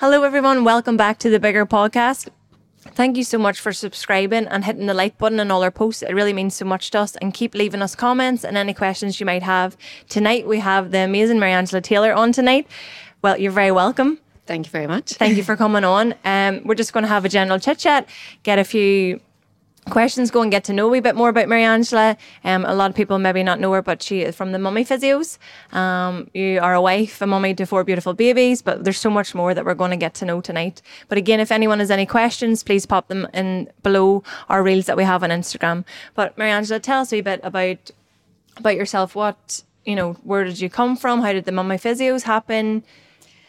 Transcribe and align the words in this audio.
Hello, 0.00 0.24
everyone. 0.24 0.64
Welcome 0.64 0.96
back 0.96 1.18
to 1.20 1.30
the 1.30 1.38
Bigger 1.38 1.64
Podcast. 1.64 2.28
Thank 2.80 3.16
you 3.16 3.22
so 3.22 3.38
much 3.38 3.60
for 3.60 3.72
subscribing 3.72 4.46
and 4.46 4.64
hitting 4.64 4.86
the 4.86 4.94
like 4.94 5.16
button 5.16 5.38
on 5.38 5.50
all 5.50 5.62
our 5.62 5.70
posts. 5.70 6.02
It 6.02 6.12
really 6.14 6.32
means 6.32 6.56
so 6.56 6.64
much 6.64 6.90
to 6.90 7.00
us. 7.00 7.14
And 7.16 7.32
keep 7.32 7.54
leaving 7.54 7.82
us 7.82 7.94
comments 7.94 8.44
and 8.44 8.56
any 8.56 8.74
questions 8.74 9.20
you 9.20 9.26
might 9.26 9.44
have. 9.44 9.76
Tonight, 10.08 10.48
we 10.48 10.58
have 10.58 10.90
the 10.90 10.98
amazing 10.98 11.38
Mary 11.38 11.52
Angela 11.52 11.80
Taylor 11.80 12.12
on 12.12 12.32
tonight. 12.32 12.66
Well, 13.22 13.38
you're 13.38 13.52
very 13.52 13.70
welcome. 13.70 14.18
Thank 14.46 14.66
you 14.66 14.70
very 14.72 14.88
much. 14.88 15.12
Thank 15.12 15.36
you 15.36 15.44
for 15.44 15.56
coming 15.56 15.84
on. 15.84 16.14
Um, 16.24 16.62
we're 16.64 16.74
just 16.74 16.92
going 16.92 17.04
to 17.04 17.08
have 17.08 17.24
a 17.24 17.28
general 17.28 17.60
chit 17.60 17.78
chat, 17.78 18.08
get 18.42 18.58
a 18.58 18.64
few 18.64 19.20
questions, 19.90 20.30
go 20.30 20.42
and 20.42 20.50
get 20.50 20.64
to 20.64 20.72
know 20.72 20.94
a 20.94 21.00
bit 21.00 21.14
more 21.14 21.28
about 21.28 21.48
Mary 21.48 21.64
Angela. 21.64 22.16
Um, 22.44 22.64
a 22.64 22.74
lot 22.74 22.90
of 22.90 22.96
people 22.96 23.18
maybe 23.18 23.42
not 23.42 23.60
know 23.60 23.72
her, 23.72 23.82
but 23.82 24.02
she 24.02 24.22
is 24.22 24.34
from 24.34 24.52
the 24.52 24.58
Mummy 24.58 24.84
Physios. 24.84 25.38
Um, 25.72 26.30
you 26.34 26.60
are 26.60 26.74
a 26.74 26.80
wife, 26.80 27.20
a 27.20 27.26
mummy 27.26 27.54
to 27.54 27.66
four 27.66 27.84
beautiful 27.84 28.14
babies, 28.14 28.62
but 28.62 28.84
there's 28.84 28.98
so 28.98 29.10
much 29.10 29.34
more 29.34 29.54
that 29.54 29.64
we're 29.64 29.74
going 29.74 29.90
to 29.90 29.96
get 29.96 30.14
to 30.14 30.24
know 30.24 30.40
tonight. 30.40 30.82
But 31.08 31.18
again, 31.18 31.40
if 31.40 31.50
anyone 31.50 31.80
has 31.80 31.90
any 31.90 32.06
questions, 32.06 32.62
please 32.62 32.86
pop 32.86 33.08
them 33.08 33.26
in 33.34 33.70
below 33.82 34.22
our 34.48 34.62
reels 34.62 34.86
that 34.86 34.96
we 34.96 35.04
have 35.04 35.22
on 35.22 35.30
Instagram. 35.30 35.84
But 36.14 36.36
Mary 36.38 36.50
Angela, 36.50 36.80
tell 36.80 37.00
us 37.00 37.12
a 37.12 37.20
bit 37.20 37.40
about 37.42 37.90
about 38.56 38.76
yourself. 38.76 39.14
What 39.14 39.62
you 39.84 39.96
know, 39.96 40.12
where 40.22 40.44
did 40.44 40.60
you 40.60 40.70
come 40.70 40.96
from? 40.96 41.22
How 41.22 41.32
did 41.32 41.44
the 41.44 41.52
Mummy 41.52 41.76
Physios 41.76 42.22
happen? 42.22 42.84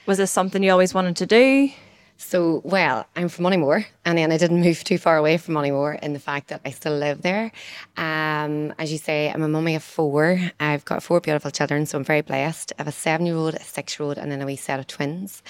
Was 0.05 0.18
this 0.18 0.31
something 0.31 0.63
you 0.63 0.71
always 0.71 0.93
wanted 0.93 1.15
to 1.18 1.26
do? 1.26 1.70
So, 2.17 2.62
well, 2.63 3.05
I'm 3.16 3.27
from 3.27 3.45
Moneymore, 3.45 3.85
and 4.05 4.17
then 4.17 4.31
I 4.31 4.38
didn't 4.38 4.62
move 4.62 4.84
too 4.84 4.98
far 4.98 5.17
away 5.17 5.38
from 5.38 5.55
Moneymore 5.55 5.99
in 6.02 6.13
the 6.13 6.20
fact 6.20 6.48
that 6.49 6.62
I 6.66 6.71
still 6.71 6.98
live 6.98 7.21
there. 7.21 7.52
Um, 7.98 8.73
as 8.80 8.91
you 8.91 8.98
say, 8.98 9.30
I'm 9.30 9.41
a 9.44 9.48
mummy 9.48 9.76
of 9.76 9.84
four. 9.84 10.40
I've 10.59 10.85
got 10.85 11.04
four 11.04 11.20
beautiful 11.20 11.52
children, 11.52 11.85
so 11.85 11.98
I'm 11.98 12.04
very 12.04 12.21
blessed. 12.21 12.73
I 12.77 12.81
have 12.81 12.88
a 12.88 12.91
seven 12.91 13.26
year 13.26 13.35
old, 13.35 13.55
a 13.55 13.63
six 13.63 13.99
year 13.99 14.07
old, 14.07 14.18
and 14.18 14.31
then 14.31 14.41
a 14.41 14.45
wee 14.45 14.55
set 14.55 14.80
of 14.80 14.88
twins. 14.88 15.44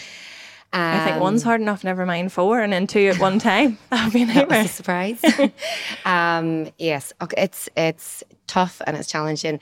Um, 0.73 0.81
I 0.81 1.05
think 1.05 1.21
one's 1.21 1.44
hard 1.44 1.62
enough, 1.62 1.84
never 1.84 2.04
mind 2.04 2.34
four, 2.34 2.59
and 2.59 2.73
then 2.73 2.88
two 2.88 3.07
at 3.07 3.20
one 3.20 3.38
time. 3.38 3.77
That 3.91 4.05
would 4.05 4.13
be 4.13 4.24
a 4.24 4.26
that 4.26 4.49
was 4.49 4.65
a 4.65 4.68
surprise. 4.68 5.21
um, 6.05 6.70
yes, 6.80 7.13
okay, 7.21 7.43
it's 7.43 7.70
it's 7.77 8.24
tough 8.48 8.82
and 8.87 8.98
it's 8.98 9.07
challenging 9.07 9.59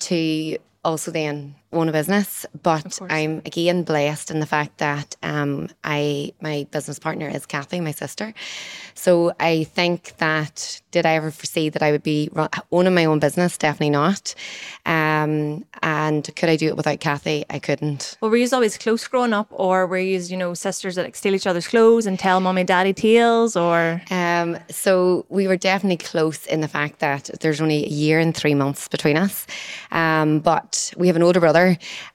to 0.00 0.58
also 0.84 1.10
then 1.10 1.54
own 1.72 1.88
a 1.88 1.92
business, 1.92 2.46
but 2.62 2.98
I'm 3.08 3.38
again 3.46 3.84
blessed 3.84 4.30
in 4.30 4.40
the 4.40 4.46
fact 4.46 4.78
that 4.78 5.16
um, 5.22 5.68
I 5.84 6.32
my 6.40 6.66
business 6.70 6.98
partner 6.98 7.28
is 7.28 7.46
Kathy, 7.46 7.80
my 7.80 7.92
sister. 7.92 8.34
So 8.94 9.32
I 9.38 9.64
think 9.64 10.16
that 10.18 10.82
did 10.90 11.06
I 11.06 11.14
ever 11.14 11.30
foresee 11.30 11.68
that 11.68 11.82
I 11.82 11.92
would 11.92 12.02
be 12.02 12.28
run, 12.32 12.48
owning 12.72 12.94
my 12.94 13.04
own 13.04 13.20
business? 13.20 13.56
Definitely 13.56 13.90
not. 13.90 14.34
Um, 14.84 15.64
and 15.82 16.28
could 16.36 16.48
I 16.48 16.56
do 16.56 16.66
it 16.66 16.76
without 16.76 17.00
Kathy? 17.00 17.44
I 17.48 17.58
couldn't. 17.60 18.16
Well, 18.20 18.30
were 18.30 18.36
you 18.36 18.48
always 18.52 18.76
close 18.76 19.06
growing 19.06 19.32
up, 19.32 19.46
or 19.50 19.86
were 19.86 19.98
you, 19.98 20.18
you 20.18 20.36
know, 20.36 20.54
sisters 20.54 20.96
that 20.96 21.04
like, 21.04 21.16
steal 21.16 21.34
each 21.34 21.46
other's 21.46 21.68
clothes 21.68 22.06
and 22.06 22.18
tell 22.18 22.40
mommy 22.40 22.62
and 22.62 22.68
daddy 22.68 22.92
tales, 22.92 23.56
or 23.56 24.02
Um, 24.10 24.58
so 24.68 25.24
we 25.28 25.46
were 25.46 25.56
definitely 25.56 25.98
close 25.98 26.44
in 26.46 26.60
the 26.60 26.68
fact 26.68 26.98
that 26.98 27.30
there's 27.40 27.60
only 27.60 27.84
a 27.84 27.88
year 27.88 28.18
and 28.18 28.36
three 28.36 28.54
months 28.54 28.88
between 28.88 29.16
us. 29.16 29.46
Um, 29.92 30.40
but 30.40 30.92
we 30.96 31.06
have 31.06 31.16
an 31.16 31.22
older 31.22 31.40
brother. 31.40 31.59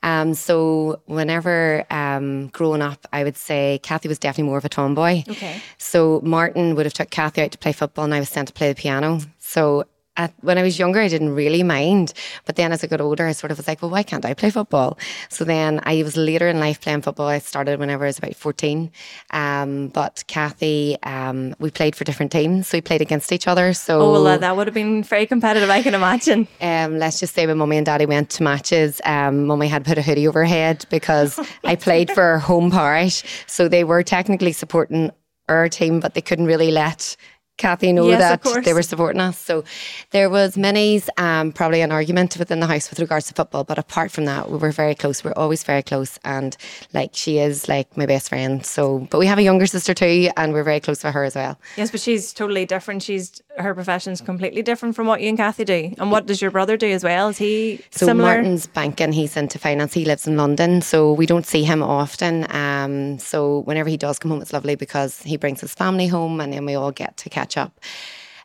Um, 0.04 0.34
so 0.34 1.02
whenever 1.06 1.86
um, 1.90 2.48
growing 2.48 2.82
up, 2.82 3.06
I 3.12 3.24
would 3.24 3.38
say 3.38 3.80
Kathy 3.84 4.08
was 4.08 4.20
definitely 4.20 4.50
more 4.50 4.58
of 4.58 4.66
a 4.66 4.70
tomboy. 4.70 5.24
Okay. 5.28 5.62
So 5.78 6.22
Martin 6.24 6.76
would 6.76 6.86
have 6.86 6.94
took 6.94 7.10
Kathy 7.10 7.42
out 7.42 7.52
to 7.52 7.58
play 7.58 7.72
football, 7.72 8.06
and 8.06 8.14
I 8.14 8.20
was 8.20 8.30
sent 8.30 8.48
to 8.48 8.54
play 8.54 8.70
the 8.70 8.76
piano. 8.76 9.22
So. 9.40 9.86
At, 10.18 10.34
when 10.42 10.58
I 10.58 10.64
was 10.64 10.80
younger, 10.80 11.00
I 11.00 11.08
didn't 11.08 11.36
really 11.36 11.64
mind. 11.64 12.14
But 12.46 12.56
then 12.56 12.72
as 12.72 12.84
I 12.84 12.88
got 12.88 13.02
older, 13.02 13.28
I 13.28 13.34
sort 13.34 13.52
of 13.52 13.58
was 13.58 13.68
like, 13.68 13.82
well, 13.82 13.92
why 13.92 14.04
can't 14.04 14.26
I 14.26 14.34
play 14.34 14.50
football? 14.50 14.98
So 15.30 15.44
then 15.44 15.82
I 15.84 16.04
was 16.04 16.16
later 16.16 16.48
in 16.48 16.60
life 16.60 16.82
playing 16.82 17.02
football. 17.02 17.28
I 17.28 17.40
started 17.40 17.80
whenever 17.80 18.06
I 18.06 18.08
was 18.08 18.18
about 18.18 18.36
14. 18.36 18.92
Um, 19.32 19.90
but 19.90 20.24
Kathy, 20.28 20.98
um, 21.04 21.56
we 21.60 21.70
played 21.72 21.96
for 21.96 22.04
different 22.04 22.32
teams. 22.32 22.68
So 22.68 22.78
we 22.78 22.82
played 22.82 23.02
against 23.02 23.32
each 23.32 23.48
other. 23.48 23.74
So 23.74 24.00
oh, 24.00 24.12
well, 24.12 24.28
uh, 24.28 24.38
that 24.38 24.56
would 24.56 24.68
have 24.68 24.74
been 24.74 25.04
very 25.04 25.25
competitive. 25.25 25.70
I 25.70 25.81
can 25.81 25.94
imagine. 25.94 26.48
um, 26.62 26.98
let's 26.98 27.20
just 27.20 27.34
say 27.34 27.46
when 27.46 27.58
mummy 27.58 27.78
and 27.78 27.86
daddy 27.86 28.06
went 28.06 28.30
to 28.31 28.44
matches, 28.44 29.02
um, 29.06 29.46
mummy 29.48 29.68
had 29.68 29.86
put 29.86 29.98
a 29.98 30.02
hoodie 30.02 30.28
over 30.28 30.40
her 30.40 30.46
head 30.46 30.86
because 30.90 31.40
I 31.64 31.75
played 31.75 32.12
for 32.12 32.24
her 32.24 32.40
home 32.40 32.72
parish. 32.72 33.24
So 33.48 33.68
they 33.68 33.84
were 33.84 34.04
technically 34.04 34.52
supporting 34.52 35.12
our 35.48 35.70
team, 35.70 36.00
but 36.00 36.14
they 36.14 36.22
couldn't 36.22 36.46
really 36.48 36.72
let 36.72 37.16
Kathy 37.58 37.94
know 37.94 38.08
Yes, 38.08 38.42
that 38.44 38.64
they 38.66 38.74
were 38.74 38.82
supporting 38.82 39.22
us. 39.22 39.38
So 39.40 39.64
there 40.12 40.30
was 40.30 40.58
many, 40.58 41.02
um, 41.18 41.52
probably 41.52 41.82
an 41.82 41.92
argument 41.92 42.36
within 42.38 42.60
the 42.60 42.68
house 42.68 42.90
with 42.90 43.00
regards 43.00 43.28
to 43.28 43.34
football. 43.34 43.64
But 43.64 43.78
apart 43.78 44.12
from 44.12 44.26
that, 44.26 44.50
we 44.52 44.58
were 44.58 44.72
very 44.72 44.94
close. 44.94 45.24
We 45.24 45.32
are 45.32 45.38
always 45.38 45.64
very 45.64 45.82
close. 45.82 46.20
And 46.26 46.56
like 46.94 47.12
she 47.14 47.40
is 47.40 47.70
like 47.70 47.96
my 47.96 48.06
best 48.06 48.30
friend. 48.30 48.66
So, 48.66 49.08
but 49.10 49.20
we 49.20 49.26
have 49.28 49.38
a 49.38 49.44
younger 49.44 49.66
sister 49.68 49.94
too, 49.94 50.30
and 50.36 50.52
we're 50.54 50.64
very 50.64 50.80
close 50.82 51.04
with 51.04 51.14
her 51.14 51.24
as 51.24 51.36
well. 51.36 51.58
Yes, 51.78 51.92
but 51.92 52.02
she's 52.02 52.34
totally 52.34 52.66
different. 52.66 53.04
She's 53.04 53.42
her 53.58 53.74
profession's 53.74 54.20
completely 54.20 54.62
different 54.62 54.96
from 54.96 55.08
what 55.08 55.22
you 55.22 55.30
and 55.30 55.38
Kathy 55.38 55.64
do. 55.64 55.94
And 55.98 56.12
what 56.12 56.26
does 56.26 56.42
your 56.42 56.52
brother 56.52 56.76
do 56.76 56.88
as 56.88 57.06
well? 57.06 57.30
Is 57.30 57.38
he 57.38 57.80
So 57.92 58.08
similar? 58.08 58.34
Martin's 58.36 58.68
banking, 58.68 59.14
he's 59.14 59.38
into 59.38 59.58
finance. 59.60 59.94
He 59.94 60.04
lives 60.04 60.28
in 60.28 60.36
London, 60.36 60.82
so 60.82 61.14
we 61.14 61.26
don't 61.26 61.46
see 61.46 61.64
him 61.64 61.82
often. 61.82 62.46
Um, 62.54 63.18
so 63.18 63.60
whenever 63.60 63.88
he 63.88 63.96
does 63.96 64.20
come 64.20 64.32
home, 64.32 64.42
it's 64.42 64.52
lovely 64.52 64.76
because 64.76 65.22
he 65.22 65.38
brings 65.38 65.62
his 65.62 65.74
family 65.74 66.08
home, 66.08 66.42
and 66.42 66.52
then 66.52 66.66
we 66.66 66.76
all 66.76 66.92
get 66.92 67.16
to 67.18 67.30
catch 67.30 67.44
up. 67.57 67.79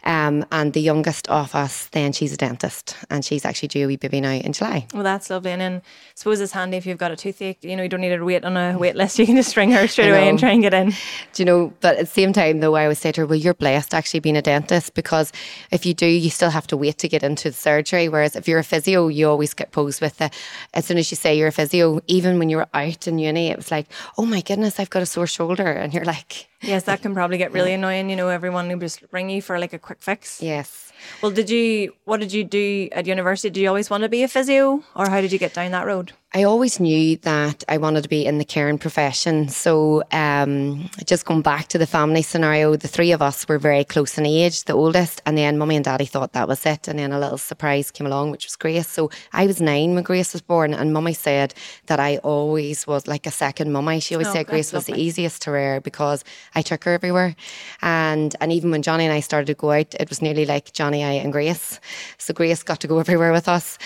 Um, 0.04 0.46
and 0.50 0.72
the 0.72 0.80
youngest 0.80 1.28
of 1.28 1.54
us, 1.54 1.86
then 1.88 2.12
she's 2.12 2.32
a 2.32 2.36
dentist, 2.36 2.96
and 3.10 3.22
she's 3.22 3.44
actually 3.44 3.68
due 3.68 3.84
a 3.84 3.86
wee 3.86 3.96
baby 3.96 4.20
now 4.20 4.32
in 4.32 4.52
July. 4.54 4.86
Well, 4.94 5.02
that's 5.02 5.28
lovely. 5.28 5.50
And 5.50 5.60
then 5.60 5.82
I 5.84 6.12
suppose 6.14 6.40
it's 6.40 6.52
handy 6.52 6.78
if 6.78 6.86
you've 6.86 6.96
got 6.96 7.10
a 7.10 7.16
toothache. 7.16 7.62
You 7.62 7.76
know, 7.76 7.82
you 7.82 7.88
don't 7.90 8.00
need 8.00 8.16
to 8.16 8.24
wait 8.24 8.44
on 8.44 8.56
a 8.56 8.78
wait 8.78 8.96
list. 8.96 9.18
You 9.20 9.26
can 9.26 9.36
just 9.36 9.54
ring 9.54 9.70
her 9.72 9.86
straight 9.86 10.08
away 10.08 10.30
and 10.30 10.38
try 10.38 10.52
and 10.52 10.62
get 10.62 10.72
in. 10.72 10.90
Do 10.90 10.96
you 11.36 11.44
know? 11.44 11.72
But 11.80 11.96
at 11.96 12.00
the 12.00 12.06
same 12.06 12.32
time, 12.32 12.60
though, 12.60 12.74
I 12.74 12.84
always 12.84 12.98
say 12.98 13.12
to 13.12 13.20
her, 13.20 13.26
"Well, 13.26 13.38
you're 13.38 13.52
blessed 13.52 13.92
actually 13.92 14.20
being 14.20 14.38
a 14.38 14.42
dentist 14.42 14.94
because 14.94 15.30
if 15.70 15.84
you 15.84 15.92
do, 15.92 16.06
you 16.06 16.30
still 16.30 16.48
have 16.48 16.66
to 16.68 16.78
wait 16.78 16.96
to 16.98 17.08
get 17.08 17.22
into 17.22 17.50
the 17.50 17.56
surgery. 17.56 18.08
Whereas 18.08 18.34
if 18.36 18.48
you're 18.48 18.60
a 18.60 18.64
physio, 18.64 19.08
you 19.08 19.28
always 19.28 19.52
get 19.52 19.72
posed 19.72 20.00
with 20.00 20.16
the. 20.16 20.30
As 20.72 20.86
soon 20.86 20.96
as 20.96 21.10
you 21.10 21.16
say 21.16 21.36
you're 21.36 21.48
a 21.48 21.52
physio, 21.52 22.00
even 22.06 22.38
when 22.38 22.48
you're 22.48 22.66
out 22.72 23.06
in 23.06 23.18
uni, 23.18 23.48
it 23.48 23.56
was 23.58 23.70
like, 23.70 23.86
"Oh 24.16 24.24
my 24.24 24.40
goodness, 24.40 24.80
I've 24.80 24.90
got 24.90 25.02
a 25.02 25.06
sore 25.06 25.26
shoulder," 25.26 25.66
and 25.66 25.92
you're 25.92 26.06
like, 26.06 26.46
Yes, 26.62 26.84
that 26.84 27.00
can 27.02 27.14
probably 27.14 27.38
get 27.38 27.52
really 27.52 27.72
annoying. 27.72 28.10
You 28.10 28.16
know, 28.16 28.28
everyone 28.28 28.68
will 28.68 28.78
just 28.78 29.02
ring 29.12 29.30
you 29.30 29.40
for 29.40 29.58
like 29.58 29.72
a 29.72 29.78
quick 29.78 29.98
fix. 30.00 30.42
"Yes." 30.42 30.92
Well, 31.22 31.32
did 31.32 31.48
you? 31.48 31.94
What 32.04 32.20
did 32.20 32.32
you 32.32 32.44
do 32.44 32.88
at 32.92 33.06
university? 33.06 33.48
Did 33.50 33.60
you 33.60 33.68
always 33.68 33.88
want 33.88 34.02
to 34.02 34.08
be 34.08 34.22
a 34.22 34.28
physio, 34.28 34.82
or 34.94 35.08
how 35.08 35.20
did 35.20 35.32
you 35.32 35.38
get 35.38 35.54
down 35.54 35.70
that 35.70 35.86
road? 35.86 36.12
I 36.32 36.44
always 36.44 36.78
knew 36.78 37.16
that 37.22 37.64
I 37.68 37.78
wanted 37.78 38.04
to 38.04 38.08
be 38.08 38.24
in 38.24 38.38
the 38.38 38.44
caring 38.44 38.78
profession. 38.78 39.48
So, 39.48 40.04
um, 40.12 40.88
just 41.04 41.24
going 41.26 41.42
back 41.42 41.66
to 41.68 41.78
the 41.78 41.88
family 41.88 42.22
scenario, 42.22 42.76
the 42.76 42.86
three 42.86 43.10
of 43.10 43.20
us 43.20 43.48
were 43.48 43.58
very 43.58 43.82
close 43.82 44.16
in 44.16 44.24
age, 44.24 44.62
the 44.62 44.74
oldest, 44.74 45.20
and 45.26 45.36
then 45.36 45.58
mummy 45.58 45.74
and 45.74 45.84
daddy 45.84 46.04
thought 46.04 46.32
that 46.34 46.46
was 46.46 46.64
it. 46.64 46.86
And 46.86 47.00
then 47.00 47.10
a 47.10 47.18
little 47.18 47.36
surprise 47.36 47.90
came 47.90 48.06
along, 48.06 48.30
which 48.30 48.44
was 48.46 48.54
Grace. 48.54 48.86
So, 48.86 49.10
I 49.32 49.48
was 49.48 49.60
nine 49.60 49.96
when 49.96 50.04
Grace 50.04 50.32
was 50.32 50.40
born, 50.40 50.72
and 50.72 50.92
mummy 50.92 51.14
said 51.14 51.52
that 51.86 51.98
I 51.98 52.18
always 52.18 52.86
was 52.86 53.08
like 53.08 53.26
a 53.26 53.32
second 53.32 53.72
mummy. 53.72 53.98
She 53.98 54.14
always 54.14 54.28
Oh, 54.28 54.34
said 54.34 54.46
Grace 54.46 54.72
was 54.72 54.84
the 54.86 54.94
easiest 54.94 55.42
to 55.42 55.50
rear 55.50 55.80
because 55.80 56.22
I 56.54 56.62
took 56.62 56.84
her 56.84 56.92
everywhere. 56.92 57.34
And 57.82 58.36
and 58.40 58.52
even 58.52 58.70
when 58.70 58.82
Johnny 58.82 59.04
and 59.04 59.12
I 59.12 59.18
started 59.18 59.46
to 59.48 59.54
go 59.54 59.72
out, 59.72 59.94
it 59.98 60.08
was 60.08 60.22
nearly 60.22 60.46
like 60.46 60.72
Johnny, 60.72 61.02
I, 61.02 61.14
and 61.14 61.32
Grace. 61.32 61.80
So 62.18 62.32
Grace 62.32 62.62
got 62.62 62.78
to 62.82 62.86
go 62.86 63.00
everywhere 63.00 63.32
with 63.32 63.48
us. 63.48 63.78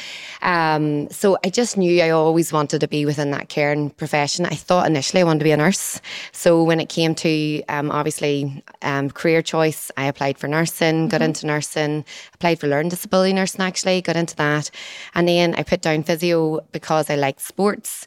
Um, 0.43 1.09
so 1.09 1.39
I 1.43 1.49
just 1.49 1.79
knew 1.79 2.03
I 2.03 2.11
always 2.11 2.34
wanted 2.53 2.81
to 2.81 2.89
be 2.89 3.07
within 3.07 3.31
that 3.31 3.49
caring 3.49 3.91
profession. 3.91 4.47
I 4.47 4.55
thought 4.55 4.87
initially 4.87 5.21
I 5.21 5.25
wanted 5.25 5.41
to 5.41 5.45
be 5.45 5.53
a 5.53 5.57
nurse. 5.57 6.01
So 6.33 6.63
when 6.63 6.81
it 6.81 6.89
came 6.89 7.15
to 7.17 7.63
um, 7.69 7.91
obviously 7.91 8.63
um, 8.83 9.11
career 9.11 9.43
choice, 9.43 9.91
I 9.97 10.07
applied 10.07 10.39
for 10.39 10.49
nursing, 10.49 11.09
got 11.09 11.23
into 11.23 11.47
nursing, 11.47 12.05
applied 12.35 12.61
for 12.61 12.67
learning 12.67 12.91
disability 12.91 13.33
nursing 13.33 13.61
actually, 13.61 14.01
got 14.03 14.17
into 14.17 14.37
that. 14.37 14.71
And 15.15 15.29
then 15.29 15.55
I 15.55 15.63
put 15.63 15.81
down 15.81 16.03
physio 16.03 16.61
because 16.73 17.11
I 17.11 17.17
liked 17.17 17.41
sports. 17.41 18.07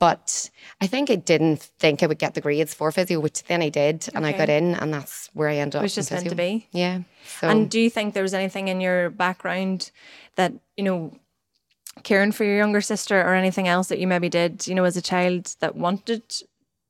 But 0.00 0.50
I 0.80 0.86
think 0.86 1.10
I 1.10 1.16
didn't 1.16 1.60
think 1.80 2.02
I 2.02 2.06
would 2.06 2.20
get 2.20 2.34
the 2.34 2.40
grades 2.40 2.72
for 2.72 2.92
physio, 2.92 3.18
which 3.18 3.42
then 3.44 3.62
I 3.62 3.68
did, 3.68 4.08
and 4.14 4.24
I 4.24 4.30
got 4.30 4.48
in, 4.48 4.76
and 4.76 4.94
that's 4.94 5.28
where 5.34 5.48
I 5.48 5.56
ended 5.56 5.76
up. 5.76 5.82
was 5.82 5.96
in 5.96 6.02
just 6.02 6.12
meant 6.12 6.28
to 6.28 6.36
be. 6.36 6.68
Yeah. 6.70 7.00
So 7.40 7.48
And 7.48 7.68
do 7.68 7.80
you 7.80 7.90
think 7.90 8.14
there 8.14 8.22
was 8.22 8.34
anything 8.34 8.68
in 8.68 8.80
your 8.80 9.10
background 9.10 9.90
that 10.36 10.52
you 10.76 10.84
know, 10.84 11.18
caring 12.02 12.32
for 12.32 12.44
your 12.44 12.56
younger 12.56 12.80
sister, 12.80 13.20
or 13.20 13.34
anything 13.34 13.68
else 13.68 13.88
that 13.88 13.98
you 13.98 14.06
maybe 14.06 14.28
did, 14.28 14.66
you 14.66 14.74
know, 14.74 14.84
as 14.84 14.96
a 14.96 15.02
child 15.02 15.54
that 15.60 15.76
wanted, 15.76 16.22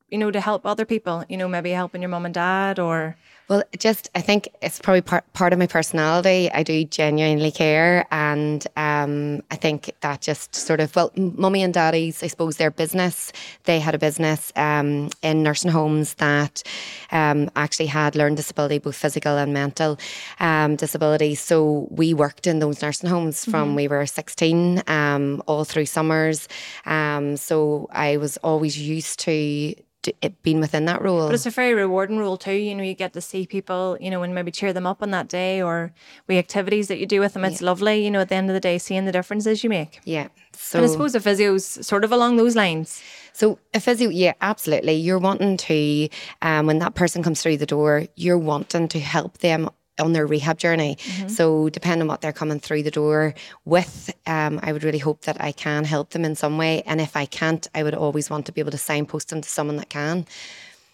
you 0.09 0.19
know, 0.19 0.31
to 0.31 0.41
help 0.41 0.65
other 0.65 0.85
people? 0.85 1.25
You 1.29 1.37
know, 1.37 1.49
maybe 1.49 1.71
helping 1.71 2.03
your 2.03 2.09
mom 2.09 2.25
and 2.25 2.35
dad, 2.35 2.79
or 2.79 3.17
Well, 3.49 3.63
just 3.79 4.11
I 4.15 4.21
think 4.21 4.49
it's 4.61 4.79
probably 4.79 5.01
part 5.01 5.33
part 5.33 5.55
of 5.55 5.59
my 5.59 5.67
personality. 5.67 6.51
I 6.53 6.63
do 6.63 6.85
genuinely 6.85 7.51
care, 7.51 8.07
and 8.11 8.67
um, 8.77 9.43
I 9.51 9.57
think 9.57 9.91
that 10.03 10.21
just 10.21 10.55
sort 10.55 10.81
of 10.81 10.95
well, 10.95 11.11
mummy 11.17 11.63
and 11.63 11.73
daddy's, 11.73 12.23
I 12.23 12.27
suppose, 12.27 12.59
their 12.59 12.71
business. 12.71 13.33
They 13.65 13.81
had 13.81 13.95
a 13.95 13.99
business 13.99 14.53
um, 14.55 15.09
in 15.23 15.43
nursing 15.43 15.71
homes 15.71 16.15
that 16.15 16.63
um, 17.11 17.51
actually 17.57 17.87
had 17.87 18.15
learned 18.15 18.37
disability, 18.37 18.81
both 18.81 18.97
physical 18.97 19.39
and 19.39 19.55
mental 19.55 19.99
um, 20.41 20.77
disability. 20.77 21.35
So 21.35 21.89
we 21.91 22.13
worked 22.13 22.47
in 22.47 22.59
those 22.59 22.83
nursing 22.83 23.09
homes 23.09 23.47
from 23.47 23.75
we 23.75 23.89
were 23.89 24.05
sixteen, 24.05 24.83
um, 24.89 25.43
all 25.47 25.65
through 25.65 25.87
summers. 25.87 26.49
Um, 26.85 27.39
so 27.39 27.89
I 27.93 28.19
was 28.19 28.37
always 28.39 28.79
used 28.79 29.21
to 29.21 29.75
it, 30.23 30.43
been 30.43 30.61
within 30.61 30.85
that 30.87 31.03
role. 31.03 31.27
But 31.27 31.35
it's 31.35 31.47
a 31.47 31.51
very 31.51 31.75
rewarding 31.75 32.19
role 32.19 32.37
too. 32.37 32.53
You 32.53 32.75
know, 32.75 32.83
you 32.83 32.95
get 32.95 33.13
to 33.15 33.21
see 33.21 33.38
people, 33.47 33.97
you 34.01 34.11
know, 34.11 34.23
and 34.23 34.35
maybe 34.35 34.51
cheer 34.51 34.73
them 34.73 34.87
up 34.87 35.03
on 35.03 35.11
that 35.11 35.29
day 35.29 35.63
or 35.63 35.93
we 36.27 36.39
activities 36.39 36.89
that 36.89 36.99
you 36.99 37.07
do 37.07 37.21
with 37.21 37.35
them. 37.35 37.45
It's 37.45 37.63
lovely, 37.63 38.05
you 38.05 38.11
know, 38.11 38.21
at 38.21 38.29
the 38.29 38.35
end 38.35 38.51
of 38.51 38.55
the 38.55 38.61
day, 38.61 38.79
seeing 38.79 39.05
the 39.05 39.13
differences 39.13 39.63
you 39.63 39.71
make. 39.71 40.01
yeah. 40.05 40.29
So 40.61 40.79
And 40.79 40.87
I 40.87 40.91
suppose 40.91 41.15
a 41.15 41.21
physio's 41.21 41.65
sort 41.65 42.05
of 42.05 42.11
along 42.11 42.37
those 42.37 42.57
lines. 42.57 43.01
So 43.33 43.61
a 43.73 43.79
physio, 43.79 44.09
yeah, 44.09 44.33
absolutely. 44.41 44.95
You're 44.95 45.21
wanting 45.21 45.57
to, 45.57 46.09
um, 46.43 46.67
when 46.67 46.81
that 46.81 46.97
person 46.97 47.23
comes 47.23 47.41
through 47.41 47.59
the 47.59 47.67
door, 47.67 48.07
you're 48.17 48.39
wanting 48.39 48.89
to 48.89 48.99
help 48.99 49.39
them 49.39 49.71
on 50.01 50.13
their 50.13 50.27
rehab 50.27 50.59
journey. 50.59 50.97
So 51.27 51.69
depending 51.69 52.03
on 52.03 52.09
what 52.09 52.21
they're 52.21 52.33
coming 52.33 52.61
through 52.61 52.85
the 52.85 52.91
door 52.91 53.35
with, 53.65 54.15
um, 54.27 54.61
I 54.63 54.73
would 54.73 54.85
really 54.85 54.99
hope 54.99 55.23
that 55.23 55.41
I 55.41 55.53
can 55.53 55.85
help 55.85 56.11
them 56.11 56.25
in 56.25 56.35
some 56.35 56.57
way. 56.59 56.83
And 56.87 57.01
if 57.01 57.17
I 57.17 57.27
can't, 57.27 57.67
I 57.75 57.83
would 57.83 57.95
always 57.95 58.31
want 58.31 58.47
to 58.47 58.53
be 58.53 58.61
able 58.61 58.71
to 58.71 58.79
signpost 58.79 59.31
them 59.31 59.41
to 59.41 59.49
someone 59.49 59.77
that 59.77 59.89
can. 59.89 60.27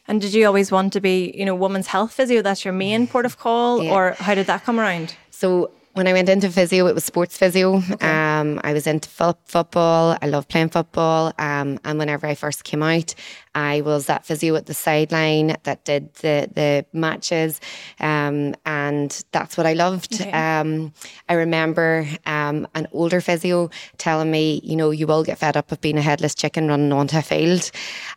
And 0.06 0.21
did 0.21 0.35
you 0.35 0.47
always 0.47 0.71
want 0.71 0.93
to 0.93 1.01
be, 1.01 1.33
you 1.37 1.45
know, 1.45 1.55
women's 1.55 1.87
health 1.87 2.12
physio? 2.12 2.43
That's 2.43 2.65
your 2.65 2.75
main 2.75 3.06
port 3.06 3.25
of 3.27 3.39
call, 3.39 3.83
Yeah. 3.83 3.93
or 3.95 4.11
how 4.19 4.35
did 4.35 4.47
that 4.47 4.65
come 4.65 4.79
around? 4.79 5.15
So 5.31 5.71
when 5.95 6.06
I 6.06 6.12
went 6.12 6.29
into 6.29 6.51
physio, 6.51 6.87
it 6.87 6.95
was 6.95 7.05
sports 7.05 7.39
physio. 7.39 7.83
Um, 8.01 8.61
I 8.65 8.73
was 8.73 8.87
into 8.87 9.09
fo- 9.09 9.39
football. 9.47 10.19
I 10.21 10.27
love 10.27 10.47
playing 10.49 10.71
football. 10.71 11.33
Um, 11.39 11.79
and 11.85 11.99
whenever 11.99 12.27
I 12.27 12.35
first 12.35 12.65
came 12.65 12.83
out, 12.83 13.15
I 13.55 13.81
was 13.81 14.06
that 14.06 14.25
physio 14.25 14.55
at 14.56 14.67
the 14.67 14.75
sideline 14.75 15.56
that 15.62 15.85
did 15.85 16.12
the 16.15 16.49
the 16.55 16.87
matches, 16.93 17.61
um, 18.01 18.55
and 18.67 19.25
that's 19.33 19.56
what 19.56 19.67
I 19.67 19.73
loved. 19.75 20.15
Okay. 20.15 20.31
Um, 20.33 20.93
I 21.29 21.35
remember 21.35 22.06
um, 22.27 22.67
an 22.75 22.89
older 22.93 23.21
physio 23.21 23.71
telling 23.99 24.31
me, 24.31 24.61
you 24.65 24.77
know, 24.77 24.91
you 24.91 25.06
will 25.06 25.25
get 25.25 25.39
fed 25.39 25.56
up 25.56 25.73
of 25.73 25.81
being 25.81 25.99
a 25.99 26.03
headless 26.03 26.35
chicken 26.35 26.69
running 26.69 26.93
onto 26.93 27.19
a 27.19 27.23
field, 27.23 27.71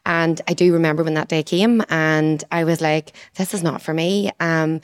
and 0.06 0.42
I 0.48 0.54
do 0.54 0.74
remember 0.74 1.04
when 1.04 1.14
that 1.16 1.30
day 1.30 1.44
came, 1.44 1.84
and 1.90 2.44
I 2.52 2.64
was 2.64 2.82
like, 2.82 3.14
this 3.36 3.54
is 3.54 3.64
not 3.64 3.82
for 3.82 3.94
me. 3.94 4.32
Um, 4.40 4.82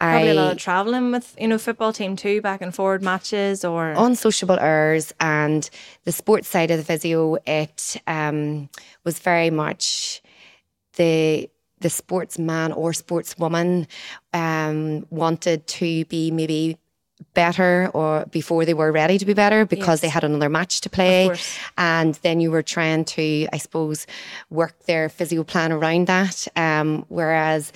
Probably 0.00 0.30
I, 0.30 0.32
a 0.32 0.34
lot 0.34 0.52
of 0.52 0.58
traveling 0.58 1.12
with, 1.12 1.36
you 1.38 1.46
know, 1.46 1.58
football 1.58 1.92
team 1.92 2.16
too, 2.16 2.40
back 2.40 2.62
and 2.62 2.74
forward 2.74 3.02
matches 3.02 3.66
or 3.66 3.92
unsociable 3.94 4.58
hours 4.58 5.12
and 5.20 5.68
the 6.04 6.12
sports 6.12 6.48
side 6.48 6.70
of 6.70 6.78
the 6.78 6.84
physio 6.84 7.36
it 7.46 8.00
um, 8.06 8.70
was 9.04 9.18
very 9.18 9.50
much 9.50 9.84
the 10.96 11.48
the 11.80 11.90
sportsman 11.90 12.72
or 12.72 12.92
sportswoman 12.92 13.86
um, 14.34 15.06
wanted 15.10 15.66
to 15.66 16.04
be 16.06 16.30
maybe 16.30 16.76
better 17.34 17.90
or 17.92 18.24
before 18.30 18.64
they 18.64 18.74
were 18.74 18.92
ready 18.92 19.18
to 19.18 19.26
be 19.26 19.34
better 19.34 19.66
because 19.66 20.00
they 20.00 20.08
had 20.08 20.24
another 20.24 20.48
match 20.48 20.80
to 20.82 20.90
play. 20.90 21.28
And 21.76 22.14
then 22.16 22.40
you 22.40 22.50
were 22.50 22.62
trying 22.62 23.04
to 23.16 23.46
i 23.52 23.58
suppose 23.58 24.06
work 24.50 24.74
their 24.86 25.08
physio 25.08 25.44
plan 25.44 25.72
around 25.72 26.06
that. 26.06 26.48
Um, 26.56 27.04
whereas 27.08 27.72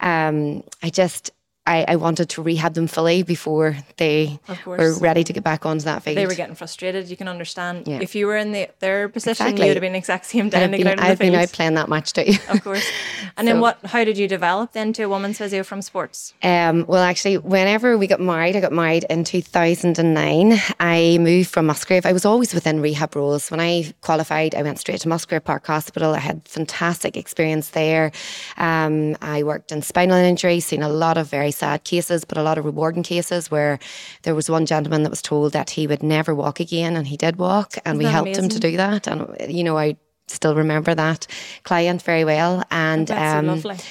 um, 0.00 0.62
i 0.82 0.90
just 0.90 1.30
I, 1.66 1.84
I 1.86 1.96
wanted 1.96 2.28
to 2.30 2.42
rehab 2.42 2.74
them 2.74 2.88
fully 2.88 3.22
before 3.22 3.76
they 3.96 4.40
were 4.66 4.98
ready 4.98 5.22
to 5.22 5.32
get 5.32 5.44
back 5.44 5.64
onto 5.64 5.84
that 5.84 6.02
field. 6.02 6.16
they 6.16 6.26
were 6.26 6.34
getting 6.34 6.56
frustrated. 6.56 7.08
You 7.08 7.16
can 7.16 7.28
understand. 7.28 7.86
Yeah. 7.86 8.00
If 8.00 8.14
you 8.16 8.26
were 8.26 8.36
in 8.36 8.50
the, 8.50 8.68
their 8.80 9.08
position, 9.08 9.46
Exactly. 9.46 9.66
you 9.66 9.70
would 9.70 9.76
have 9.76 9.82
been 9.82 9.92
the 9.92 9.98
exact 9.98 10.26
same 10.26 10.46
I've 10.46 10.50
down 10.52 10.70
the 10.72 10.78
been, 10.82 10.98
I've 10.98 11.18
been 11.18 11.34
out 11.36 11.52
playing 11.52 11.74
that 11.74 11.88
match 11.88 12.12
too. 12.12 12.32
Of 12.48 12.64
course. 12.64 12.84
And 13.34 13.48
then 13.48 13.60
what? 13.60 13.78
How 13.86 14.04
did 14.04 14.18
you 14.18 14.28
develop 14.28 14.72
then 14.72 14.92
to 14.92 15.04
a 15.04 15.08
woman's 15.08 15.38
physio 15.38 15.62
from 15.62 15.80
sports? 15.80 16.34
Um, 16.42 16.84
well, 16.86 17.02
actually, 17.02 17.38
whenever 17.38 17.96
we 17.96 18.06
got 18.06 18.20
married, 18.20 18.56
I 18.56 18.60
got 18.60 18.72
married 18.72 19.06
in 19.08 19.24
2009. 19.24 20.60
I 20.80 21.16
moved 21.18 21.48
from 21.50 21.66
Musgrave. 21.66 22.04
I 22.04 22.12
was 22.12 22.26
always 22.26 22.52
within 22.52 22.80
rehab 22.80 23.16
roles. 23.16 23.50
When 23.50 23.58
I 23.58 23.94
qualified, 24.02 24.54
I 24.54 24.62
went 24.62 24.78
straight 24.80 25.00
to 25.00 25.08
Musgrave 25.08 25.44
Park 25.44 25.66
Hospital. 25.66 26.14
I 26.14 26.18
had 26.18 26.46
fantastic 26.46 27.16
experience 27.16 27.70
there. 27.70 28.12
Um, 28.58 29.16
I 29.22 29.42
worked 29.44 29.72
in 29.72 29.80
spinal 29.80 30.16
injury, 30.18 30.60
seen 30.60 30.82
a 30.82 30.88
lot 30.90 31.16
of 31.16 31.28
very 31.30 31.51
sad 31.52 31.84
cases, 31.84 32.24
but 32.24 32.38
a 32.38 32.42
lot 32.42 32.58
of 32.58 32.64
rewarding 32.64 33.02
cases 33.02 33.50
where 33.50 33.78
there 34.22 34.34
was 34.34 34.50
one 34.50 34.66
gentleman 34.66 35.02
that 35.04 35.10
was 35.10 35.22
told 35.22 35.52
that 35.52 35.70
he 35.70 35.86
would 35.86 36.02
never 36.02 36.34
walk 36.34 36.60
again, 36.60 36.96
and 36.96 37.06
he 37.06 37.16
did 37.16 37.36
walk, 37.36 37.74
and 37.84 37.98
we 37.98 38.04
helped 38.04 38.36
him 38.36 38.48
to 38.48 38.58
do 38.58 38.76
that. 38.76 39.06
And 39.06 39.36
you 39.48 39.62
know, 39.64 39.78
I 39.78 39.96
still 40.28 40.54
remember 40.54 40.94
that 40.94 41.26
client 41.62 42.02
very 42.02 42.24
well. 42.24 42.64
And 42.70 43.10
um, 43.10 43.60
so 43.60 43.68
lovely. 43.68 43.84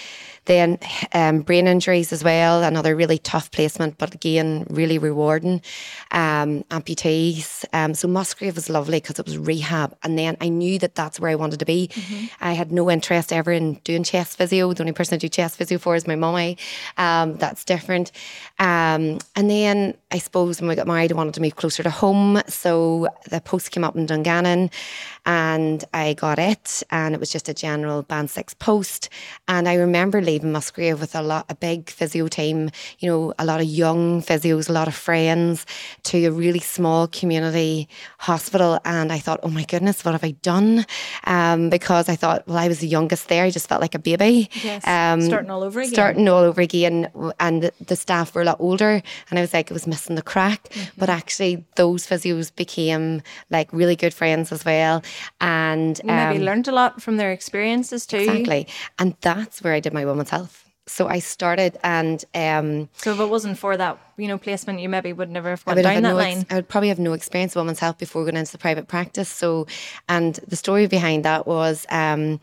Then 0.46 0.80
um, 1.14 1.42
brain 1.42 1.68
injuries 1.68 2.12
as 2.12 2.24
well, 2.24 2.64
another 2.64 2.96
really 2.96 3.18
tough 3.18 3.52
placement, 3.52 3.98
but 3.98 4.14
again, 4.16 4.66
really 4.70 4.98
rewarding. 4.98 5.62
Um, 6.12 6.64
amputees. 6.72 7.64
Um, 7.74 7.94
so 7.94 8.08
Musgrave 8.08 8.56
was 8.56 8.70
lovely 8.70 9.00
because 9.00 9.20
it 9.20 9.26
was 9.26 9.38
rehab. 9.38 9.96
And 10.04 10.18
then 10.18 10.38
I 10.42 10.50
knew 10.50 10.80
that 10.80 10.96
that's 10.96 11.20
where 11.20 11.30
I 11.30 11.36
wanted 11.36 11.60
to 11.60 11.66
be. 11.66 11.90
I 12.42 12.54
had 12.54 12.72
no 12.72 12.90
interest 12.90 13.32
ever 13.32 13.52
in 13.52 13.76
doing 13.84 14.04
chest 14.04 14.38
physio. 14.38 14.74
The 14.74 14.84
only 14.84 14.94
person 14.94 15.16
I 15.16 15.18
do 15.20 15.30
chest 15.30 15.58
physio 15.58 15.78
for 15.78 15.96
is 15.96 16.08
my 16.08 16.16
mummy. 16.16 16.58
Um, 16.98 17.38
that's 17.38 17.64
different. 17.64 18.12
Um, 18.60 19.20
and 19.36 19.50
then 19.50 19.96
I 20.12 20.18
suppose 20.18 20.60
when 20.60 20.70
we 20.70 20.76
got 20.76 20.88
married, 20.88 21.12
I 21.12 21.16
wanted 21.16 21.36
to 21.36 21.42
move 21.42 21.56
closer 21.56 21.84
to 21.84 21.90
home. 21.90 22.42
So 22.48 23.08
the 23.30 23.42
post 23.42 23.72
came 23.72 23.84
up 23.84 23.96
in 23.96 24.06
Dungannon 24.06 24.70
and 25.25 25.83
I 25.94 26.13
got 26.13 26.39
it. 26.39 26.83
And 26.89 27.13
it 27.13 27.19
was 27.19 27.29
just 27.29 27.47
a 27.50 27.53
general 27.53 28.01
band 28.03 28.29
six 28.29 28.53
post. 28.53 29.09
And 29.47 29.68
I 29.69 29.75
remember 29.75 30.21
leaving 30.21 30.51
Musgrave 30.51 31.00
with 31.00 31.15
a 31.15 31.21
lot, 31.21 31.45
a 31.50 31.56
big 31.56 31.89
physio 31.89 32.27
team, 32.27 32.69
you 33.00 33.09
know, 33.09 33.33
a 33.38 33.45
lot 33.45 33.59
of 33.62 33.68
young 33.68 34.21
physios, 34.21 34.69
a 34.69 34.71
lot 34.73 34.88
of 34.88 34.95
friends 34.95 35.65
to 36.03 36.25
a 36.25 36.31
really 36.31 36.59
small 36.59 37.07
community 37.07 37.88
hospital. 38.19 38.79
And 38.85 39.12
I 39.12 39.19
thought, 39.19 39.39
oh 39.44 39.50
my 39.50 39.63
goodness, 39.63 40.03
what 40.03 40.13
have 40.13 40.23
I 40.23 40.31
done? 40.41 40.85
Um, 41.25 41.69
because 41.69 42.09
I 42.09 42.15
thought, 42.15 42.47
well, 42.47 42.57
I 42.57 42.68
was 42.68 42.79
the 42.79 42.88
youngest 42.88 43.27
there. 43.29 43.45
I 43.45 43.50
just 43.51 43.69
felt 43.69 43.81
like 43.81 43.95
a 43.95 44.00
baby. 44.00 44.50
Yes, 44.63 44.85
Um, 44.88 45.21
starting 45.21 45.51
all 45.51 45.63
over 45.63 45.79
again. 45.81 45.94
Starting 45.94 46.27
all 46.29 46.39
over 46.44 46.62
again. 46.62 47.09
And 47.39 47.63
the- 47.63 47.73
the 47.85 47.95
staff 47.95 48.33
were 48.33 48.41
a 48.41 48.45
lot 48.45 48.57
older. 48.59 49.01
And 49.29 49.38
I 49.39 49.41
was 49.41 49.53
like, 49.53 49.69
it 49.69 49.73
was 49.73 49.88
missing 49.88 50.15
the 50.15 50.21
crack. 50.21 50.69
But 50.97 51.09
Mm-hmm. 51.09 51.18
actually, 51.19 51.65
those 51.75 52.07
physios 52.07 52.53
became 52.56 53.21
like 53.50 53.71
really 53.71 53.95
good 53.95 54.13
friends 54.13 54.51
as 54.51 54.65
well. 54.65 55.01
And 55.40 56.00
You 56.04 56.12
maybe 56.13 56.38
um, 56.38 56.44
learned 56.44 56.68
a 56.68 56.72
lot 56.72 57.02
from 57.02 57.18
their 57.18 57.31
experiences 57.31 58.06
too. 58.06 58.18
Exactly. 58.18 58.68
And 59.00 59.16
that's 59.22 59.62
where 59.63 59.74
I 59.74 59.80
did 59.80 59.94
my 59.94 60.06
women's 60.06 60.30
health. 60.30 60.68
So 60.88 61.08
I 61.08 61.19
started 61.19 61.78
and 61.84 62.25
um, 62.34 62.90
So 62.98 63.13
if 63.13 63.19
it 63.19 63.30
wasn't 63.30 63.58
for 63.58 63.78
that, 63.78 64.00
you 64.18 64.28
know, 64.28 64.38
placement, 64.38 64.80
you 64.80 64.90
maybe 64.90 65.13
would 65.13 65.30
never 65.30 65.50
have 65.52 65.63
gone 65.63 65.75
would 65.75 65.86
have 65.86 65.94
down 65.94 66.04
that 66.04 66.10
no 66.10 66.16
line. 66.16 66.40
ex- 66.40 66.46
I 66.52 66.56
would 66.56 66.68
probably 66.68 66.90
have 66.90 67.00
no 67.00 67.13
experience 67.13 67.56
with 67.56 67.62
women's 67.62 67.80
health 67.80 67.98
before 68.00 68.24
going 68.24 68.36
into 68.36 68.52
the 68.52 68.58
private 68.58 68.88
practice. 68.88 69.30
So, 69.30 69.68
and 70.10 70.36
the 70.48 70.56
story 70.56 70.88
behind 70.88 71.24
that 71.24 71.46
was 71.48 71.86
um, 71.90 72.40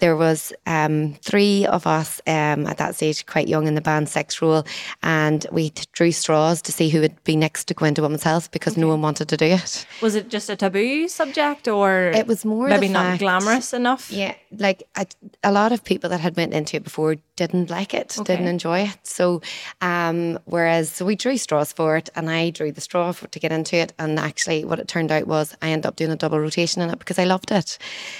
there 0.00 0.16
was 0.16 0.52
um, 0.66 1.14
three 1.22 1.66
of 1.66 1.86
us 1.86 2.20
um, 2.26 2.66
at 2.66 2.78
that 2.78 2.96
stage, 2.96 3.24
quite 3.26 3.48
young 3.48 3.66
in 3.66 3.74
the 3.74 3.80
band 3.80 4.08
six 4.08 4.42
role, 4.42 4.64
and 5.02 5.46
we 5.52 5.72
drew 5.92 6.10
straws 6.10 6.60
to 6.62 6.72
see 6.72 6.88
who 6.88 7.00
would 7.00 7.22
be 7.24 7.36
next 7.36 7.64
to 7.64 7.74
go 7.74 7.84
into 7.86 8.02
women's 8.02 8.22
health 8.22 8.50
because 8.50 8.76
no 8.76 8.88
one 8.88 9.02
wanted 9.02 9.28
to 9.28 9.36
do 9.36 9.44
it. 9.46 9.86
Was 10.02 10.14
it 10.14 10.28
just 10.28 10.50
a 10.50 10.56
taboo 10.56 11.06
subject, 11.08 11.68
or 11.68 12.10
It 12.14 12.26
was 12.26 12.44
more 12.44 12.68
maybe 12.68 12.88
not 12.88 13.04
fact- 13.04 13.20
glamorous 13.20 13.72
enough? 13.72 14.10
Yeah, 14.10 14.34
like 14.58 14.82
I, 14.96 15.06
a 15.44 15.52
lot 15.52 15.72
of 15.72 15.84
people 15.84 16.10
that 16.10 16.20
had 16.20 16.36
went 16.36 16.52
into 16.54 16.76
it 16.76 16.84
before 16.84 17.16
didn't 17.36 17.70
like 17.70 17.94
it, 17.94 18.16
didn't 18.24 18.48
enjoy 18.48 18.80
it. 18.80 18.98
So, 19.02 19.40
um, 19.80 20.38
whereas 20.44 20.90
so 20.90 21.04
we 21.06 21.16
drew 21.16 21.36
straws 21.36 21.72
for 21.72 21.96
it, 21.96 22.10
and 22.16 22.28
I 22.30 22.50
drew 22.50 22.72
the 22.72 22.80
straw 22.80 23.12
for, 23.12 23.26
to 23.28 23.38
get 23.38 23.52
into 23.52 23.76
it. 23.76 23.92
And 23.98 24.18
actually, 24.18 24.64
what 24.64 24.78
it 24.78 24.88
turned 24.88 25.12
out 25.12 25.26
was 25.26 25.56
I 25.62 25.70
ended 25.70 25.86
up 25.86 25.96
doing 25.96 26.10
a 26.10 26.16
double 26.16 26.40
rotation 26.40 26.82
in 26.82 26.90
it 26.90 26.98
because 26.98 27.18
I 27.18 27.24
loved 27.24 27.50
it, 27.50 27.78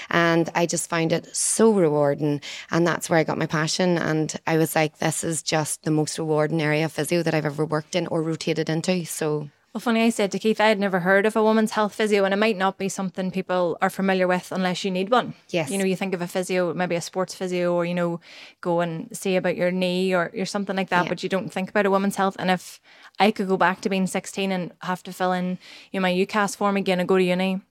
and 0.09 0.49
I 0.55 0.65
just 0.65 0.89
found 0.89 1.11
it 1.11 1.35
so 1.35 1.70
rewarding. 1.73 2.41
And 2.69 2.85
that's 2.85 3.09
where 3.09 3.19
I 3.19 3.23
got 3.23 3.37
my 3.37 3.45
passion. 3.47 3.97
And 3.97 4.33
I 4.47 4.57
was 4.57 4.75
like, 4.75 4.97
this 4.97 5.23
is 5.23 5.41
just 5.41 5.83
the 5.83 5.91
most 5.91 6.17
rewarding 6.17 6.61
area 6.61 6.85
of 6.85 6.91
physio 6.91 7.23
that 7.23 7.33
I've 7.33 7.45
ever 7.45 7.65
worked 7.65 7.95
in 7.95 8.07
or 8.07 8.21
rotated 8.21 8.69
into. 8.69 9.05
So. 9.05 9.49
Well, 9.73 9.79
funny, 9.79 10.03
I 10.03 10.09
said 10.09 10.33
to 10.33 10.39
Keith, 10.39 10.59
I 10.59 10.67
had 10.67 10.81
never 10.81 10.99
heard 10.99 11.25
of 11.25 11.37
a 11.37 11.41
woman's 11.41 11.71
health 11.71 11.95
physio, 11.95 12.25
and 12.25 12.33
it 12.33 12.37
might 12.37 12.57
not 12.57 12.77
be 12.77 12.89
something 12.89 13.31
people 13.31 13.77
are 13.81 13.89
familiar 13.89 14.27
with 14.27 14.51
unless 14.51 14.83
you 14.83 14.91
need 14.91 15.09
one. 15.09 15.33
Yes. 15.47 15.71
You 15.71 15.77
know, 15.77 15.85
you 15.85 15.95
think 15.95 16.13
of 16.13 16.21
a 16.21 16.27
physio, 16.27 16.73
maybe 16.73 16.95
a 16.95 17.01
sports 17.01 17.33
physio, 17.33 17.73
or, 17.73 17.85
you 17.85 17.93
know, 17.93 18.19
go 18.59 18.81
and 18.81 19.07
see 19.15 19.37
about 19.37 19.55
your 19.55 19.71
knee 19.71 20.13
or, 20.13 20.29
or 20.37 20.45
something 20.45 20.75
like 20.75 20.89
that, 20.89 21.05
Yeah. 21.05 21.09
but 21.09 21.23
you 21.23 21.29
don't 21.29 21.53
think 21.53 21.69
about 21.69 21.85
a 21.85 21.89
woman's 21.89 22.17
health. 22.17 22.35
And 22.37 22.51
if 22.51 22.81
I 23.17 23.31
could 23.31 23.47
go 23.47 23.55
back 23.55 23.79
to 23.81 23.89
being 23.89 24.07
16 24.07 24.51
and 24.51 24.73
have 24.81 25.03
to 25.03 25.13
fill 25.13 25.31
in 25.31 25.57
you 25.93 26.01
know, 26.01 26.01
my 26.01 26.11
UCAS 26.11 26.57
form 26.57 26.75
again 26.75 26.99
and 26.99 27.07
go 27.07 27.17
to 27.17 27.23
uni, 27.23 27.61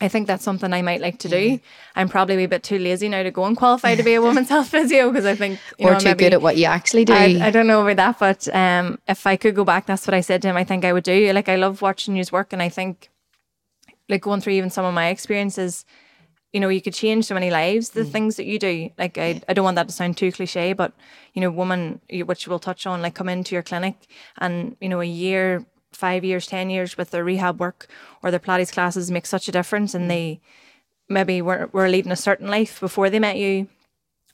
I 0.00 0.08
think 0.08 0.26
that's 0.26 0.44
something 0.44 0.72
I 0.72 0.82
might 0.82 1.00
like 1.00 1.18
to 1.20 1.28
do. 1.28 1.36
Mm-hmm. 1.36 1.64
I'm 1.98 2.08
probably 2.08 2.44
a 2.44 2.48
bit 2.48 2.62
too 2.62 2.78
lazy 2.78 3.08
now 3.08 3.22
to 3.22 3.30
go 3.30 3.44
and 3.44 3.56
qualify 3.56 3.94
to 3.94 4.02
be 4.02 4.14
a 4.14 4.22
woman's 4.22 4.48
health 4.54 4.68
physio 4.68 5.10
because 5.10 5.24
I 5.24 5.34
think, 5.34 5.58
you 5.78 5.88
or 5.88 5.92
know, 5.92 5.98
too 5.98 6.14
good 6.14 6.34
at 6.34 6.42
what 6.42 6.56
you 6.56 6.66
actually 6.66 7.04
do. 7.04 7.14
I, 7.14 7.38
I 7.40 7.50
don't 7.50 7.66
know 7.66 7.86
about 7.86 7.96
that, 7.96 8.18
but 8.18 8.54
um, 8.54 8.98
if 9.08 9.26
I 9.26 9.36
could 9.36 9.54
go 9.54 9.64
back, 9.64 9.86
that's 9.86 10.06
what 10.06 10.14
I 10.14 10.20
said 10.20 10.42
to 10.42 10.48
him. 10.48 10.56
I 10.56 10.64
think 10.64 10.84
I 10.84 10.92
would 10.92 11.04
do. 11.04 11.32
Like 11.32 11.48
I 11.48 11.56
love 11.56 11.82
watching 11.82 12.16
his 12.16 12.30
work, 12.30 12.52
and 12.52 12.62
I 12.62 12.68
think, 12.68 13.08
like 14.08 14.22
going 14.22 14.40
through 14.40 14.52
even 14.54 14.70
some 14.70 14.84
of 14.84 14.94
my 14.94 15.08
experiences, 15.08 15.84
you 16.52 16.60
know, 16.60 16.68
you 16.68 16.80
could 16.80 16.94
change 16.94 17.24
so 17.24 17.34
many 17.34 17.50
lives. 17.50 17.90
Mm. 17.90 17.94
The 17.94 18.04
things 18.04 18.36
that 18.36 18.44
you 18.44 18.58
do, 18.58 18.90
like 18.98 19.18
I, 19.18 19.40
I 19.48 19.54
don't 19.54 19.64
want 19.64 19.76
that 19.76 19.88
to 19.88 19.94
sound 19.94 20.16
too 20.16 20.30
cliche, 20.30 20.74
but 20.74 20.92
you 21.32 21.40
know, 21.40 21.50
woman, 21.50 22.00
which 22.10 22.46
we'll 22.46 22.58
touch 22.58 22.86
on, 22.86 23.02
like 23.02 23.14
come 23.14 23.28
into 23.28 23.54
your 23.54 23.62
clinic, 23.62 23.96
and 24.38 24.76
you 24.80 24.88
know, 24.88 25.00
a 25.00 25.06
year, 25.06 25.64
five 25.92 26.24
years, 26.24 26.46
ten 26.46 26.70
years 26.70 26.96
with 26.96 27.10
their 27.10 27.24
rehab 27.24 27.60
work 27.60 27.88
or 28.22 28.30
their 28.30 28.40
Pilates 28.40 28.72
classes 28.72 29.10
make 29.10 29.26
such 29.26 29.48
a 29.48 29.52
difference, 29.52 29.92
Mm. 29.92 29.94
and 29.96 30.10
they 30.10 30.40
maybe 31.08 31.40
were, 31.40 31.68
were 31.72 31.88
leading 31.88 32.12
a 32.12 32.16
certain 32.16 32.48
life 32.48 32.80
before 32.80 33.08
they 33.10 33.20
met 33.20 33.36
you 33.36 33.68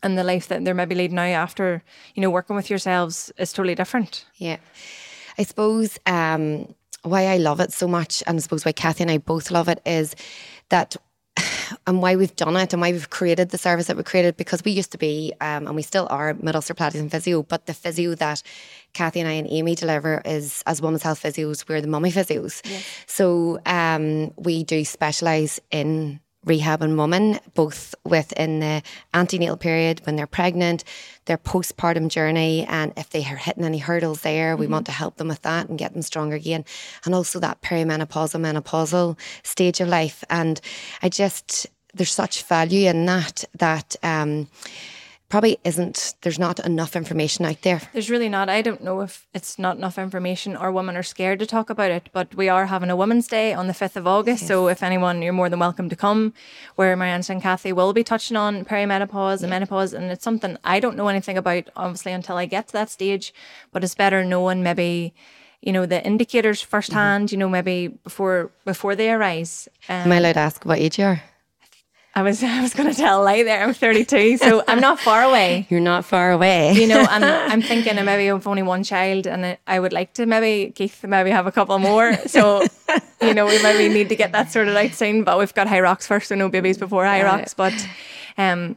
and 0.03 0.19
the 0.19 0.25
life 0.25 0.49
that 0.49 0.65
they're 0.65 0.75
maybe 0.75 0.95
leading 0.95 1.17
now 1.17 1.23
after 1.23 1.83
you 2.15 2.23
know 2.23 2.31
working 2.31 2.57
with 2.57 2.71
yourselves 2.71 3.31
is 3.39 3.53
totally 3.53 3.75
different. 3.75 4.25
Yeah. 4.37 4.57
I 5.39 5.45
suppose 5.45 5.99
um, 6.07 6.75
why 7.03 7.27
I 7.27 7.37
love 7.37 7.61
it 7.61 7.73
so 7.73 7.87
much, 7.89 8.23
and 8.27 8.37
I 8.37 8.41
suppose 8.41 8.65
why 8.65 8.73
Kathy 8.73 9.03
and 9.03 9.11
I 9.11 9.19
both 9.19 9.51
love 9.51 9.69
it, 9.69 9.81
is 9.87 10.15
that 10.69 10.97
and 11.87 12.03
why 12.03 12.17
we've 12.17 12.35
done 12.37 12.57
it 12.57 12.73
and 12.73 12.81
why 12.81 12.93
we've 12.93 13.11
created 13.11 13.51
the 13.51 13.59
service 13.59 13.87
that 13.87 13.97
we 13.97 14.03
created 14.03 14.37
because 14.37 14.65
we 14.65 14.73
used 14.73 14.93
to 14.93 14.99
be 14.99 15.33
um, 15.41 15.67
and 15.67 15.77
we 15.77 15.83
still 15.83 16.07
are 16.11 16.35
Mid 16.35 16.55
Ulster 16.55 16.75
Pilates 16.75 17.01
and 17.01 17.11
physio 17.11 17.43
but 17.43 17.67
the 17.67 17.75
physio 17.75 18.15
that 18.17 18.43
Kathy 18.93 19.21
and 19.21 19.29
I 19.29 19.33
and 19.33 19.49
Amy 19.51 19.75
deliver 19.75 20.23
is 20.25 20.63
as 20.67 20.83
women's 20.83 21.03
health 21.03 21.23
physios 21.23 21.69
we're 21.69 21.81
the 21.81 21.89
mummy 21.89 22.11
physios 22.11 22.61
yes. 22.65 22.85
so 23.07 23.61
um, 23.67 24.33
we 24.37 24.65
do 24.65 24.85
specialise 24.85 25.61
in 25.71 26.21
rehab 26.45 26.83
and 26.83 26.99
women, 26.99 27.39
both 27.55 27.95
within 28.05 28.61
the 28.61 28.83
antenatal 29.15 29.57
period 29.57 30.01
when 30.05 30.17
they're 30.17 30.27
pregnant, 30.27 30.85
their 31.27 31.39
postpartum 31.39 32.09
journey, 32.09 32.67
and 32.69 32.93
if 32.97 33.11
they 33.11 33.25
are 33.25 33.37
hitting 33.37 33.65
any 33.65 33.79
hurdles 33.79 34.23
there, 34.23 34.53
mm-hmm. 34.53 34.61
we 34.61 34.67
want 34.67 34.87
to 34.87 34.93
help 34.93 35.17
them 35.17 35.29
with 35.29 35.43
that 35.43 35.69
and 35.69 35.79
get 35.79 35.93
them 35.93 36.03
stronger 36.03 36.37
again. 36.37 36.65
And 37.05 37.15
also 37.15 37.39
that 37.41 37.63
perimenopausal, 37.63 38.41
menopausal 38.41 39.19
stage 39.43 39.81
of 39.81 39.89
life. 39.89 40.25
And 40.31 40.61
I 41.03 41.09
just, 41.09 41.67
there's 41.95 42.13
such 42.13 42.43
value 42.45 42.89
in 42.89 43.07
that, 43.07 43.45
that, 43.55 43.97
um, 44.03 44.49
probably 45.33 45.59
isn't 45.65 46.15
there's 46.21 46.39
not 46.39 46.61
enough 46.61 46.95
information 46.95 47.47
out 47.47 47.63
there 47.63 47.81
there's 47.95 48.11
really 48.11 48.29
not 48.29 48.51
i 48.51 48.61
don't 48.61 48.85
know 48.85 49.01
if 49.01 49.27
it's 49.33 49.59
not 49.59 49.79
enough 49.79 49.97
information 49.97 50.55
or 50.55 50.71
women 50.71 50.95
are 50.95 51.03
scared 51.03 51.39
to 51.39 51.47
talk 51.47 51.71
about 51.71 51.91
it 51.91 52.11
but 52.13 52.35
we 52.35 52.51
are 52.51 52.67
having 52.67 52.91
a 52.91 52.95
women's 52.95 53.27
day 53.27 53.55
on 53.55 53.67
the 53.67 53.73
5th 53.73 53.97
of 53.97 54.07
august 54.07 54.43
yes. 54.43 54.49
so 54.49 54.69
if 54.69 54.83
anyone 54.83 55.23
you're 55.23 55.33
more 55.33 55.49
than 55.49 55.59
welcome 55.59 55.89
to 55.89 55.97
come 55.97 56.35
where 56.77 56.95
marianne 56.95 57.23
and 57.31 57.41
kathy 57.41 57.73
will 57.73 57.95
be 57.95 58.05
touching 58.05 58.37
on 58.37 58.63
perimenopause 58.63 59.39
yeah. 59.39 59.45
and 59.45 59.51
menopause 59.51 59.95
and 59.95 60.11
it's 60.11 60.23
something 60.23 60.59
i 60.65 60.79
don't 60.79 60.99
know 60.99 61.09
anything 61.09 61.39
about 61.39 61.67
obviously 61.77 62.13
until 62.13 62.37
i 62.37 62.45
get 62.45 62.67
to 62.67 62.75
that 62.75 62.91
stage 62.91 63.33
but 63.73 63.83
it's 63.83 63.95
better 63.95 64.23
knowing 64.23 64.63
maybe 64.63 65.15
you 65.63 65.73
know 65.73 65.87
the 65.87 66.05
indicators 66.05 66.61
firsthand 66.61 67.29
mm-hmm. 67.29 67.35
you 67.35 67.39
know 67.39 67.49
maybe 67.49 67.89
before 67.89 68.51
before 68.67 68.95
they 68.95 69.11
arise 69.11 69.67
um, 69.89 69.97
am 69.97 70.13
i 70.13 70.17
allowed 70.19 70.35
to 70.35 70.41
ask 70.41 70.67
what 70.67 70.79
age 70.79 70.99
you 70.99 71.07
are 71.07 71.23
I 72.15 72.23
was 72.23 72.43
I 72.43 72.61
was 72.61 72.75
going 72.75 72.91
to 72.91 72.95
tell 72.95 73.23
a 73.23 73.25
lie 73.25 73.43
there. 73.43 73.63
I'm 73.63 73.75
32, 73.75 74.39
so 74.39 74.63
I'm 74.69 74.81
not 74.81 75.01
far 75.01 75.23
away. 75.23 75.67
You're 75.71 75.81
not 75.81 76.05
far 76.05 76.33
away. 76.33 76.73
You 76.73 76.87
know, 76.87 77.07
and 77.11 77.25
I'm 77.53 77.63
thinking 77.63 77.95
maybe 78.05 78.31
I've 78.31 78.47
only 78.47 78.63
one 78.63 78.85
child, 78.85 79.27
and 79.27 79.57
I 79.67 79.81
would 79.81 79.93
like 79.93 80.13
to 80.15 80.27
maybe 80.27 80.73
Keith 80.73 81.05
maybe 81.05 81.31
have 81.31 81.47
a 81.47 81.53
couple 81.53 81.79
more. 81.79 82.17
So, 82.27 82.63
you 83.21 83.35
know, 83.35 83.47
we 83.47 83.63
maybe 83.63 83.93
need 83.93 84.09
to 84.11 84.17
get 84.17 84.33
that 84.33 84.53
sorted 84.53 84.77
out 84.77 84.93
soon. 84.93 85.25
But 85.25 85.39
we've 85.39 85.55
got 85.55 85.67
Hyrox 85.67 86.07
first, 86.07 86.29
so 86.29 86.35
no 86.35 86.49
babies 86.49 86.79
before 86.79 87.05
Hyrox. 87.05 87.57
But 87.57 87.75
um, 88.37 88.77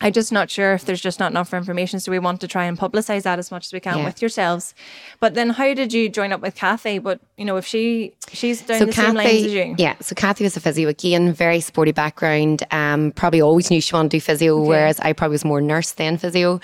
I'm 0.00 0.12
just 0.12 0.32
not 0.32 0.50
sure 0.50 0.74
if 0.74 0.84
there's 0.84 1.00
just 1.00 1.18
not 1.18 1.30
enough 1.30 1.54
information. 1.54 2.00
So 2.00 2.12
we 2.12 2.18
want 2.18 2.40
to 2.42 2.48
try 2.48 2.64
and 2.64 2.78
publicize 2.78 3.22
that 3.22 3.38
as 3.38 3.50
much 3.50 3.66
as 3.66 3.72
we 3.72 3.80
can 3.80 3.98
yeah. 3.98 4.04
with 4.04 4.20
yourselves. 4.20 4.74
But 5.20 5.34
then 5.34 5.50
how 5.50 5.72
did 5.74 5.92
you 5.92 6.08
join 6.08 6.32
up 6.32 6.40
with 6.40 6.54
Kathy? 6.54 6.98
But 6.98 7.20
you 7.36 7.44
know, 7.44 7.56
if 7.56 7.66
she 7.66 8.14
she's 8.32 8.62
down 8.62 8.78
so 8.78 8.86
the 8.86 8.92
Kathy, 8.92 9.06
same 9.06 9.14
lines 9.14 9.46
as 9.46 9.52
you. 9.52 9.74
Yeah. 9.78 9.94
So 10.00 10.14
Kathy 10.14 10.44
was 10.44 10.56
a 10.56 10.60
physio 10.60 10.88
again, 10.88 11.32
very 11.32 11.60
sporty 11.60 11.92
background. 11.92 12.62
Um, 12.70 13.12
probably 13.12 13.40
always 13.40 13.70
knew 13.70 13.80
she 13.80 13.94
wanted 13.94 14.10
to 14.10 14.16
do 14.16 14.20
physio, 14.20 14.58
okay. 14.58 14.68
whereas 14.68 15.00
I 15.00 15.12
probably 15.12 15.34
was 15.34 15.44
more 15.44 15.60
nurse 15.60 15.92
than 15.92 16.18
physio. 16.18 16.60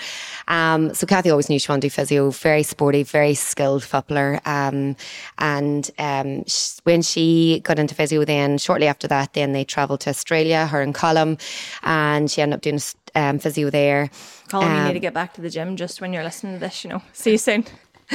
Um, 0.47 0.93
so 0.93 1.07
Kathy 1.07 1.29
always 1.29 1.49
knew 1.49 1.59
she 1.59 1.71
wanted 1.71 1.81
to 1.81 1.87
do 1.87 1.91
physio, 1.91 2.29
very 2.29 2.63
sporty, 2.63 3.03
very 3.03 3.33
skilled 3.33 3.83
footballer. 3.83 4.39
Um, 4.45 4.95
and 5.39 5.89
um, 5.97 6.43
sh- 6.45 6.77
when 6.83 7.01
she 7.01 7.61
got 7.63 7.79
into 7.79 7.95
physio, 7.95 8.25
then 8.25 8.57
shortly 8.57 8.87
after 8.87 9.07
that, 9.07 9.33
then 9.33 9.53
they 9.53 9.63
travelled 9.63 10.01
to 10.01 10.09
Australia, 10.09 10.67
her 10.67 10.81
and 10.81 10.93
Colum, 10.93 11.37
and 11.83 12.29
she 12.29 12.41
ended 12.41 12.57
up 12.57 12.61
doing 12.61 12.75
a 12.75 12.79
um, 13.15 13.39
physio 13.39 13.69
there. 13.69 14.09
Colin, 14.49 14.71
um, 14.71 14.77
you 14.77 14.83
need 14.87 14.93
to 14.93 14.99
get 14.99 15.13
back 15.13 15.33
to 15.35 15.41
the 15.41 15.49
gym 15.49 15.75
just 15.75 16.01
when 16.01 16.13
you're 16.13 16.23
listening 16.23 16.53
to 16.53 16.59
this, 16.59 16.83
you 16.83 16.89
know. 16.89 17.01
See 17.13 17.31
you 17.31 17.37
soon. 17.37 17.65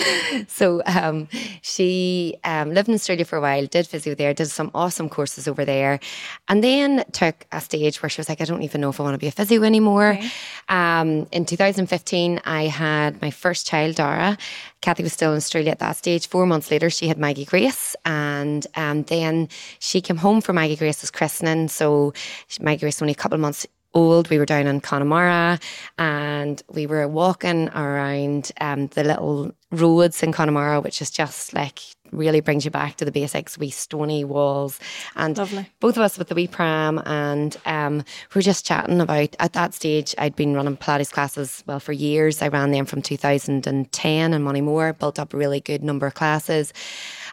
so 0.48 0.82
um, 0.86 1.28
she 1.62 2.36
um, 2.44 2.72
lived 2.72 2.88
in 2.88 2.94
Australia 2.94 3.24
for 3.24 3.36
a 3.36 3.40
while, 3.40 3.66
did 3.66 3.86
physio 3.86 4.14
there, 4.14 4.34
did 4.34 4.48
some 4.48 4.70
awesome 4.74 5.08
courses 5.08 5.48
over 5.48 5.64
there, 5.64 6.00
and 6.48 6.62
then 6.62 7.04
took 7.12 7.46
a 7.52 7.60
stage 7.60 8.02
where 8.02 8.10
she 8.10 8.20
was 8.20 8.28
like, 8.28 8.40
I 8.40 8.44
don't 8.44 8.62
even 8.62 8.80
know 8.80 8.90
if 8.90 9.00
I 9.00 9.02
want 9.02 9.14
to 9.14 9.18
be 9.18 9.26
a 9.26 9.32
physio 9.32 9.62
anymore. 9.62 10.10
Okay. 10.10 10.30
Um, 10.68 11.26
in 11.32 11.44
2015, 11.44 12.40
I 12.44 12.64
had 12.64 13.20
my 13.22 13.30
first 13.30 13.66
child, 13.66 13.96
Dara. 13.96 14.36
Kathy 14.80 15.02
was 15.02 15.12
still 15.12 15.32
in 15.32 15.36
Australia 15.36 15.70
at 15.72 15.80
that 15.80 15.96
stage. 15.96 16.28
Four 16.28 16.46
months 16.46 16.70
later, 16.70 16.90
she 16.90 17.08
had 17.08 17.18
Maggie 17.18 17.44
Grace, 17.44 17.96
and 18.04 18.66
um, 18.76 19.02
then 19.04 19.48
she 19.78 20.00
came 20.00 20.16
home 20.16 20.40
for 20.40 20.52
Maggie 20.52 20.76
Grace's 20.76 21.10
christening. 21.10 21.68
So 21.68 22.12
Maggie 22.60 22.80
Grace 22.80 22.96
was 22.96 23.02
only 23.02 23.12
a 23.12 23.16
couple 23.16 23.34
of 23.34 23.40
months 23.40 23.66
old. 23.94 24.30
We 24.30 24.38
were 24.38 24.46
down 24.46 24.66
in 24.66 24.80
Connemara 24.80 25.58
and 25.98 26.62
we 26.68 26.86
were 26.86 27.06
walking 27.08 27.68
around 27.70 28.52
um, 28.60 28.88
the 28.88 29.04
little 29.04 29.52
roads 29.70 30.22
in 30.22 30.32
Connemara, 30.32 30.80
which 30.80 31.02
is 31.02 31.10
just 31.10 31.54
like 31.54 31.80
really 32.12 32.40
brings 32.40 32.64
you 32.64 32.70
back 32.70 32.96
to 32.96 33.04
the 33.04 33.12
basics. 33.12 33.58
We 33.58 33.70
stony 33.70 34.24
walls 34.24 34.78
and 35.16 35.36
Lovely. 35.36 35.68
both 35.80 35.96
of 35.96 36.02
us 36.02 36.18
with 36.18 36.28
the 36.28 36.34
wee 36.34 36.46
pram 36.46 37.00
and 37.06 37.56
um, 37.66 38.04
we 38.34 38.38
are 38.38 38.42
just 38.42 38.66
chatting 38.66 39.00
about 39.00 39.34
at 39.38 39.52
that 39.52 39.74
stage 39.74 40.14
I'd 40.18 40.36
been 40.36 40.54
running 40.54 40.76
Pilates 40.76 41.12
classes 41.12 41.62
well 41.66 41.80
for 41.80 41.92
years. 41.92 42.42
I 42.42 42.48
ran 42.48 42.70
them 42.70 42.86
from 42.86 43.02
2010 43.02 44.32
in 44.32 44.42
Moneymore, 44.42 44.98
built 44.98 45.18
up 45.18 45.34
a 45.34 45.36
really 45.36 45.60
good 45.60 45.82
number 45.82 46.06
of 46.06 46.14
classes. 46.14 46.72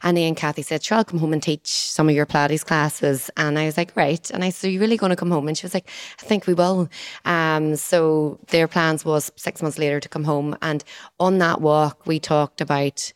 And 0.03 0.17
then 0.17 0.36
Kathy 0.36 0.62
said, 0.62 0.84
Sure, 0.84 0.98
I'll 0.98 1.03
come 1.03 1.20
home 1.20 1.34
and 1.34 1.41
teach 1.41 1.67
some 1.67 2.08
of 2.10 2.15
your 2.15 2.25
Pilates 2.25 2.65
classes. 2.65 3.29
And 3.38 3.58
I 3.58 3.65
was 3.65 3.77
like, 3.77 3.96
Right. 3.96 4.29
And 4.32 4.44
I 4.44 4.50
said, 4.50 4.67
Are 4.67 4.72
you 4.72 4.79
really 4.79 4.98
going 4.98 5.10
to 5.10 5.15
come 5.15 5.32
home? 5.32 5.48
And 5.48 5.58
she 5.58 5.65
was 5.65 5.74
like, 5.74 5.89
I 6.22 6.25
think 6.25 6.48
we 6.48 6.53
will. 6.53 6.89
Um, 7.25 7.75
so 7.75 8.39
their 8.48 8.67
plans 8.67 9.03
was 9.03 9.32
six 9.36 9.62
months 9.62 9.77
later 9.77 10.00
to 10.00 10.10
come 10.10 10.24
home. 10.24 10.55
And 10.62 10.84
on 11.20 11.39
that 11.39 11.62
walk, 11.62 12.05
we 12.05 12.20
talked 12.20 12.62
about 12.62 13.13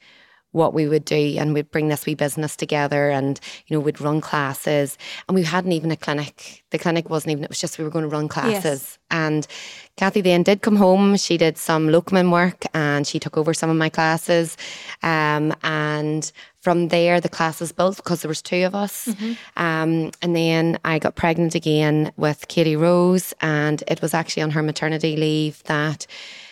what 0.51 0.74
we 0.74 0.88
would 0.88 1.06
do 1.06 1.36
and 1.38 1.53
we'd 1.53 1.70
bring 1.70 1.89
this 1.89 2.06
wee 2.06 2.15
business 2.15 2.56
together 2.56 3.10
and 3.10 3.39
you 3.68 3.75
know 3.75 3.79
we'd 3.79 4.01
run 4.01 4.20
classes. 4.20 4.98
And 5.27 5.36
we 5.36 5.44
hadn't 5.44 5.72
even 5.74 5.91
a 5.91 5.98
clinic. 5.98 6.63
The 6.72 6.79
clinic 6.79 7.10
wasn't 7.10 7.34
even 7.34 7.44
it 7.44 7.50
was 7.50 7.60
just 7.60 7.77
we 7.77 7.84
were 7.84 7.89
going 7.89 8.03
to 8.03 8.10
run 8.10 8.27
classes. 8.27 8.63
Yes. 8.63 8.98
and 9.12 9.48
Kathy 9.96 10.22
then 10.22 10.44
did 10.44 10.62
come 10.62 10.75
home. 10.75 11.18
She 11.18 11.38
did 11.38 11.58
some 11.58 11.89
locum 11.89 12.32
work 12.32 12.63
and 12.74 13.06
she 13.06 13.20
took 13.20 13.38
over 13.38 13.53
some 13.53 13.70
of 13.70 13.77
my 13.77 13.89
classes. 13.89 14.58
Um, 15.03 15.53
and 15.62 16.32
from 16.62 16.88
there 16.88 17.22
the 17.22 17.29
classes 17.29 17.72
built 17.72 17.98
because 17.98 18.22
there 18.22 18.29
was 18.29 18.41
two 18.41 18.63
of 18.63 18.74
us. 18.74 19.06
Mm-hmm. 19.06 19.34
um, 19.62 20.12
and 20.22 20.36
then 20.36 20.79
I 20.84 21.00
got 21.00 21.15
pregnant 21.15 21.53
again 21.53 22.12
with 22.18 22.48
Katie 22.48 22.75
Rose 22.75 23.34
and 23.41 23.84
it 23.88 24.01
was 24.01 24.13
actually 24.13 24.44
on 24.44 24.51
her 24.51 24.63
maternity 24.63 25.15
leave 25.15 25.62
that 25.63 26.08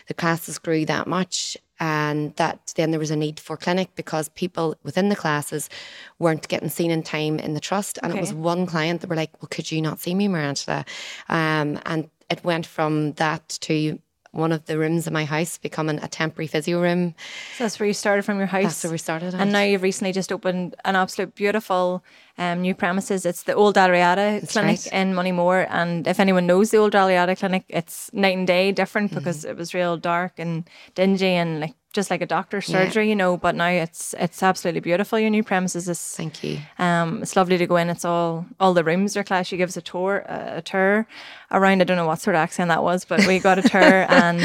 the 0.08 0.14
classes 0.14 0.58
grew 0.60 0.86
that 0.86 1.08
much 1.08 1.58
and 1.80 2.36
that 2.36 2.74
then 2.76 2.92
there 2.92 3.00
was 3.00 3.12
a 3.12 3.16
need 3.16 3.40
for 3.40 3.58
clinic 3.58 3.90
because 3.96 4.30
people 4.30 4.76
within 4.84 5.10
the 5.10 5.16
classes 5.16 5.70
weren't 6.20 6.48
getting 6.48 6.70
seen 6.70 6.92
in 6.92 7.04
time 7.04 7.40
in 7.40 7.54
the 7.54 7.60
trust 7.60 8.00
and 8.02 8.12
okay. 8.12 8.20
it 8.20 8.22
was 8.22 8.34
one 8.34 8.66
client 8.66 9.02
that 9.02 9.10
were 9.10 9.16
like 9.16 9.32
well 9.42 9.50
could 9.50 9.72
you 9.72 9.82
not 9.82 10.00
see 10.00 10.14
me 10.16 10.28
Mary 10.28 10.46
Angela 10.46 10.86
um, 11.30 11.80
and 11.86 12.10
it 12.30 12.44
went 12.44 12.66
from 12.66 13.14
that 13.14 13.48
to 13.50 14.00
one 14.38 14.52
of 14.52 14.66
the 14.66 14.78
rooms 14.78 15.08
in 15.08 15.14
my 15.14 15.26
house 15.26 15.58
becoming 15.58 16.00
a 16.02 16.08
temporary 16.08 16.48
physio 16.48 16.82
room. 16.82 17.16
So 17.58 17.64
that's 17.64 17.80
where 17.80 17.88
you 17.88 17.94
started 17.94 18.24
from 18.24 18.38
your 18.38 18.48
house. 18.48 18.64
That's 18.64 18.84
where 18.84 18.92
we 18.92 18.98
started. 18.98 19.34
And 19.34 19.52
now 19.52 19.64
you've 19.64 19.82
recently 19.82 20.14
just 20.14 20.32
opened 20.32 20.76
an 20.86 20.96
absolute 20.96 21.36
beautiful 21.36 22.04
um, 22.38 22.62
new 22.62 22.76
premises. 22.76 23.26
It's 23.26 23.44
the 23.44 23.54
Old 23.54 23.76
Dalriada 23.76 24.48
Clinic 24.50 24.80
right. 24.86 24.94
in 24.94 25.14
Moneymore. 25.14 25.68
And 25.70 26.08
if 26.08 26.20
anyone 26.20 26.46
knows 26.46 26.70
the 26.70 26.78
Old 26.78 26.94
Dalriada 26.94 27.38
Clinic, 27.38 27.66
it's 27.68 28.14
night 28.14 28.38
and 28.38 28.48
day 28.48 28.72
different 28.72 29.10
mm-hmm. 29.10 29.20
because 29.20 29.44
it 29.44 29.58
was 29.58 29.74
real 29.74 29.98
dark 29.98 30.34
and 30.38 30.70
dingy 30.94 31.34
and 31.34 31.60
like 31.60 31.74
just 31.98 32.12
like 32.12 32.22
a 32.22 32.28
doctor's 32.28 32.68
surgery, 32.68 33.06
yeah. 33.06 33.10
you 33.10 33.16
know. 33.16 33.38
But 33.38 33.56
now 33.56 33.70
it's 33.70 34.14
it's 34.20 34.44
absolutely 34.44 34.82
beautiful. 34.82 35.18
Your 35.18 35.32
new 35.32 35.44
premises 35.44 35.90
is 35.90 36.00
thank 36.00 36.44
you. 36.44 36.60
Um, 36.78 37.24
it's 37.24 37.36
lovely 37.36 37.58
to 37.58 37.66
go 37.66 37.76
in. 37.78 37.90
It's 37.90 38.06
all 38.06 38.46
all 38.60 38.76
the 38.76 38.84
rooms 38.84 39.18
are 39.18 39.24
class. 39.24 39.48
She 39.48 39.58
gives 39.58 39.76
a 39.76 39.82
tour 39.82 40.20
a, 40.30 40.58
a 40.58 40.62
tour 40.62 41.08
around. 41.52 41.82
I 41.82 41.86
don't 41.86 41.98
know 41.98 42.06
what 42.06 42.22
sort 42.22 42.36
of 42.36 42.40
accent 42.40 42.70
that 42.70 42.84
was, 42.84 43.04
but 43.04 43.26
we 43.26 43.40
got 43.40 43.58
a 43.58 43.64
tour 43.64 43.82
and 44.10 44.42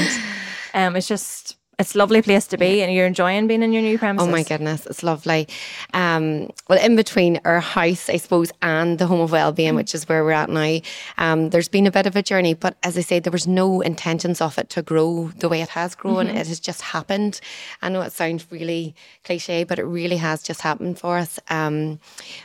um, 0.73 0.97
it's 0.97 1.07
just 1.07 1.57
it's 1.79 1.95
a 1.95 1.99
lovely 1.99 2.21
place 2.21 2.47
to 2.47 2.59
be 2.59 2.83
and 2.83 2.93
you're 2.93 3.07
enjoying 3.07 3.47
being 3.47 3.63
in 3.63 3.73
your 3.73 3.83
new 3.83 3.99
premises. 3.99 4.29
Oh 4.29 4.31
my 4.31 4.43
goodness, 4.43 4.87
it's 4.87 5.03
lovely. 5.03 5.49
Um, 5.95 6.51
well, 6.69 6.79
in 6.79 6.97
between 6.97 7.41
our 7.45 7.61
house, 7.61 8.11
I 8.11 8.19
suppose, 8.19 8.53
and 8.61 8.99
the 8.99 9.07
home 9.07 9.21
of 9.21 9.33
wellbeing, 9.33 9.73
mm. 9.73 9.77
which 9.77 9.95
is 9.95 10.09
where 10.09 10.23
we're 10.23 10.33
at 10.33 10.51
now, 10.51 10.81
um, 11.17 11.51
there's 11.51 11.69
been 11.69 11.87
a 11.87 11.91
bit 11.91 12.07
of 12.07 12.15
a 12.15 12.23
journey. 12.23 12.53
But 12.55 12.77
as 12.83 12.99
I 12.99 13.01
say, 13.01 13.19
there 13.21 13.33
was 13.33 13.47
no 13.47 13.81
intentions 13.81 14.41
of 14.41 14.59
it 14.59 14.69
to 14.71 14.83
grow 14.83 15.29
the 15.39 15.49
way 15.49 15.63
it 15.63 15.71
has 15.71 15.95
grown. 15.95 16.27
Mm-hmm. 16.27 16.37
It 16.37 16.47
has 16.47 16.61
just 16.61 16.83
happened. 16.83 17.41
I 17.81 17.89
know 17.89 18.03
it 18.03 18.13
sounds 18.13 18.47
really 18.53 18.95
cliche, 19.25 19.65
but 19.65 19.79
it 19.79 19.85
really 19.85 20.19
has 20.19 20.43
just 20.43 20.61
happened 20.61 20.99
for 20.99 21.17
us. 21.17 21.41
Um, 21.49 22.01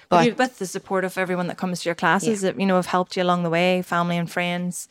but 0.10 0.38
with 0.38 0.57
the 0.57 0.65
support 0.65 1.03
of 1.03 1.17
everyone 1.17 1.48
that 1.48 1.57
comes 1.57 1.81
to 1.81 1.89
your 1.89 1.96
classes, 1.96 2.41
yeah. 2.41 2.51
that 2.51 2.60
you 2.60 2.65
know 2.65 2.75
have 2.75 2.86
helped 2.88 3.17
you 3.17 3.24
along 3.24 3.43
the 3.43 3.50
way, 3.50 3.81
family 3.81 4.17
and 4.17 4.31
friends. 4.31 4.88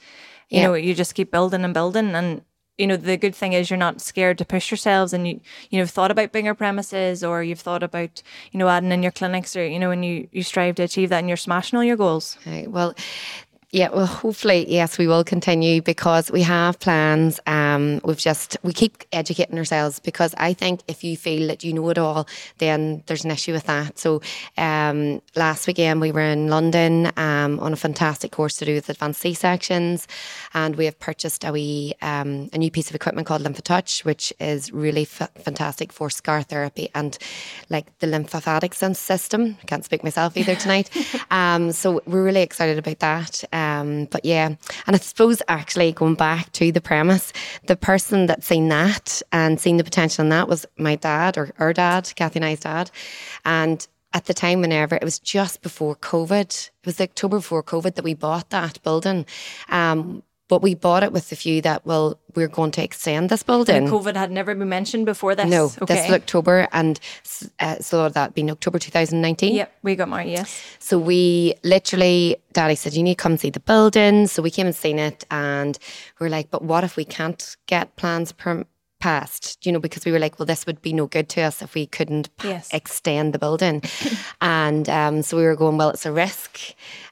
You 0.51 0.61
yeah. 0.61 0.67
know, 0.67 0.75
you 0.75 0.95
just 0.95 1.15
keep 1.15 1.33
building 1.33 1.65
and 1.65 1.75
building 1.75 2.15
and 2.15 2.43
you 2.79 2.87
know 2.87 2.97
the 2.97 3.17
good 3.17 3.35
thing 3.35 3.53
is 3.53 3.71
you're 3.71 3.77
not 3.79 4.01
scared 4.01 4.39
to 4.39 4.45
push 4.45 4.71
yourselves 4.71 5.13
and 5.13 5.27
you 5.27 5.41
you 5.71 5.79
know 5.79 5.87
thought 5.87 6.11
about 6.11 6.33
bigger 6.33 6.55
premises 6.55 7.25
or 7.25 7.43
you've 7.43 7.61
thought 7.61 7.83
about 7.83 8.23
you 8.53 8.59
know 8.59 8.69
adding 8.69 8.93
in 8.93 9.03
your 9.03 9.13
clinics 9.13 9.57
or 9.57 9.67
you 9.67 9.79
know 9.79 9.91
and 9.91 10.05
you 10.05 10.29
you 10.33 10.43
strive 10.43 10.75
to 10.75 10.83
achieve 10.83 11.09
that 11.09 11.19
and 11.19 11.29
you're 11.29 11.37
smashing 11.37 11.77
all 11.77 11.85
your 11.85 11.97
goals. 11.97 12.37
Okay, 12.43 12.67
well 12.67 12.95
Yeah, 13.77 13.91
well, 13.91 14.07
hopefully, 14.07 14.65
yes, 14.73 14.97
we 14.97 15.07
will 15.07 15.23
continue 15.23 15.83
because 15.83 16.31
we 16.31 16.41
have 16.41 16.81
plans. 16.81 17.39
Um, 17.47 18.01
we've 18.05 18.17
just 18.17 18.57
we 18.63 18.73
keep 18.73 19.05
educating 19.13 19.59
ourselves 19.59 20.01
because 20.01 20.35
I 20.39 20.55
think 20.55 20.81
if 20.89 21.05
you 21.05 21.15
feel 21.15 21.49
that 21.49 21.63
you 21.63 21.75
know 21.75 21.91
it 21.91 21.99
all, 21.99 22.27
then 22.57 23.03
there's 23.05 23.27
an 23.27 23.33
issue 23.33 23.53
with 23.53 23.65
that. 23.65 23.99
So, 23.99 24.23
um, 24.57 25.21
last 25.35 25.67
weekend 25.67 26.01
we 26.01 26.11
were 26.11 26.23
in 26.23 26.49
London 26.49 27.13
um, 27.19 27.61
on 27.61 27.75
a 27.75 27.77
fantastic 27.77 28.33
course 28.33 28.57
to 28.57 28.65
do 28.65 28.73
with 28.73 28.89
advanced 28.89 29.21
C 29.21 29.35
sections, 29.35 30.09
and 30.55 30.75
we 30.77 30.87
have 30.87 30.99
purchased 30.99 31.45
a 31.45 31.53
wee 31.53 31.93
um, 32.01 32.49
a 32.55 32.57
new 32.57 32.71
piece 32.71 32.89
of 32.89 32.95
equipment 32.97 33.27
called 33.27 33.43
LymphoTouch, 33.43 34.07
which 34.07 34.33
is 34.41 34.73
really 34.73 35.03
f- 35.03 35.31
fantastic 35.45 35.93
for 35.93 36.09
scar 36.09 36.41
therapy 36.41 36.89
and 36.95 37.19
like 37.69 37.99
the 37.99 38.07
lymphatic 38.07 38.73
system. 38.73 39.59
Can't 39.67 39.85
speak 39.85 40.03
myself 40.03 40.35
either 40.35 40.55
tonight. 40.55 40.89
um, 41.31 41.73
so 41.73 42.01
we're 42.07 42.25
really 42.25 42.41
excited 42.41 42.79
about 42.79 43.01
that. 43.01 43.45
Um, 43.53 43.66
but 44.11 44.25
yeah, 44.25 44.47
and 44.87 44.97
I 44.97 44.99
suppose 44.99 45.43
actually 45.49 45.93
going 45.93 46.15
back 46.15 46.53
to 46.53 46.73
the 46.73 46.81
premise, 46.81 47.33
the 47.67 47.77
person 47.77 48.27
that 48.27 48.45
seen 48.45 48.69
that 48.69 49.23
and 49.33 49.61
seen 49.61 49.77
the 49.77 49.85
potential 49.85 50.25
in 50.25 50.31
that 50.31 50.49
was 50.49 50.67
my 50.79 50.97
dad 50.97 51.37
or 51.37 51.53
our 51.59 51.73
dad, 51.73 52.13
Kathy 52.17 52.39
and 52.39 52.45
I's 52.45 52.61
dad. 52.61 52.91
And 53.45 53.87
at 54.13 54.25
the 54.27 54.35
time, 54.35 54.61
whenever 54.61 54.97
it 54.97 55.05
was 55.05 55.19
just 55.19 55.63
before 55.63 55.97
COVID, 55.97 56.71
it 56.71 56.87
was 56.87 57.01
October 57.01 57.39
before 57.39 57.63
COVID 57.63 57.97
that 57.97 58.05
we 58.05 58.15
bought 58.15 58.51
that 58.51 58.83
building. 58.83 59.27
Um, 59.69 60.23
but 60.49 60.63
we 60.63 60.75
bought 60.75 61.03
it 61.03 61.13
with 61.13 61.29
the 61.31 61.37
view 61.37 61.61
that 61.63 61.85
well 61.85 62.19
we're 62.35 62.49
going 62.49 62.71
to 62.71 62.85
extend 62.85 63.31
this 63.31 63.43
building. 63.43 63.77
And 63.77 63.89
COVID 63.89 64.15
had 64.15 64.31
never 64.31 64.55
been 64.55 64.69
mentioned 64.69 65.07
before 65.07 65.35
this. 65.35 65.49
No, 65.49 65.67
okay. 65.81 65.95
this 65.95 66.07
was 66.07 66.15
October, 66.15 66.69
and 66.73 67.01
uh, 67.61 67.77
so 67.81 68.09
that 68.09 68.35
being 68.35 68.51
October 68.51 68.79
2019. 68.79 69.55
Yep, 69.55 69.73
we 69.83 69.97
got 69.97 70.09
married. 70.09 70.31
Yes. 70.31 70.63
So 70.79 70.99
we 70.99 71.55
literally, 71.65 72.37
Daddy 72.53 72.75
said, 72.75 72.95
"You 72.95 73.03
need 73.03 73.19
to 73.19 73.23
come 73.23 73.37
see 73.37 73.51
the 73.51 73.61
building." 73.61 74.27
So 74.27 74.43
we 74.43 74.51
came 74.51 74.67
and 74.67 74.77
seen 74.77 74.99
it, 74.99 75.25
and 75.31 75.79
we 76.21 76.27
are 76.27 76.31
like, 76.31 76.51
"But 76.51 76.63
what 76.63 76.85
if 76.85 76.97
we 76.97 77.05
can't 77.05 77.57
get 77.67 77.97
plans 77.97 78.33
per?" 78.33 78.65
passed, 78.99 79.65
you 79.65 79.73
know, 79.73 79.79
because 79.79 80.05
we 80.05 80.13
were 80.13 80.19
like, 80.19 80.39
well, 80.39 80.47
this 80.47 80.67
would 80.67 80.81
be 80.83 80.93
no 80.93 81.07
good 81.07 81.29
to 81.29 81.43
us 81.43 81.63
if 81.63 81.75
we 81.75 81.87
couldn't 81.87 82.29
yes. 82.43 82.73
extend 82.73 83.35
the 83.35 83.39
building. 83.39 83.83
and 84.41 84.89
um, 84.89 85.23
so 85.23 85.37
we 85.37 85.45
were 85.45 85.57
going, 85.57 85.77
well, 85.77 85.91
it's 85.91 86.07
a 86.07 86.13
risk. 86.13 86.59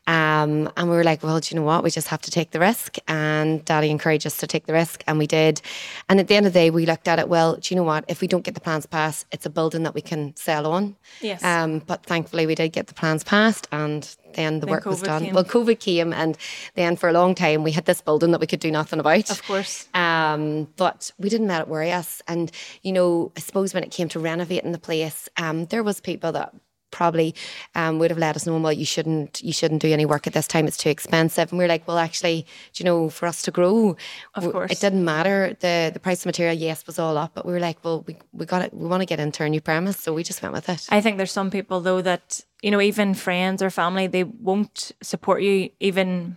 Um, 0.07 0.71
and 0.77 0.91
we 0.91 0.97
were 0.97 1.05
like, 1.05 1.23
well, 1.23 1.41
do 1.41 1.55
you 1.55 1.61
know 1.61 1.67
what? 1.67 1.83
We 1.83 1.91
just 1.91 2.09
have 2.09 2.21
to 2.23 2.31
take 2.31 2.51
the 2.51 2.61
risk. 2.61 2.99
And 3.09 3.65
daddy 3.65 3.91
encouraged 3.91 4.27
us 4.27 4.37
to 4.39 4.47
take 4.47 4.67
the 4.67 4.73
risk, 4.73 5.03
and 5.07 5.19
we 5.19 5.27
did. 5.27 5.63
And 6.09 6.21
at 6.21 6.29
the 6.29 6.37
end 6.37 6.47
of 6.47 6.53
the 6.53 6.59
day, 6.59 6.71
we 6.71 6.85
looked 6.85 7.09
at 7.09 7.19
it, 7.19 7.29
well, 7.29 7.57
do 7.57 7.75
you 7.75 7.77
know 7.77 7.85
what? 7.85 8.05
If 8.09 8.21
we 8.21 8.27
don't 8.27 8.45
get 8.45 8.55
the 8.55 8.61
plans 8.61 8.87
passed, 8.87 9.27
it's 9.33 9.47
a 9.47 9.51
building 9.51 9.83
that 9.85 9.95
we 9.95 10.03
can 10.03 10.37
sell 10.37 10.67
on. 10.67 10.97
Yes. 11.21 11.43
Um, 11.43 11.79
but 11.79 12.05
thankfully, 12.05 12.47
we 12.47 12.55
did 12.55 12.73
get 12.73 12.89
the 12.89 12.95
plans 12.95 13.25
passed, 13.25 13.67
and 13.73 14.15
then 14.35 14.61
the 14.61 14.67
then 14.67 14.73
work 14.73 14.85
COVID 14.85 14.87
was 14.87 15.03
done. 15.03 15.25
Came. 15.25 15.35
Well, 15.35 15.45
COVID 15.45 15.81
came, 15.81 16.13
and 16.13 16.37
then 16.75 16.97
for 16.97 17.09
a 17.09 17.13
long 17.13 17.35
time, 17.35 17.63
we 17.63 17.73
had 17.73 17.87
this 17.87 18.01
building 18.01 18.31
that 18.33 18.41
we 18.41 18.47
could 18.47 18.61
do 18.61 18.71
nothing 18.71 19.01
about. 19.01 19.31
Of 19.31 19.43
course. 19.47 19.89
Um, 19.95 20.69
but 20.77 21.11
we 21.19 21.29
didn't 21.29 21.49
let 21.49 21.63
it 21.63 21.69
worry 21.69 21.93
us. 21.93 22.21
And, 22.29 22.51
you 22.83 22.93
know, 22.93 23.33
I 23.37 23.41
suppose 23.41 23.73
when 23.73 23.85
it 23.85 23.91
came 23.91 24.09
to 24.11 24.21
renovating 24.21 24.73
the 24.73 24.79
place, 24.79 25.29
um, 25.39 25.67
there 25.67 25.83
was 25.83 26.01
people 26.01 26.33
that 26.33 26.53
probably 26.95 27.35
um, 27.75 27.99
would 27.99 28.11
have 28.11 28.19
let 28.19 28.37
us 28.37 28.47
know, 28.47 28.57
well, 28.59 28.73
you 28.73 28.87
shouldn't, 28.95 29.43
you 29.43 29.53
shouldn't 29.53 29.83
do 29.83 29.93
any 29.93 30.07
work 30.07 30.27
at 30.27 30.33
this 30.33 30.47
time. 30.47 30.67
It's 30.67 30.77
too 30.85 30.89
expensive. 30.91 31.51
And 31.51 31.59
we 31.59 31.65
are 31.65 31.69
like, 31.69 31.87
well, 31.89 31.99
actually, 31.99 32.47
you 32.77 32.85
know, 32.85 33.11
for 33.11 33.27
us 33.27 33.43
to 33.43 33.51
grow, 33.51 33.97
of 34.35 34.43
course, 34.53 34.71
it 34.71 34.81
didn't 34.81 35.05
matter. 35.05 35.57
the 35.61 35.91
The 35.93 36.01
price 36.01 36.21
of 36.23 36.27
material, 36.27 36.57
yes, 36.57 36.87
was 36.87 36.99
all 36.99 37.17
up, 37.19 37.33
but 37.35 37.45
we 37.45 37.53
were 37.53 37.65
like, 37.69 37.79
well, 37.85 38.05
we 38.07 38.17
we 38.33 38.47
got 38.47 38.63
it. 38.63 38.73
We 38.73 38.87
want 38.87 39.03
to 39.03 39.07
get 39.07 39.21
into 39.21 39.43
our 39.43 39.49
new 39.49 39.61
premise, 39.61 39.99
so 39.99 40.15
we 40.15 40.23
just 40.23 40.41
went 40.43 40.55
with 40.55 40.69
it. 40.69 40.87
I 40.91 41.01
think 41.01 41.17
there's 41.19 41.33
some 41.33 41.51
people 41.51 41.81
though 41.81 42.03
that 42.03 42.41
you 42.65 42.71
know, 42.71 42.81
even 42.81 43.13
friends 43.13 43.63
or 43.63 43.69
family, 43.69 44.07
they 44.07 44.25
won't 44.25 44.93
support 45.03 45.43
you 45.43 45.69
even 45.81 46.37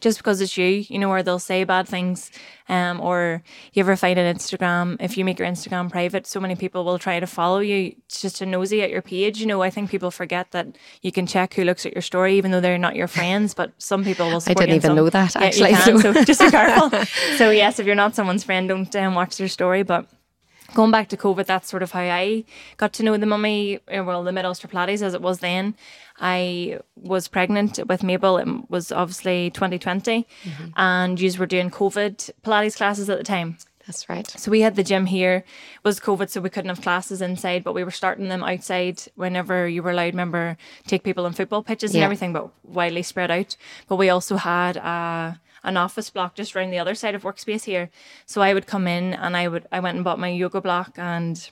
just 0.00 0.18
because 0.18 0.40
it's 0.40 0.56
you, 0.56 0.84
you 0.88 0.98
know, 0.98 1.10
or 1.10 1.22
they'll 1.22 1.38
say 1.38 1.64
bad 1.64 1.88
things. 1.88 2.30
Um, 2.68 3.00
or 3.00 3.42
you 3.72 3.80
ever 3.80 3.94
find 3.94 4.18
on 4.18 4.34
Instagram, 4.34 4.96
if 4.98 5.16
you 5.16 5.24
make 5.24 5.38
your 5.38 5.46
Instagram 5.46 5.90
private, 5.90 6.26
so 6.26 6.40
many 6.40 6.56
people 6.56 6.84
will 6.84 6.98
try 6.98 7.20
to 7.20 7.26
follow 7.26 7.60
you 7.60 7.94
just 8.08 8.36
to 8.36 8.46
nosy 8.46 8.82
at 8.82 8.90
your 8.90 9.02
page. 9.02 9.38
You 9.38 9.46
know, 9.46 9.62
I 9.62 9.70
think 9.70 9.88
people 9.88 10.10
forget 10.10 10.50
that 10.50 10.76
you 11.00 11.12
can 11.12 11.26
check 11.26 11.54
who 11.54 11.64
looks 11.64 11.86
at 11.86 11.92
your 11.94 12.02
story, 12.02 12.36
even 12.36 12.50
though 12.50 12.60
they're 12.60 12.76
not 12.76 12.96
your 12.96 13.06
friends. 13.06 13.54
But 13.54 13.72
some 13.78 14.04
people 14.04 14.26
will. 14.26 14.42
I 14.46 14.54
didn't 14.54 14.70
even 14.70 14.80
some, 14.80 14.96
know 14.96 15.08
that 15.10 15.36
actually. 15.36 15.70
Yeah, 15.70 15.84
so. 15.84 16.00
so 16.00 16.24
just 16.24 16.40
be 16.40 16.50
careful. 16.50 16.90
so 17.36 17.50
yes, 17.50 17.78
if 17.78 17.86
you're 17.86 17.94
not 17.94 18.14
someone's 18.16 18.42
friend, 18.42 18.68
don't 18.68 18.94
um, 18.96 19.14
watch 19.14 19.36
their 19.36 19.48
story. 19.48 19.82
But 19.84 20.08
going 20.76 20.90
back 20.90 21.08
to 21.08 21.16
COVID, 21.16 21.46
that's 21.46 21.70
sort 21.70 21.82
of 21.82 21.92
how 21.92 22.02
I 22.02 22.44
got 22.76 22.92
to 22.94 23.02
know 23.02 23.16
the 23.16 23.24
mummy, 23.24 23.76
uh, 23.88 24.04
well, 24.04 24.22
the 24.22 24.30
Mid 24.30 24.44
Ulster 24.44 24.68
Pilates 24.68 25.00
as 25.00 25.14
it 25.14 25.22
was 25.22 25.38
then. 25.38 25.74
I 26.20 26.80
was 26.96 27.28
pregnant 27.28 27.80
with 27.88 28.02
Mabel. 28.02 28.36
It 28.36 28.46
was 28.68 28.92
obviously 28.92 29.50
2020, 29.50 30.26
mm-hmm. 30.44 30.66
and 30.76 31.18
you 31.18 31.32
were 31.38 31.46
doing 31.46 31.70
COVID 31.70 32.30
Pilates 32.44 32.76
classes 32.76 33.08
at 33.08 33.16
the 33.16 33.24
time. 33.24 33.56
That's 33.86 34.06
right. 34.10 34.28
So 34.28 34.50
we 34.50 34.60
had 34.60 34.76
the 34.76 34.84
gym 34.84 35.06
here. 35.06 35.36
It 35.36 35.84
was 35.84 35.98
COVID, 35.98 36.28
so 36.28 36.42
we 36.42 36.50
couldn't 36.50 36.68
have 36.68 36.82
classes 36.82 37.22
inside, 37.22 37.64
but 37.64 37.72
we 37.72 37.82
were 37.82 37.90
starting 37.90 38.28
them 38.28 38.42
outside 38.42 39.02
whenever 39.14 39.66
you 39.66 39.82
were 39.82 39.92
allowed. 39.92 40.12
Remember, 40.12 40.58
take 40.86 41.04
people 41.04 41.24
on 41.24 41.32
football 41.32 41.62
pitches 41.62 41.94
and 41.94 42.04
everything, 42.04 42.34
but 42.34 42.50
widely 42.64 43.02
spread 43.02 43.30
out. 43.30 43.56
But 43.88 43.96
we 43.96 44.10
also 44.10 44.36
had 44.36 44.76
a 44.76 45.40
an 45.66 45.76
office 45.76 46.08
block 46.08 46.34
just 46.34 46.56
around 46.56 46.70
the 46.70 46.78
other 46.78 46.94
side 46.94 47.14
of 47.14 47.22
workspace 47.22 47.64
here. 47.64 47.90
So 48.24 48.40
I 48.40 48.54
would 48.54 48.66
come 48.66 48.86
in 48.86 49.12
and 49.12 49.36
I 49.36 49.48
would 49.48 49.66
I 49.70 49.80
went 49.80 49.96
and 49.96 50.04
bought 50.04 50.18
my 50.18 50.28
yoga 50.28 50.60
block 50.60 50.94
and 50.96 51.50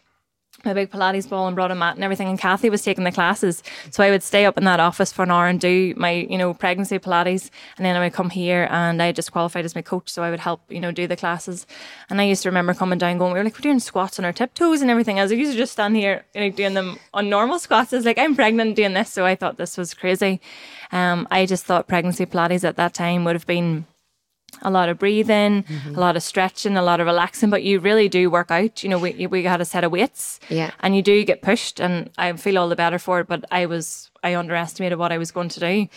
my 0.65 0.73
big 0.73 0.91
Pilates 0.91 1.29
ball 1.29 1.47
and 1.47 1.55
brought 1.55 1.71
a 1.71 1.75
mat 1.75 1.97
and 1.97 2.05
everything. 2.05 2.29
And 2.29 2.39
Kathy 2.39 2.71
was 2.71 2.83
taking 2.83 3.05
the 3.05 3.13
classes. 3.13 3.63
So 3.91 4.03
I 4.05 4.11
would 4.11 4.23
stay 4.23 4.45
up 4.45 4.57
in 4.57 4.65
that 4.65 4.81
office 4.81 5.13
for 5.13 5.23
an 5.23 5.31
hour 5.31 5.47
and 5.47 5.61
do 5.61 5.95
my, 5.97 6.13
you 6.13 6.39
know, 6.39 6.55
pregnancy 6.55 6.99
Pilates. 6.99 7.51
And 7.77 7.85
then 7.85 7.97
I 7.97 8.01
would 8.01 8.13
come 8.13 8.31
here 8.31 8.69
and 8.71 9.03
I 9.03 9.13
just 9.13 9.33
qualified 9.33 9.65
as 9.65 9.75
my 9.75 9.83
coach. 9.83 10.09
So 10.09 10.23
I 10.23 10.31
would 10.31 10.41
help, 10.41 10.61
you 10.71 10.81
know, 10.81 10.93
do 10.93 11.07
the 11.07 11.17
classes. 11.17 11.67
And 12.09 12.21
I 12.21 12.25
used 12.25 12.43
to 12.45 12.49
remember 12.49 12.73
coming 12.73 12.99
down 12.99 13.19
going, 13.19 13.33
we 13.33 13.39
were 13.39 13.45
like, 13.45 13.55
we're 13.55 13.63
doing 13.63 13.81
squats 13.81 14.19
on 14.19 14.25
our 14.25 14.33
tiptoes 14.33 14.81
and 14.81 14.91
everything. 14.91 15.19
I 15.19 15.23
was 15.23 15.33
used 15.33 15.53
to 15.53 15.59
just 15.59 15.73
stand 15.73 15.97
here 15.97 16.25
like 16.35 16.57
doing 16.57 16.75
them 16.75 16.99
on 17.13 17.29
normal 17.29 17.59
squats. 17.59 17.93
I 17.93 17.97
was 17.97 18.07
like, 18.07 18.19
I'm 18.19 18.37
pregnant 18.37 18.77
doing 18.77 18.95
this. 18.95 19.13
So 19.13 19.27
I 19.27 19.35
thought 19.35 19.57
this 19.57 19.77
was 19.77 19.93
crazy. 19.93 20.41
Um, 20.93 21.27
I 21.31 21.47
just 21.47 21.65
thought 21.65 21.89
pregnancy 21.89 22.27
Pilates 22.27 22.65
at 22.65 22.77
that 22.77 22.95
time 22.95 23.25
would 23.25 23.35
have 23.35 23.47
been 23.47 23.87
a 24.63 24.71
lot 24.71 24.89
of 24.89 24.99
breathing, 24.99 25.63
mm-hmm. 25.63 25.95
a 25.95 26.01
lot 26.01 26.17
of 26.17 26.23
stretching, 26.23 26.77
a 26.77 26.83
lot 26.83 27.01
of 27.01 27.07
relaxing, 27.07 27.51
but 27.51 27.63
you 27.63 27.81
really 27.81 28.09
do 28.09 28.31
work 28.31 28.51
out. 28.51 28.83
You 28.83 28.89
know, 28.89 28.99
we 28.99 29.27
we 29.27 29.45
had 29.45 29.61
a 29.61 29.65
set 29.65 29.85
of 29.85 29.93
weights, 29.93 30.41
yeah, 30.49 30.71
and 30.81 30.97
you 30.97 31.03
do 31.03 31.25
get 31.25 31.43
pushed, 31.43 31.81
and 31.81 32.11
I 32.19 32.33
feel 32.35 32.59
all 32.59 32.69
the 32.69 32.77
better 32.77 32.99
for 32.99 33.21
it. 33.21 33.27
But 33.27 33.45
I 33.51 33.67
was 33.67 34.11
I 34.23 34.35
underestimated 34.35 34.99
what 34.99 35.13
I 35.13 35.19
was 35.19 35.31
going 35.31 35.49
to 35.51 35.61
do, 35.61 35.89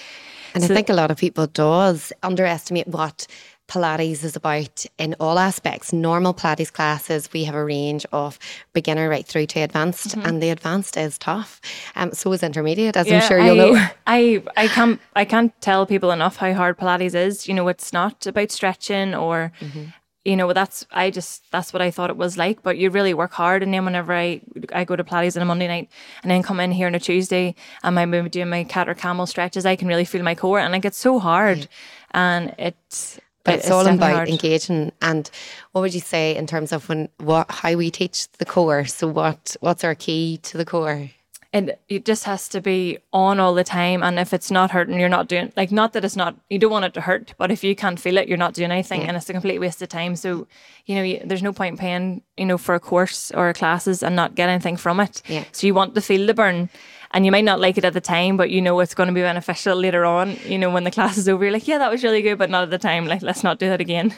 and 0.54 0.64
so, 0.64 0.74
I 0.74 0.76
think 0.76 0.90
a 0.90 0.94
lot 0.94 1.12
of 1.12 1.18
people 1.18 1.48
does 1.48 2.12
underestimate 2.24 2.88
what 2.88 3.28
Pilates 3.68 4.24
is 4.24 4.36
about 4.36 4.86
in 4.98 5.16
all 5.20 5.38
aspects. 5.38 5.92
Normal 5.92 6.34
Pilates 6.34 6.72
classes, 6.72 7.30
we 7.34 7.44
have 7.44 7.56
a 7.56 7.64
range 7.64 8.06
of 8.14 8.40
beginner 8.74 9.10
right 9.10 9.26
through 9.26 9.48
to 9.48 9.60
advanced, 9.60 10.10
mm-hmm. 10.10 10.26
and 10.26 10.42
the 10.42 10.50
advanced 10.50 10.96
is 10.96 11.18
tough. 11.18 11.60
Um, 11.96 12.12
so 12.14 12.32
is 12.32 12.44
intermediate, 12.44 12.96
as 12.96 13.08
yeah, 13.08 13.20
I'm 13.20 13.28
sure 13.28 13.40
you'll 13.40 13.62
I, 13.62 13.72
know. 13.72 13.88
I 14.08 14.44
I 14.56 14.68
can't 14.68 15.02
I 15.16 15.26
can't 15.26 15.60
tell 15.62 15.86
people 15.86 16.12
enough 16.12 16.38
how 16.38 16.54
hard 16.54 16.78
Pilates 16.78 17.14
is. 17.14 17.48
You 17.48 17.54
know, 17.54 17.68
it's 17.68 17.92
not 17.94 18.26
about 18.26 18.52
stretching 18.52 19.14
or. 19.14 19.52
Mm-hmm. 19.60 19.84
You 20.26 20.36
know, 20.36 20.52
that's 20.52 20.86
I 20.92 21.10
just 21.10 21.50
that's 21.52 21.72
what 21.72 21.82
I 21.82 21.90
thought 21.90 22.10
it 22.10 22.18
was 22.18 22.38
like. 22.38 22.62
But 22.62 22.78
you 22.78 22.90
really 22.90 23.14
work 23.14 23.32
hard, 23.32 23.64
and 23.64 23.74
then 23.74 23.86
whenever 23.86 24.12
I 24.12 24.42
I 24.74 24.84
go 24.84 24.98
to 24.98 25.04
Pilates 25.06 25.38
on 25.38 25.42
a 25.42 25.46
Monday 25.46 25.70
night, 25.70 25.90
and 26.22 26.30
then 26.30 26.44
come 26.44 26.60
in 26.60 26.74
here 26.74 26.88
on 26.88 26.96
a 26.96 27.00
Tuesday, 27.00 27.56
and 27.82 27.98
I'm 27.98 28.28
doing 28.28 28.50
my 28.50 28.66
cat 28.66 28.90
or 28.90 28.94
camel 28.94 29.26
stretches, 29.26 29.66
I 29.66 29.78
can 29.78 29.88
really 29.88 30.04
feel 30.04 30.24
my 30.24 30.36
core, 30.36 30.60
and 30.60 30.74
like 30.74 30.84
it's 30.84 30.98
so 30.98 31.20
hard, 31.20 31.70
and 32.12 32.54
it's 32.58 33.22
but 33.48 33.56
it's, 33.56 33.66
it's 33.66 33.72
all 33.72 33.88
about 33.88 34.14
hard. 34.14 34.30
engaging. 34.30 34.92
And 35.02 35.30
what 35.72 35.82
would 35.82 35.94
you 35.94 36.02
say 36.02 36.36
in 36.36 36.48
terms 36.48 36.74
of 36.74 36.88
when 36.90 37.08
what 37.18 37.50
how 37.50 37.76
we 37.76 37.90
teach 37.90 38.30
the 38.34 38.46
core? 38.46 38.86
So 38.86 39.08
what 39.08 39.56
what's 39.62 39.84
our 39.84 39.96
key 39.96 40.38
to 40.44 40.58
the 40.58 40.66
core? 40.66 41.10
And 41.54 41.76
it 41.88 42.04
just 42.04 42.26
has 42.26 42.50
to 42.50 42.60
be 42.60 42.98
on 43.14 43.40
all 43.40 43.54
the 43.54 43.64
time. 43.64 44.04
And 44.04 44.20
if 44.20 44.34
it's 44.34 44.52
not 44.52 44.70
hurting, 44.70 45.00
you're 45.00 45.08
not 45.08 45.30
doing 45.30 45.54
like 45.56 45.72
not 45.72 45.94
that 45.94 46.04
it's 46.04 46.18
not. 46.18 46.36
You 46.50 46.60
don't 46.60 46.72
want 46.72 46.86
it 46.86 46.94
to 46.96 47.02
hurt, 47.02 47.34
but 47.38 47.50
if 47.50 47.64
you 47.64 47.74
can't 47.74 48.00
feel 48.00 48.18
it, 48.18 48.28
you're 48.28 48.38
not 48.38 48.54
doing 48.54 48.70
anything, 48.70 49.02
yeah. 49.02 49.08
and 49.08 49.18
it's 49.18 49.30
a 49.30 49.34
complete 49.34 49.60
waste 49.60 49.82
of 49.82 49.88
time. 49.88 50.18
So 50.18 50.46
you 50.86 50.96
know, 50.96 51.04
you, 51.04 51.22
there's 51.24 51.42
no 51.42 51.54
point 51.54 51.80
paying 51.80 52.22
you 52.36 52.46
know 52.46 52.58
for 52.58 52.76
a 52.76 52.82
course 52.82 53.32
or 53.32 53.54
classes 53.54 54.04
and 54.04 54.14
not 54.14 54.36
get 54.36 54.50
anything 54.50 54.76
from 54.76 55.00
it. 55.00 55.22
Yeah. 55.28 55.46
So 55.54 55.66
you 55.66 55.74
want 55.74 55.96
to 55.96 56.02
feel 56.02 56.28
the 56.28 56.34
burn 56.34 56.70
and 57.18 57.26
you 57.26 57.32
might 57.32 57.44
not 57.44 57.60
like 57.60 57.80
it 57.80 57.84
at 57.84 57.94
the 57.94 58.00
time, 58.00 58.38
but 58.38 58.52
you 58.52 58.62
know 58.62 58.80
it's 58.80 58.94
going 58.94 59.08
to 59.08 59.14
be 59.14 59.22
beneficial 59.22 59.76
later 59.76 60.06
on. 60.06 60.38
You 60.46 60.60
know, 60.60 60.70
when 60.70 60.84
the 60.84 60.92
class 60.98 61.18
is 61.18 61.28
over, 61.28 61.46
you're 61.46 61.52
like, 61.52 61.68
yeah, 61.68 61.80
that 61.80 61.90
was 61.90 62.04
really 62.04 62.22
good, 62.22 62.38
but 62.38 62.52
not 62.52 62.62
at 62.62 62.70
the 62.70 62.78
time. 62.78 63.08
Like, 63.08 63.24
let's 63.24 63.44
not 63.44 63.58
do 63.58 63.68
that 63.70 63.82
again. 63.82 64.14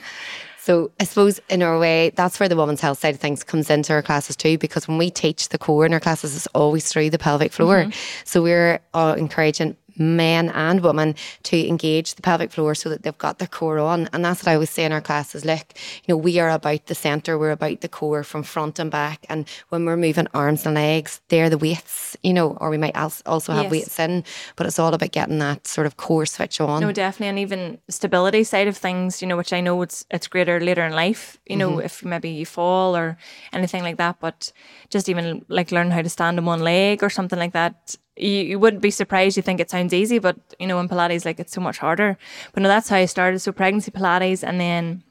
So 0.58 0.92
I 1.00 1.06
suppose 1.06 1.40
in 1.50 1.64
our 1.64 1.80
way, 1.80 2.10
that's 2.10 2.42
where 2.42 2.50
the 2.50 2.58
women's 2.58 2.82
health 2.82 3.00
side 3.00 3.16
of 3.16 3.22
things 3.22 3.42
comes 3.42 3.70
into 3.70 3.94
our 3.94 4.02
classes 4.02 4.36
too, 4.36 4.58
because 4.58 4.86
when 4.86 4.98
we 4.98 5.10
teach 5.10 5.48
the 5.48 5.58
core 5.58 5.86
in 5.86 5.94
our 5.94 6.02
classes, 6.02 6.36
it's 6.36 6.48
always 6.48 6.92
through 6.92 7.12
the 7.12 7.18
pelvic 7.18 7.54
floor. 7.54 7.84
Mm-hmm. 7.86 7.92
So 8.26 8.44
we're 8.44 8.82
uh, 8.94 9.16
encouraging 9.18 9.78
men 10.00 10.50
and 10.50 10.82
women 10.82 11.16
to 11.44 11.68
engage 11.68 12.16
the 12.16 12.22
pelvic 12.22 12.52
floor 12.52 12.74
so 12.74 12.90
that 12.90 13.04
they've 13.04 13.18
got 13.18 13.40
their 13.40 13.48
core 13.48 13.80
on. 13.80 14.10
And 14.14 14.24
that's 14.24 14.42
what 14.42 14.52
I 14.52 14.54
always 14.56 14.70
say 14.70 14.86
in 14.86 14.92
our 14.92 15.02
classes. 15.02 15.46
Look, 15.46 15.74
you 16.04 16.14
know, 16.14 16.18
we 16.18 16.40
are 16.40 16.50
about 16.50 16.86
the 16.88 16.96
centre, 16.96 17.38
we're 17.38 17.52
about 17.52 17.82
the 17.82 17.90
core 17.90 18.24
from 18.24 18.44
front 18.44 18.80
and 18.80 18.90
back. 18.90 19.26
And 19.30 19.48
when 19.70 19.86
we're 19.86 19.98
moving 19.98 20.28
arms 20.34 20.66
and 20.66 20.76
legs, 20.76 21.22
they're 21.28 21.50
the 21.50 21.58
weights, 21.58 22.16
you 22.24 22.34
know, 22.34 22.58
or 22.62 22.70
we 22.70 22.78
might 22.78 22.96
also 22.96 23.54
have 23.54 23.64
yes. 23.64 23.72
weights 23.72 24.00
in, 24.00 24.24
but 24.56 24.66
it's 24.66 24.80
all 24.80 24.94
about 24.94 25.12
getting 25.12 25.40
that 25.40 25.68
sort 25.68 25.88
of 25.88 25.98
core 25.98 26.26
switch 26.26 26.62
on. 26.62 26.82
No, 26.82 26.92
definitely. 26.92 27.30
And 27.30 27.40
even 27.40 27.80
stability 27.90 28.44
side 28.44 28.68
of 28.68 28.78
things, 28.78 29.22
you 29.22 29.28
know, 29.28 29.38
which 29.38 29.54
I 29.54 29.62
know 29.62 29.82
it's 29.82 30.06
it's 30.12 30.28
greater 30.28 30.60
later 30.60 30.86
in 30.86 30.94
life, 30.94 31.38
you 31.46 31.58
know, 31.58 31.72
mm-hmm. 31.72 31.86
if 31.86 32.06
maybe 32.06 32.30
you 32.30 32.46
fall 32.46 32.96
or 32.96 33.18
anything 33.54 33.84
like 33.84 33.98
that. 33.98 34.20
But 34.20 34.52
just 34.90 35.10
even 35.10 35.46
like 35.48 35.72
learn 35.72 35.92
how 35.92 36.02
to 36.02 36.10
stand 36.10 36.40
on 36.40 36.46
one 36.46 36.62
leg 36.62 37.04
or 37.04 37.10
something 37.10 37.40
like 37.40 37.54
that 37.54 37.98
you, 38.20 38.30
you 38.30 38.60
wouldn't 38.60 38.82
be 38.82 38.92
surprised. 38.92 39.38
You 39.38 39.44
think 39.44 39.60
it 39.60 39.70
sounds 39.70 39.94
easy, 39.94 40.20
but 40.20 40.38
you 40.60 40.68
know, 40.68 40.80
in 40.80 40.90
Pilates, 40.90 41.26
like 41.26 41.40
it's 41.40 41.54
so 41.54 41.62
much 41.62 41.78
harder. 41.78 42.18
But 42.54 42.64
no, 42.64 42.70
that's 42.70 42.90
how 42.90 42.98
I 42.98 43.06
started. 43.06 43.40
So 43.40 43.52
pregnancy 43.52 43.92
Pilates, 43.92 44.44
and 44.44 44.60
then 44.60 45.04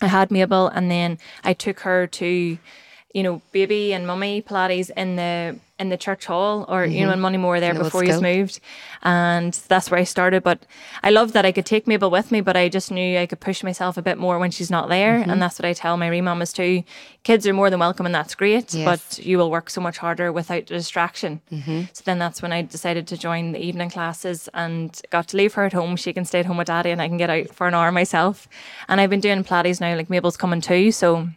I 0.00 0.06
had 0.06 0.30
Mabel, 0.30 0.68
and 0.68 0.90
then 0.90 1.18
I 1.44 1.52
took 1.52 1.80
her 1.80 2.06
to, 2.06 2.58
you 3.14 3.22
know, 3.22 3.42
baby 3.52 3.92
and 3.92 4.06
mummy 4.06 4.42
Pilates 4.42 4.90
in 4.96 5.16
the 5.16 5.58
in 5.80 5.88
the 5.88 5.96
church 5.96 6.26
hall 6.26 6.66
or 6.68 6.82
mm-hmm. 6.82 6.92
you 6.92 7.06
know 7.06 7.12
mm-hmm. 7.12 7.24
in 7.34 7.40
Moneymore 7.40 7.58
there 7.58 7.74
before 7.74 8.04
you 8.04 8.20
moved 8.20 8.60
and 9.02 9.54
that's 9.68 9.90
where 9.90 9.98
I 9.98 10.04
started 10.04 10.42
but 10.42 10.66
I 11.02 11.10
loved 11.10 11.32
that 11.32 11.46
I 11.46 11.52
could 11.52 11.64
take 11.64 11.86
Mabel 11.86 12.10
with 12.10 12.30
me 12.30 12.42
but 12.42 12.54
I 12.54 12.68
just 12.68 12.92
knew 12.92 13.18
I 13.18 13.24
could 13.26 13.40
push 13.40 13.64
myself 13.64 13.96
a 13.96 14.02
bit 14.02 14.18
more 14.18 14.38
when 14.38 14.50
she's 14.50 14.70
not 14.70 14.90
there 14.90 15.18
mm-hmm. 15.18 15.30
and 15.30 15.40
that's 15.40 15.58
what 15.58 15.64
I 15.64 15.72
tell 15.72 15.96
my 15.96 16.10
remamas 16.10 16.54
too 16.54 16.84
kids 17.22 17.46
are 17.46 17.54
more 17.54 17.70
than 17.70 17.80
welcome 17.80 18.04
and 18.04 18.14
that's 18.14 18.34
great 18.34 18.74
yes. 18.74 18.84
but 18.84 19.24
you 19.24 19.38
will 19.38 19.50
work 19.50 19.70
so 19.70 19.80
much 19.80 19.96
harder 19.96 20.30
without 20.30 20.66
the 20.66 20.74
distraction 20.74 21.40
mm-hmm. 21.50 21.82
so 21.94 22.02
then 22.04 22.18
that's 22.18 22.42
when 22.42 22.52
I 22.52 22.60
decided 22.60 23.06
to 23.08 23.16
join 23.16 23.52
the 23.52 23.64
evening 23.64 23.88
classes 23.88 24.50
and 24.52 25.00
got 25.08 25.28
to 25.28 25.36
leave 25.38 25.54
her 25.54 25.64
at 25.64 25.72
home 25.72 25.96
she 25.96 26.12
can 26.12 26.26
stay 26.26 26.40
at 26.40 26.46
home 26.46 26.58
with 26.58 26.66
daddy 26.66 26.90
and 26.90 27.00
I 27.00 27.08
can 27.08 27.16
get 27.16 27.30
out 27.30 27.54
for 27.54 27.66
an 27.66 27.74
hour 27.74 27.90
myself 27.90 28.48
and 28.86 29.00
I've 29.00 29.10
been 29.10 29.20
doing 29.20 29.42
Pilates 29.42 29.80
now 29.80 29.96
like 29.96 30.10
Mabel's 30.10 30.36
coming 30.36 30.60
too 30.60 30.92
so 30.92 31.30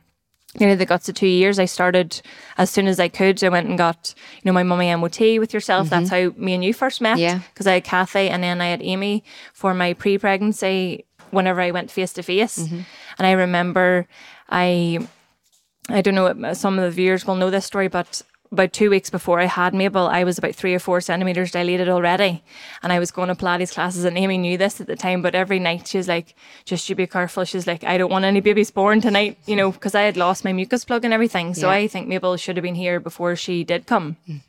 nearly 0.60 0.76
the 0.76 0.86
guts 0.86 1.10
of 1.10 1.16
two 1.16 1.28
years. 1.28 1.60
I 1.60 1.66
started 1.66 2.22
as 2.58 2.70
soon 2.70 2.88
as 2.88 3.00
I 3.00 3.08
could. 3.08 3.44
I 3.44 3.50
went 3.50 3.68
and 3.68 3.78
got, 3.78 4.14
you 4.42 4.42
know, 4.50 4.54
my 4.54 4.64
mummy 4.64 4.94
MOT 4.96 5.20
with 5.40 5.54
yourself. 5.54 5.88
Mm-hmm. 5.88 6.06
That's 6.06 6.10
how 6.10 6.34
me 6.42 6.54
and 6.54 6.64
you 6.64 6.74
first 6.74 7.02
met. 7.02 7.18
Yeah. 7.18 7.40
Because 7.54 7.68
I 7.68 7.74
had 7.74 7.84
Kathy 7.84 8.30
and 8.30 8.44
then 8.44 8.62
I 8.62 8.68
had 8.68 8.82
Amy 8.82 9.24
for 9.54 9.74
my 9.74 9.94
pre 9.94 10.18
pregnancy 10.18 11.06
whenever 11.32 11.62
I 11.62 11.72
went 11.72 11.92
face 11.92 12.14
to 12.14 12.24
face. 12.24 12.60
Mm-hmm. 12.60 12.82
And 13.18 13.28
I 13.28 13.32
remember 13.32 14.08
I 14.50 15.08
I 15.90 16.02
don't 16.02 16.16
know, 16.16 16.54
some 16.54 16.80
of 16.80 16.86
the 16.86 16.92
viewers 16.92 17.26
will 17.26 17.36
know 17.36 17.50
this 17.50 17.66
story, 17.66 17.88
but 17.88 18.22
about 18.54 18.72
two 18.72 18.90
weeks 18.90 19.10
before 19.10 19.40
I 19.40 19.46
had 19.46 19.74
Mabel, 19.74 20.08
I 20.08 20.24
was 20.24 20.38
about 20.38 20.56
three 20.56 20.74
or 20.74 20.80
four 20.80 21.02
centimeters 21.02 21.52
dilated 21.52 21.90
already. 21.90 22.44
And 22.82 22.94
I 22.94 23.00
was 23.00 23.12
going 23.12 23.28
to 23.28 23.36
Pilates 23.36 23.74
classes, 23.74 24.06
and 24.06 24.18
Amy 24.18 24.38
knew 24.38 24.58
this 24.58 24.80
at 24.80 24.88
the 24.88 24.96
time, 24.96 25.22
but 25.22 25.36
every 25.36 25.60
night 25.60 25.88
she 25.88 25.98
was 25.98 26.08
like, 26.08 26.36
just 26.64 26.88
you 26.88 26.96
be 26.96 27.08
careful. 27.08 27.44
She's 27.44 27.68
like, 27.68 27.84
I 27.84 27.98
don't 27.98 28.12
want 28.12 28.26
any 28.26 28.40
babies 28.40 28.72
born 28.72 29.02
tonight, 29.02 29.38
you 29.46 29.56
know, 29.56 29.72
because 29.72 29.96
I 29.96 30.04
had 30.04 30.16
lost 30.16 30.46
my 30.46 30.54
mucus 30.54 30.86
plug 30.86 31.04
and 31.04 31.14
everything. 31.14 31.54
So 31.54 31.68
yeah. 31.68 31.74
I 31.74 31.88
think 31.88 32.08
Mabel 32.08 32.38
should 32.38 32.56
have 32.56 32.64
been 32.64 32.76
here 32.76 33.00
before 33.00 33.36
she 33.36 33.64
did 33.64 33.86
come. 33.86 34.16
Mm. 34.30 34.42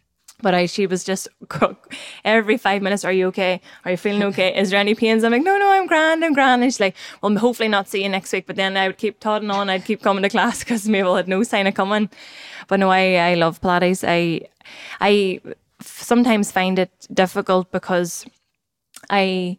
But 0.44 0.54
I, 0.54 0.66
she 0.66 0.86
was 0.86 1.04
just 1.04 1.26
every 2.24 2.58
five 2.58 2.82
minutes, 2.82 3.02
are 3.02 3.12
you 3.12 3.28
okay? 3.28 3.62
Are 3.86 3.92
you 3.92 3.96
feeling 3.96 4.22
okay? 4.24 4.54
Is 4.54 4.68
there 4.68 4.78
any 4.78 4.94
pains? 4.94 5.24
I'm 5.24 5.32
like, 5.32 5.42
no, 5.42 5.56
no, 5.56 5.72
I'm 5.72 5.86
grand, 5.86 6.22
I'm 6.22 6.34
grand. 6.34 6.62
And 6.62 6.70
she's 6.70 6.80
like, 6.80 6.94
well, 7.22 7.34
hopefully 7.38 7.70
not 7.70 7.88
see 7.88 8.02
you 8.02 8.10
next 8.10 8.30
week. 8.30 8.46
But 8.46 8.56
then 8.56 8.76
I 8.76 8.88
would 8.88 8.98
keep 8.98 9.20
toddling 9.20 9.50
on. 9.50 9.70
I'd 9.70 9.86
keep 9.86 10.02
coming 10.02 10.22
to 10.22 10.28
class 10.28 10.58
because 10.62 10.86
Mabel 10.86 11.16
had 11.16 11.28
no 11.28 11.42
sign 11.44 11.66
of 11.66 11.72
coming. 11.72 12.10
But 12.68 12.78
no, 12.78 12.90
I, 12.90 13.14
I 13.30 13.34
love 13.36 13.62
Pilates. 13.62 14.04
I, 14.06 14.42
I 15.00 15.40
sometimes 15.80 16.52
find 16.52 16.78
it 16.78 16.92
difficult 17.10 17.72
because 17.72 18.26
I, 19.08 19.58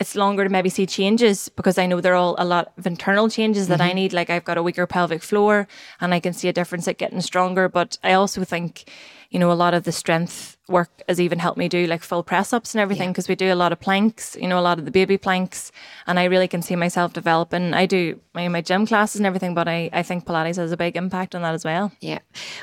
it's 0.00 0.16
longer 0.16 0.44
to 0.44 0.50
maybe 0.50 0.70
see 0.70 0.86
changes 0.86 1.50
because 1.50 1.76
I 1.76 1.86
know 1.86 2.00
there 2.00 2.14
are 2.14 2.16
all 2.16 2.34
a 2.38 2.44
lot 2.44 2.72
of 2.78 2.86
internal 2.86 3.28
changes 3.28 3.68
that 3.68 3.80
mm-hmm. 3.80 3.90
I 3.90 3.92
need. 3.92 4.12
Like 4.14 4.30
I've 4.30 4.44
got 4.44 4.56
a 4.56 4.62
weaker 4.62 4.86
pelvic 4.86 5.22
floor 5.22 5.68
and 6.00 6.14
I 6.14 6.20
can 6.20 6.32
see 6.32 6.48
a 6.48 6.54
difference 6.54 6.88
at 6.88 6.96
getting 6.96 7.20
stronger. 7.20 7.68
But 7.68 7.98
I 8.02 8.14
also 8.14 8.42
think, 8.42 8.90
you 9.28 9.38
know, 9.38 9.52
a 9.52 9.54
lot 9.54 9.74
of 9.74 9.84
the 9.84 9.92
strength 9.92 10.56
work 10.70 10.90
has 11.08 11.20
even 11.20 11.38
helped 11.38 11.58
me 11.58 11.68
do 11.68 11.86
like 11.86 12.02
full 12.02 12.22
press 12.22 12.52
ups 12.52 12.74
and 12.74 12.80
everything 12.80 13.10
because 13.10 13.28
yeah. 13.28 13.32
we 13.32 13.36
do 13.36 13.52
a 13.52 13.54
lot 13.54 13.72
of 13.72 13.80
planks, 13.80 14.36
you 14.40 14.48
know, 14.48 14.58
a 14.58 14.62
lot 14.62 14.78
of 14.78 14.84
the 14.84 14.90
baby 14.90 15.18
planks. 15.18 15.72
And 16.06 16.18
I 16.18 16.24
really 16.24 16.48
can 16.48 16.62
see 16.62 16.76
myself 16.76 17.12
developing. 17.12 17.74
I 17.74 17.86
do 17.86 18.20
my, 18.34 18.46
my 18.48 18.60
gym 18.60 18.86
classes 18.86 19.16
and 19.16 19.26
everything, 19.26 19.54
but 19.54 19.66
I, 19.66 19.90
I 19.92 20.02
think 20.02 20.24
Pilates 20.24 20.56
has 20.56 20.72
a 20.72 20.76
big 20.76 20.96
impact 20.96 21.34
on 21.34 21.42
that 21.42 21.54
as 21.54 21.64
well. 21.64 21.92
Yeah. 22.00 22.20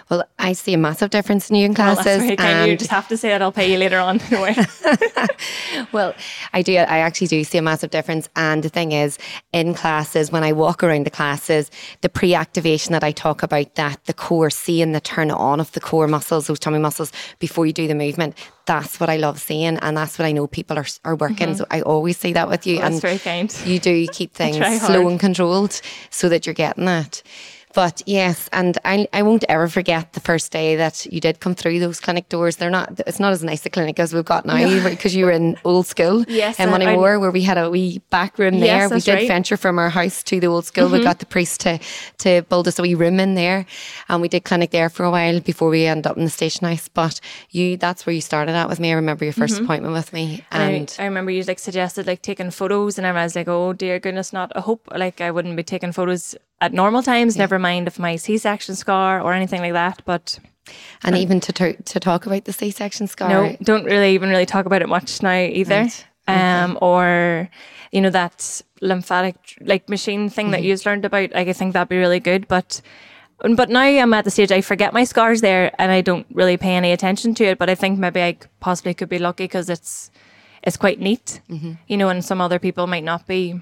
Well, 0.10 0.24
I 0.39 0.54
see 0.54 0.74
a 0.74 0.78
massive 0.78 1.10
difference 1.10 1.50
in 1.50 1.58
you 1.58 1.65
in 1.65 1.74
classes. 1.76 2.24
Well, 2.24 2.36
and 2.39 2.72
you 2.72 2.78
just 2.78 2.91
have 2.91 3.08
to 3.10 3.17
say 3.17 3.34
it, 3.34 3.41
I'll 3.41 3.52
pay 3.52 3.72
you 3.72 3.78
later 3.78 4.00
on. 4.00 4.20
well, 5.91 6.13
I 6.54 6.62
do. 6.62 6.76
I 6.78 7.00
actually 7.00 7.28
do 7.28 7.43
see 7.43 7.58
a 7.58 7.62
massive 7.62 7.89
difference. 7.89 8.30
And 8.36 8.63
the 8.63 8.70
thing 8.70 8.93
is, 8.93 9.17
in 9.52 9.74
classes, 9.74 10.32
when 10.32 10.43
I 10.43 10.54
walk 10.54 10.84
around 10.84 11.06
the 11.06 11.12
classes, 11.12 11.70
the 12.02 12.10
pre 12.10 12.34
activation 12.34 12.93
that 12.93 13.04
I 13.04 13.12
talk 13.12 13.43
about, 13.43 13.76
that 13.76 14.04
the 14.06 14.13
core, 14.13 14.50
seeing 14.50 14.93
the 14.93 15.02
turn 15.02 15.32
on 15.32 15.60
of 15.60 15.72
the 15.74 15.82
core 15.82 16.08
muscles, 16.08 16.48
those 16.48 16.60
tummy 16.60 16.80
muscles, 16.80 17.12
before 17.39 17.65
you 17.65 17.74
do 17.74 17.88
the 17.88 17.96
movement. 17.97 18.36
That's 18.65 18.99
what 18.99 19.10
I 19.10 19.17
love 19.17 19.39
seeing, 19.39 19.77
and 19.77 19.97
that's 19.97 20.19
what 20.19 20.25
I 20.25 20.31
know 20.31 20.47
people 20.47 20.77
are 20.77 20.86
are 21.03 21.15
working. 21.15 21.49
Mm-hmm. 21.49 21.55
So 21.57 21.65
I 21.71 21.81
always 21.81 22.17
say 22.17 22.33
that 22.33 22.49
with 22.49 22.67
you. 22.67 22.79
and 22.79 23.01
very 23.01 23.19
kind. 23.19 23.55
You 23.65 23.79
do 23.79 24.07
keep 24.07 24.33
things 24.41 24.57
slow 24.81 25.07
and 25.07 25.19
controlled 25.19 25.81
so 26.10 26.29
that 26.29 26.45
you're 26.45 26.53
getting 26.53 26.86
that. 26.86 27.21
But 27.78 28.02
yes, 28.08 28.50
and 28.54 28.76
I, 28.86 29.08
I 29.13 29.22
won't 29.22 29.46
ever 29.48 29.68
forget 29.68 30.13
the 30.13 30.20
first 30.20 30.52
day 30.52 30.76
that 30.78 31.06
you 31.13 31.22
did 31.22 31.42
come 31.42 31.54
through 31.54 31.78
those 31.80 32.00
clinic 32.00 32.28
doors. 32.28 32.56
They're 32.56 32.72
not, 32.72 33.00
it's 33.06 33.20
not 33.20 33.34
as 33.34 33.44
nice 33.44 33.63
a 33.68 33.70
clinic 33.70 34.00
as 34.00 34.16
we've 34.16 34.26
got 34.26 34.48
now 34.48 34.56
because 34.90 35.13
no. 35.13 35.20
you 35.20 35.26
were 35.26 35.32
in 35.32 35.60
old 35.63 35.86
school 35.86 36.26
yes, 36.28 36.60
in 36.60 36.70
Moneymore 36.70 37.20
where 37.20 37.30
we 37.30 37.44
had 37.44 37.60
a 37.60 37.70
wee 37.70 38.02
back 38.10 38.40
room 38.40 38.62
there. 38.62 38.90
Yes, 38.90 38.92
we 38.92 39.02
did 39.02 39.13
right. 39.13 39.28
venture 39.28 39.58
from 39.58 39.78
our 39.78 39.92
house 39.92 40.24
to 40.24 40.40
the 40.40 40.48
old 40.48 40.66
school. 40.66 40.86
Mm-hmm. 40.86 40.98
We 40.98 41.04
got 41.04 41.20
the 41.20 41.28
priest 41.28 41.62
to, 41.62 41.80
to 42.18 42.42
build 42.50 42.68
us 42.68 42.80
a 42.80 42.82
wee 42.82 42.96
room 42.96 43.20
in 43.20 43.36
there 43.36 43.68
and 44.10 44.24
we 44.24 44.28
did 44.28 44.44
clinic 44.44 44.72
there 44.72 44.90
for 44.90 45.04
a 45.04 45.12
while 45.12 45.40
before 45.40 45.70
we 45.70 45.86
ended 45.86 46.08
up 46.08 46.18
in 46.18 46.24
the 46.24 46.32
station 46.32 46.66
house. 46.66 46.88
But 46.88 47.22
you, 47.52 47.78
that's 47.78 48.08
where 48.08 48.13
you 48.16 48.22
started 48.22 48.56
out 48.56 48.70
with 48.70 48.80
me. 48.80 48.90
I 48.90 48.96
remember 48.96 49.24
your 49.24 49.36
1st 49.36 49.54
mm-hmm. 49.54 49.66
appointment 49.66 49.94
with 49.94 50.13
me. 50.13 50.44
And, 50.50 50.96
I, 50.98 51.04
I, 51.04 51.06
remember 51.06 51.30
you 51.30 51.44
like 51.44 51.60
suggested 51.60 52.08
like 52.08 52.24
taking 52.24 52.50
photos 52.50 52.98
and 52.98 53.06
I 53.06 53.12
was 53.12 53.36
like, 53.36 53.48
oh 53.48 53.74
dear 53.74 54.00
goodness, 54.00 54.34
not 54.34 54.52
a 54.56 54.62
hope. 54.62 54.88
Like 54.92 55.22
I 55.22 55.30
wouldn't 55.30 55.56
be 55.56 55.62
taking 55.62 55.92
photos 55.92 56.36
at 56.62 56.74
normal 56.74 57.04
times, 57.04 57.36
yeah. 57.36 57.43
never 57.43 57.60
mind 57.60 57.88
if 57.88 58.00
my 58.00 58.15
C 58.15 58.38
section 58.38 58.76
scar 58.76 59.22
or 59.22 59.34
anything 59.34 59.62
like 59.62 59.74
that. 59.74 60.02
But 60.06 60.39
and 61.04 61.15
um, 61.15 61.22
even 61.22 61.39
to 61.41 61.54
t- 61.54 61.78
to 61.84 62.00
talk 62.00 62.26
about 62.26 62.46
the 62.46 62.54
C 62.54 62.72
section 62.72 63.08
scar, 63.08 63.30
no, 63.30 63.58
don't 63.62 63.86
really 63.86 64.13
even 64.13 64.30
really 64.30 64.46
talk 64.46 64.65
about 64.65 64.82
it 64.82 64.89
much 64.89 65.22
now 65.22 65.38
either. 65.38 65.82
Right. 65.82 66.06
Um, 66.30 66.72
okay. 66.72 66.80
or 66.82 67.50
you 67.91 68.02
know 68.02 68.10
that 68.10 68.62
lymphatic 68.82 69.36
like 69.62 69.88
machine 69.88 70.30
thing 70.30 70.48
mm-hmm. 70.48 70.52
that 70.54 70.63
you've 70.63 70.86
learned 70.86 71.06
about. 71.06 71.32
Like 71.34 71.48
I 71.48 71.54
think 71.54 71.74
that'd 71.74 71.89
be 71.89 71.98
really 71.98 72.20
good, 72.20 72.48
but. 72.48 72.82
But 73.56 73.70
now 73.70 73.82
I'm 73.82 74.15
at 74.15 74.26
the 74.26 74.32
stage 74.32 74.52
I 74.52 74.62
forget 74.62 74.93
my 74.93 75.04
scars 75.04 75.41
there 75.41 75.72
and 75.78 75.91
I 75.91 76.02
don't 76.02 76.26
really 76.34 76.58
pay 76.58 76.74
any 76.76 76.91
attention 76.91 77.36
to 77.36 77.43
it. 77.43 77.60
But 77.60 77.70
I 77.70 77.76
think 77.76 78.00
maybe 78.00 78.20
I 78.20 78.36
possibly 78.62 78.96
could 78.96 79.10
be 79.10 79.20
lucky 79.20 79.43
because 79.43 79.70
it's 79.70 80.10
it's 80.63 80.76
quite 80.76 81.00
neat, 81.00 81.39
mm-hmm. 81.48 81.74
you 81.88 81.98
know, 81.98 82.10
and 82.10 82.26
some 82.26 82.41
other 82.41 82.58
people 82.58 82.88
might 82.88 83.04
not 83.04 83.28
be 83.28 83.62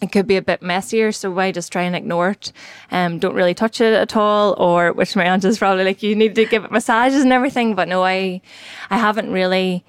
it 0.00 0.12
could 0.12 0.26
be 0.26 0.36
a 0.36 0.42
bit 0.42 0.62
messier, 0.62 1.12
so 1.12 1.38
I 1.38 1.52
just 1.52 1.70
try 1.70 1.82
and 1.82 1.94
ignore 1.94 2.30
it. 2.30 2.52
Um, 2.90 3.18
don't 3.18 3.34
really 3.34 3.54
touch 3.54 3.80
it 3.80 3.92
at 3.92 4.16
all, 4.16 4.54
or 4.58 4.92
which 4.92 5.14
my 5.14 5.26
aunt 5.26 5.44
is 5.44 5.58
probably 5.58 5.84
like, 5.84 6.02
you 6.02 6.16
need 6.16 6.34
to 6.36 6.46
give 6.46 6.64
it 6.64 6.72
massages 6.72 7.22
and 7.22 7.32
everything. 7.32 7.74
But 7.74 7.88
no, 7.88 8.02
I, 8.02 8.40
I 8.88 8.98
haven't 8.98 9.30
really 9.30 9.84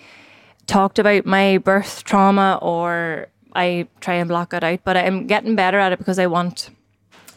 talked 0.67 1.00
about 1.00 1.26
my 1.26 1.58
birth 1.60 2.04
trauma, 2.04 2.60
or 2.62 3.28
I 3.56 3.88
try 4.02 4.15
and 4.15 4.28
block 4.28 4.54
it 4.54 4.63
out. 4.63 4.82
But 4.84 4.97
I'm 4.97 5.28
getting 5.28 5.56
better 5.56 5.80
at 5.80 5.93
it 5.93 6.00
because 6.00 6.19
I 6.19 6.28
want 6.28 6.69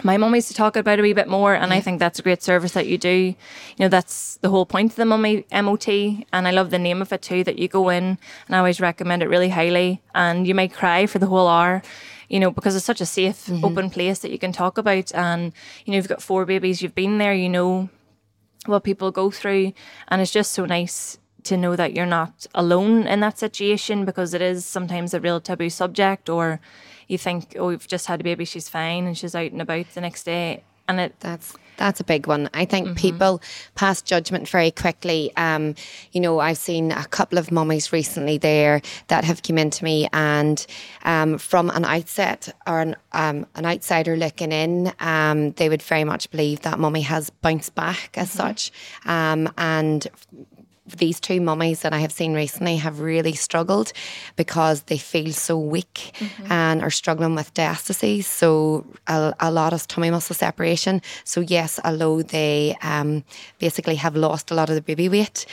my 0.02 0.16
mummies 0.16 0.48
to 0.48 0.54
talk 0.54 0.76
about 0.76 0.98
it 0.98 1.00
a 1.00 1.02
wee 1.02 1.12
bit 1.12 1.28
more, 1.28 1.54
and. 1.54 1.72
I 1.72 1.80
think 1.80 1.98
that's 1.98 2.18
a 2.18 2.22
great 2.22 2.42
service 2.42 2.72
that 2.72 2.86
you 2.86 2.98
do. 2.98 3.08
You 3.08 3.36
know, 3.78 3.88
that's 3.88 4.36
the 4.38 4.50
whole 4.50 4.66
point 4.66 4.90
of 4.92 4.96
the 4.96 5.04
mummy 5.04 5.46
MOT, 5.52 5.88
and 5.88 6.48
I 6.48 6.50
love 6.50 6.70
the 6.70 6.78
name 6.78 7.00
of 7.00 7.12
it 7.12 7.22
too. 7.22 7.44
That 7.44 7.58
you 7.58 7.68
go 7.68 7.88
in, 7.88 8.18
and 8.46 8.56
I 8.56 8.58
always 8.58 8.80
recommend 8.80 9.22
it 9.22 9.28
really 9.28 9.48
highly, 9.50 10.02
and 10.14 10.46
you 10.46 10.54
may 10.54 10.68
cry 10.68 11.06
for 11.06 11.20
the 11.20 11.26
whole 11.26 11.48
hour 11.48 11.82
you 12.34 12.40
know, 12.40 12.50
because 12.50 12.74
it's 12.74 12.84
such 12.84 13.00
a 13.00 13.06
safe, 13.06 13.46
mm-hmm. 13.46 13.64
open 13.64 13.88
place 13.88 14.18
that 14.18 14.32
you 14.32 14.40
can 14.40 14.50
talk 14.50 14.76
about. 14.76 15.14
And, 15.14 15.52
you 15.84 15.92
know, 15.92 15.98
you've 15.98 16.08
got 16.08 16.20
four 16.20 16.44
babies, 16.44 16.82
you've 16.82 16.96
been 16.96 17.18
there, 17.18 17.32
you 17.32 17.48
know 17.48 17.88
what 18.66 18.82
people 18.82 19.12
go 19.12 19.30
through. 19.30 19.72
And 20.08 20.20
it's 20.20 20.32
just 20.32 20.52
so 20.52 20.64
nice 20.64 21.18
to 21.44 21.56
know 21.56 21.76
that 21.76 21.94
you're 21.94 22.06
not 22.06 22.48
alone 22.52 23.06
in 23.06 23.20
that 23.20 23.38
situation 23.38 24.04
because 24.04 24.34
it 24.34 24.42
is 24.42 24.64
sometimes 24.64 25.14
a 25.14 25.20
real 25.20 25.40
taboo 25.40 25.70
subject 25.70 26.28
or 26.28 26.58
you 27.06 27.18
think, 27.18 27.54
oh, 27.56 27.68
we've 27.68 27.86
just 27.86 28.08
had 28.08 28.20
a 28.20 28.24
baby, 28.24 28.44
she's 28.44 28.68
fine 28.68 29.06
and 29.06 29.16
she's 29.16 29.36
out 29.36 29.52
and 29.52 29.62
about 29.62 29.86
the 29.94 30.00
next 30.00 30.24
day. 30.24 30.64
And 30.88 31.00
it 31.00 31.14
that's 31.20 31.56
that's 31.76 32.00
a 32.00 32.04
big 32.04 32.26
one. 32.26 32.48
I 32.54 32.64
think 32.64 32.86
mm-hmm. 32.86 32.96
people 32.96 33.42
pass 33.74 34.02
judgment 34.02 34.48
very 34.48 34.70
quickly. 34.70 35.32
Um, 35.36 35.74
you 36.12 36.20
know, 36.20 36.38
I've 36.38 36.58
seen 36.58 36.92
a 36.92 37.04
couple 37.06 37.38
of 37.38 37.50
mummies 37.50 37.92
recently 37.92 38.38
there 38.38 38.80
that 39.08 39.24
have 39.24 39.42
come 39.42 39.58
into 39.58 39.84
me, 39.84 40.08
and 40.12 40.64
um, 41.04 41.38
from 41.38 41.70
an 41.70 41.84
outset 41.84 42.54
or 42.66 42.80
an, 42.80 42.96
um, 43.12 43.46
an 43.54 43.66
outsider 43.66 44.16
looking 44.16 44.52
in, 44.52 44.92
um, 45.00 45.52
they 45.52 45.68
would 45.68 45.82
very 45.82 46.04
much 46.04 46.30
believe 46.30 46.60
that 46.62 46.78
mummy 46.78 47.02
has 47.02 47.30
bounced 47.30 47.74
back 47.74 48.16
as 48.16 48.28
mm-hmm. 48.28 48.38
such, 48.38 48.72
um, 49.04 49.52
and 49.58 50.06
these 50.86 51.18
two 51.18 51.40
mummies 51.40 51.80
that 51.80 51.94
I 51.94 51.98
have 51.98 52.12
seen 52.12 52.34
recently 52.34 52.76
have 52.76 53.00
really 53.00 53.32
struggled 53.32 53.92
because 54.36 54.82
they 54.82 54.98
feel 54.98 55.32
so 55.32 55.58
weak 55.58 56.12
mm-hmm. 56.18 56.52
and 56.52 56.82
are 56.82 56.90
struggling 56.90 57.34
with 57.34 57.54
diastasis. 57.54 58.24
So 58.24 58.84
a, 59.06 59.34
a, 59.40 59.50
lot 59.50 59.72
of 59.72 59.86
tummy 59.88 60.10
muscle 60.10 60.34
separation. 60.34 61.00
So 61.24 61.40
yes, 61.40 61.80
although 61.84 62.22
they 62.22 62.76
um, 62.82 63.24
basically 63.58 63.94
have 63.96 64.14
lost 64.14 64.50
a 64.50 64.54
lot 64.54 64.68
of 64.68 64.74
the 64.74 64.82
baby 64.82 65.08
weight, 65.08 65.46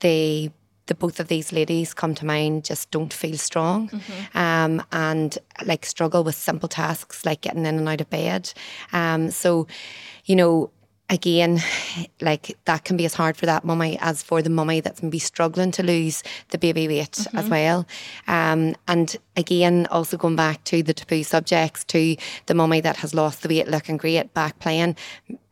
they 0.00 0.52
the 0.86 0.94
both 0.94 1.20
of 1.20 1.28
these 1.28 1.52
ladies 1.52 1.92
come 1.92 2.14
to 2.14 2.24
mind 2.24 2.64
just 2.64 2.90
don't 2.90 3.12
feel 3.12 3.36
strong 3.36 3.90
mm-hmm. 3.90 4.38
um, 4.38 4.82
and 4.90 5.38
like 5.66 5.84
struggle 5.84 6.24
with 6.24 6.34
simple 6.34 6.68
tasks 6.68 7.24
like 7.24 7.42
getting 7.42 7.66
in 7.66 7.78
and 7.78 7.88
out 7.88 8.00
of 8.00 8.08
bed. 8.08 8.52
Um, 8.92 9.30
so, 9.30 9.66
you 10.24 10.34
know, 10.34 10.70
again, 11.10 11.60
like 12.20 12.56
that 12.66 12.84
can 12.84 12.96
be 12.96 13.04
as 13.04 13.14
hard 13.14 13.36
for 13.36 13.46
that 13.46 13.64
mummy 13.64 13.98
as 14.00 14.22
for 14.22 14.42
the 14.42 14.50
mummy 14.50 14.80
that's 14.80 15.02
maybe 15.02 15.18
struggling 15.18 15.70
to 15.72 15.82
lose 15.82 16.22
the 16.50 16.58
baby 16.58 16.86
weight 16.88 17.12
mm-hmm. 17.12 17.38
as 17.38 17.48
well. 17.48 17.86
Um, 18.26 18.74
and 18.86 19.16
again, 19.38 19.86
also 19.90 20.16
going 20.16 20.36
back 20.36 20.62
to 20.64 20.82
the 20.82 20.92
taboo 20.92 21.22
subjects, 21.22 21.84
to 21.84 22.16
the 22.46 22.54
mummy 22.54 22.80
that 22.80 22.96
has 22.96 23.14
lost 23.14 23.42
the 23.42 23.48
weight, 23.48 23.68
looking 23.68 23.96
great, 23.96 24.34
back 24.34 24.58
playing, 24.58 24.96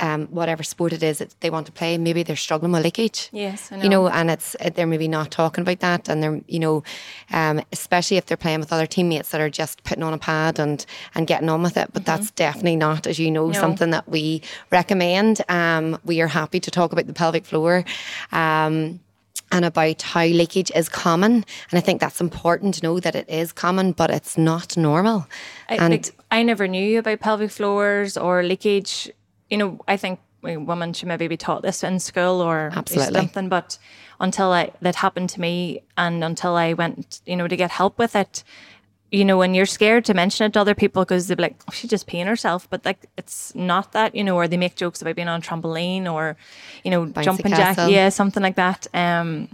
um, 0.01 0.27
whatever 0.27 0.63
sport 0.63 0.93
it 0.93 1.03
is 1.03 1.19
that 1.19 1.35
they 1.41 1.49
want 1.49 1.67
to 1.67 1.73
play, 1.73 1.97
maybe 1.97 2.23
they're 2.23 2.37
struggling 2.37 2.73
with 2.73 2.83
leakage. 2.83 3.31
Yes, 3.33 3.71
know. 3.71 3.83
You 3.83 3.89
know, 3.89 4.09
and 4.09 4.31
it's 4.31 4.57
they're 4.75 4.87
maybe 4.87 5.09
not 5.09 5.31
talking 5.31 5.63
about 5.63 5.81
that, 5.81 6.09
and 6.09 6.23
they're 6.23 6.41
you 6.49 6.59
know, 6.59 6.83
um, 7.33 7.63
especially 7.73 8.17
if 8.17 8.27
they're 8.27 8.37
playing 8.37 8.61
with 8.61 8.73
other 8.73 8.87
teammates 8.87 9.31
that 9.31 9.41
are 9.41 9.49
just 9.49 9.85
putting 9.85 10.03
on 10.03 10.13
a 10.13 10.19
pad 10.19 10.59
and 10.59 10.85
and 11.15 11.27
getting 11.27 11.49
on 11.49 11.63
with 11.63 11.77
it. 11.77 11.91
But 11.93 12.03
mm-hmm. 12.03 12.17
that's 12.17 12.33
definitely 12.33 12.77
not, 12.77 13.07
as 13.07 13.19
you 13.19 13.31
know, 13.31 13.47
no. 13.47 13.53
something 13.53 13.91
that 13.91 14.09
we 14.09 14.43
recommend. 14.71 15.43
Um, 15.49 15.99
we 16.05 16.21
are 16.21 16.27
happy 16.27 16.61
to 16.61 16.71
talk 16.71 16.93
about 16.93 17.07
the 17.07 17.15
pelvic 17.15 17.47
floor. 17.47 17.85
Um, 18.33 19.01
and 19.53 19.65
about 19.65 20.03
how 20.03 20.25
leakage 20.25 20.71
is 20.75 20.89
common. 20.89 21.33
And 21.71 21.79
I 21.79 21.81
think 21.81 22.01
that's 22.01 22.21
important 22.21 22.75
to 22.75 22.83
know 22.83 23.01
that 23.01 23.15
it 23.15 23.29
is 23.29 23.53
common, 23.53 23.93
but 23.93 24.11
it's 24.11 24.37
not 24.37 24.77
normal. 24.77 25.27
I, 25.69 25.77
and 25.77 25.91
like, 25.93 26.15
I 26.31 26.43
never 26.43 26.67
knew 26.67 26.99
about 26.99 27.21
pelvic 27.21 27.51
floors 27.51 28.17
or 28.17 28.43
leakage. 28.43 29.11
You 29.49 29.59
know, 29.59 29.81
I 29.87 29.97
think 29.97 30.21
women 30.43 30.93
should 30.93 31.09
maybe 31.09 31.29
be 31.29 31.37
taught 31.37 31.63
this 31.63 31.83
in 31.83 31.99
school 31.99 32.41
or 32.41 32.71
Absolutely. 32.75 33.15
something, 33.15 33.49
but 33.49 33.79
until 34.21 34.53
I, 34.53 34.71
that 34.81 34.97
happened 34.97 35.31
to 35.31 35.41
me 35.41 35.83
and 35.97 36.23
until 36.23 36.55
I 36.55 36.73
went, 36.73 37.21
you 37.27 37.37
know, 37.37 37.49
to 37.49 37.57
get 37.57 37.71
help 37.71 37.99
with 37.99 38.15
it, 38.15 38.45
you 39.17 39.25
know, 39.25 39.39
when 39.39 39.55
you're 39.55 39.67
scared 39.67 40.05
to 40.05 40.15
mention 40.15 40.47
it 40.47 40.53
to 40.53 40.61
other 40.61 40.75
people 40.75 41.03
because 41.03 41.27
they're 41.27 41.37
like, 41.37 41.57
oh, 41.69 41.73
she's 41.73 41.91
just 41.91 42.07
peeing 42.07 42.27
herself. 42.27 42.69
But 42.69 42.85
like, 42.85 43.07
it's 43.17 43.55
not 43.55 43.93
that, 43.93 44.15
you 44.15 44.23
know, 44.23 44.37
or 44.37 44.47
they 44.47 44.59
make 44.59 44.77
jokes 44.77 45.01
about 45.01 45.17
being 45.17 45.29
on 45.29 45.41
a 45.41 45.43
trampoline 45.43 46.13
or, 46.13 46.37
you 46.85 46.91
know, 46.91 47.07
Bouncy 47.07 47.25
jumping 47.25 47.53
jack. 47.53 47.79
Yeah, 47.91 48.11
something 48.11 48.43
like 48.43 48.57
that. 48.57 48.87
Um, 48.93 49.49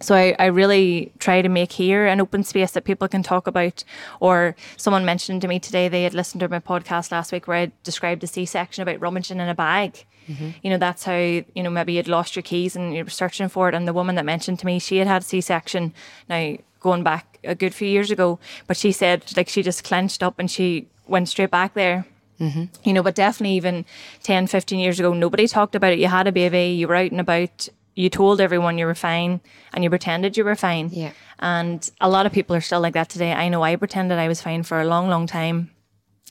so 0.00 0.14
I, 0.14 0.34
I 0.38 0.46
really 0.46 1.12
try 1.18 1.42
to 1.42 1.48
make 1.48 1.72
here 1.72 2.06
an 2.06 2.20
open 2.20 2.44
space 2.44 2.70
that 2.70 2.84
people 2.84 3.08
can 3.08 3.22
talk 3.22 3.46
about. 3.46 3.82
Or 4.20 4.54
someone 4.76 5.04
mentioned 5.04 5.42
to 5.42 5.48
me 5.48 5.58
today 5.58 5.88
they 5.88 6.04
had 6.04 6.14
listened 6.14 6.40
to 6.40 6.48
my 6.48 6.60
podcast 6.60 7.10
last 7.10 7.32
week 7.32 7.48
where 7.48 7.58
I 7.58 7.72
described 7.82 8.22
a 8.24 8.26
C-section 8.26 8.82
about 8.82 9.00
rummaging 9.00 9.40
in 9.40 9.48
a 9.48 9.54
bag. 9.54 10.06
Mm-hmm. 10.28 10.50
You 10.62 10.70
know, 10.70 10.78
that's 10.78 11.04
how, 11.04 11.16
you 11.16 11.62
know, 11.62 11.70
maybe 11.70 11.94
you'd 11.94 12.06
lost 12.06 12.36
your 12.36 12.44
keys 12.44 12.76
and 12.76 12.94
you 12.94 13.02
were 13.02 13.10
searching 13.10 13.48
for 13.48 13.68
it. 13.68 13.74
And 13.74 13.88
the 13.88 13.92
woman 13.92 14.14
that 14.14 14.24
mentioned 14.24 14.60
to 14.60 14.66
me, 14.66 14.78
she 14.78 14.98
had 14.98 15.08
had 15.08 15.22
a 15.22 15.24
C-section. 15.24 15.92
Now, 16.28 16.56
going 16.80 17.02
back 17.02 17.38
a 17.44 17.54
good 17.54 17.74
few 17.74 17.88
years 17.88 18.10
ago. 18.10 18.38
But 18.66 18.76
she 18.76 18.92
said 18.92 19.24
like 19.36 19.48
she 19.48 19.62
just 19.62 19.84
clenched 19.84 20.22
up 20.22 20.38
and 20.38 20.50
she 20.50 20.88
went 21.06 21.28
straight 21.28 21.50
back 21.50 21.74
there. 21.74 22.06
Mm-hmm. 22.40 22.64
You 22.84 22.92
know, 22.94 23.02
but 23.02 23.14
definitely 23.14 23.54
even 23.56 23.84
10, 24.22 24.46
15 24.46 24.78
years 24.78 24.98
ago, 24.98 25.12
nobody 25.12 25.46
talked 25.46 25.74
about 25.74 25.92
it. 25.92 25.98
You 25.98 26.08
had 26.08 26.26
a 26.26 26.32
baby, 26.32 26.70
you 26.72 26.88
were 26.88 26.94
out 26.94 27.10
and 27.10 27.20
about, 27.20 27.68
you 27.94 28.08
told 28.08 28.40
everyone 28.40 28.78
you 28.78 28.86
were 28.86 28.94
fine 28.94 29.40
and 29.74 29.84
you 29.84 29.90
pretended 29.90 30.38
you 30.38 30.44
were 30.44 30.56
fine. 30.56 30.88
Yeah. 30.90 31.12
And 31.38 31.90
a 32.00 32.08
lot 32.08 32.24
of 32.24 32.32
people 32.32 32.56
are 32.56 32.62
still 32.62 32.80
like 32.80 32.94
that 32.94 33.10
today. 33.10 33.32
I 33.32 33.50
know 33.50 33.62
I 33.62 33.76
pretended 33.76 34.18
I 34.18 34.28
was 34.28 34.40
fine 34.40 34.62
for 34.62 34.80
a 34.80 34.86
long, 34.86 35.08
long 35.08 35.26
time. 35.26 35.70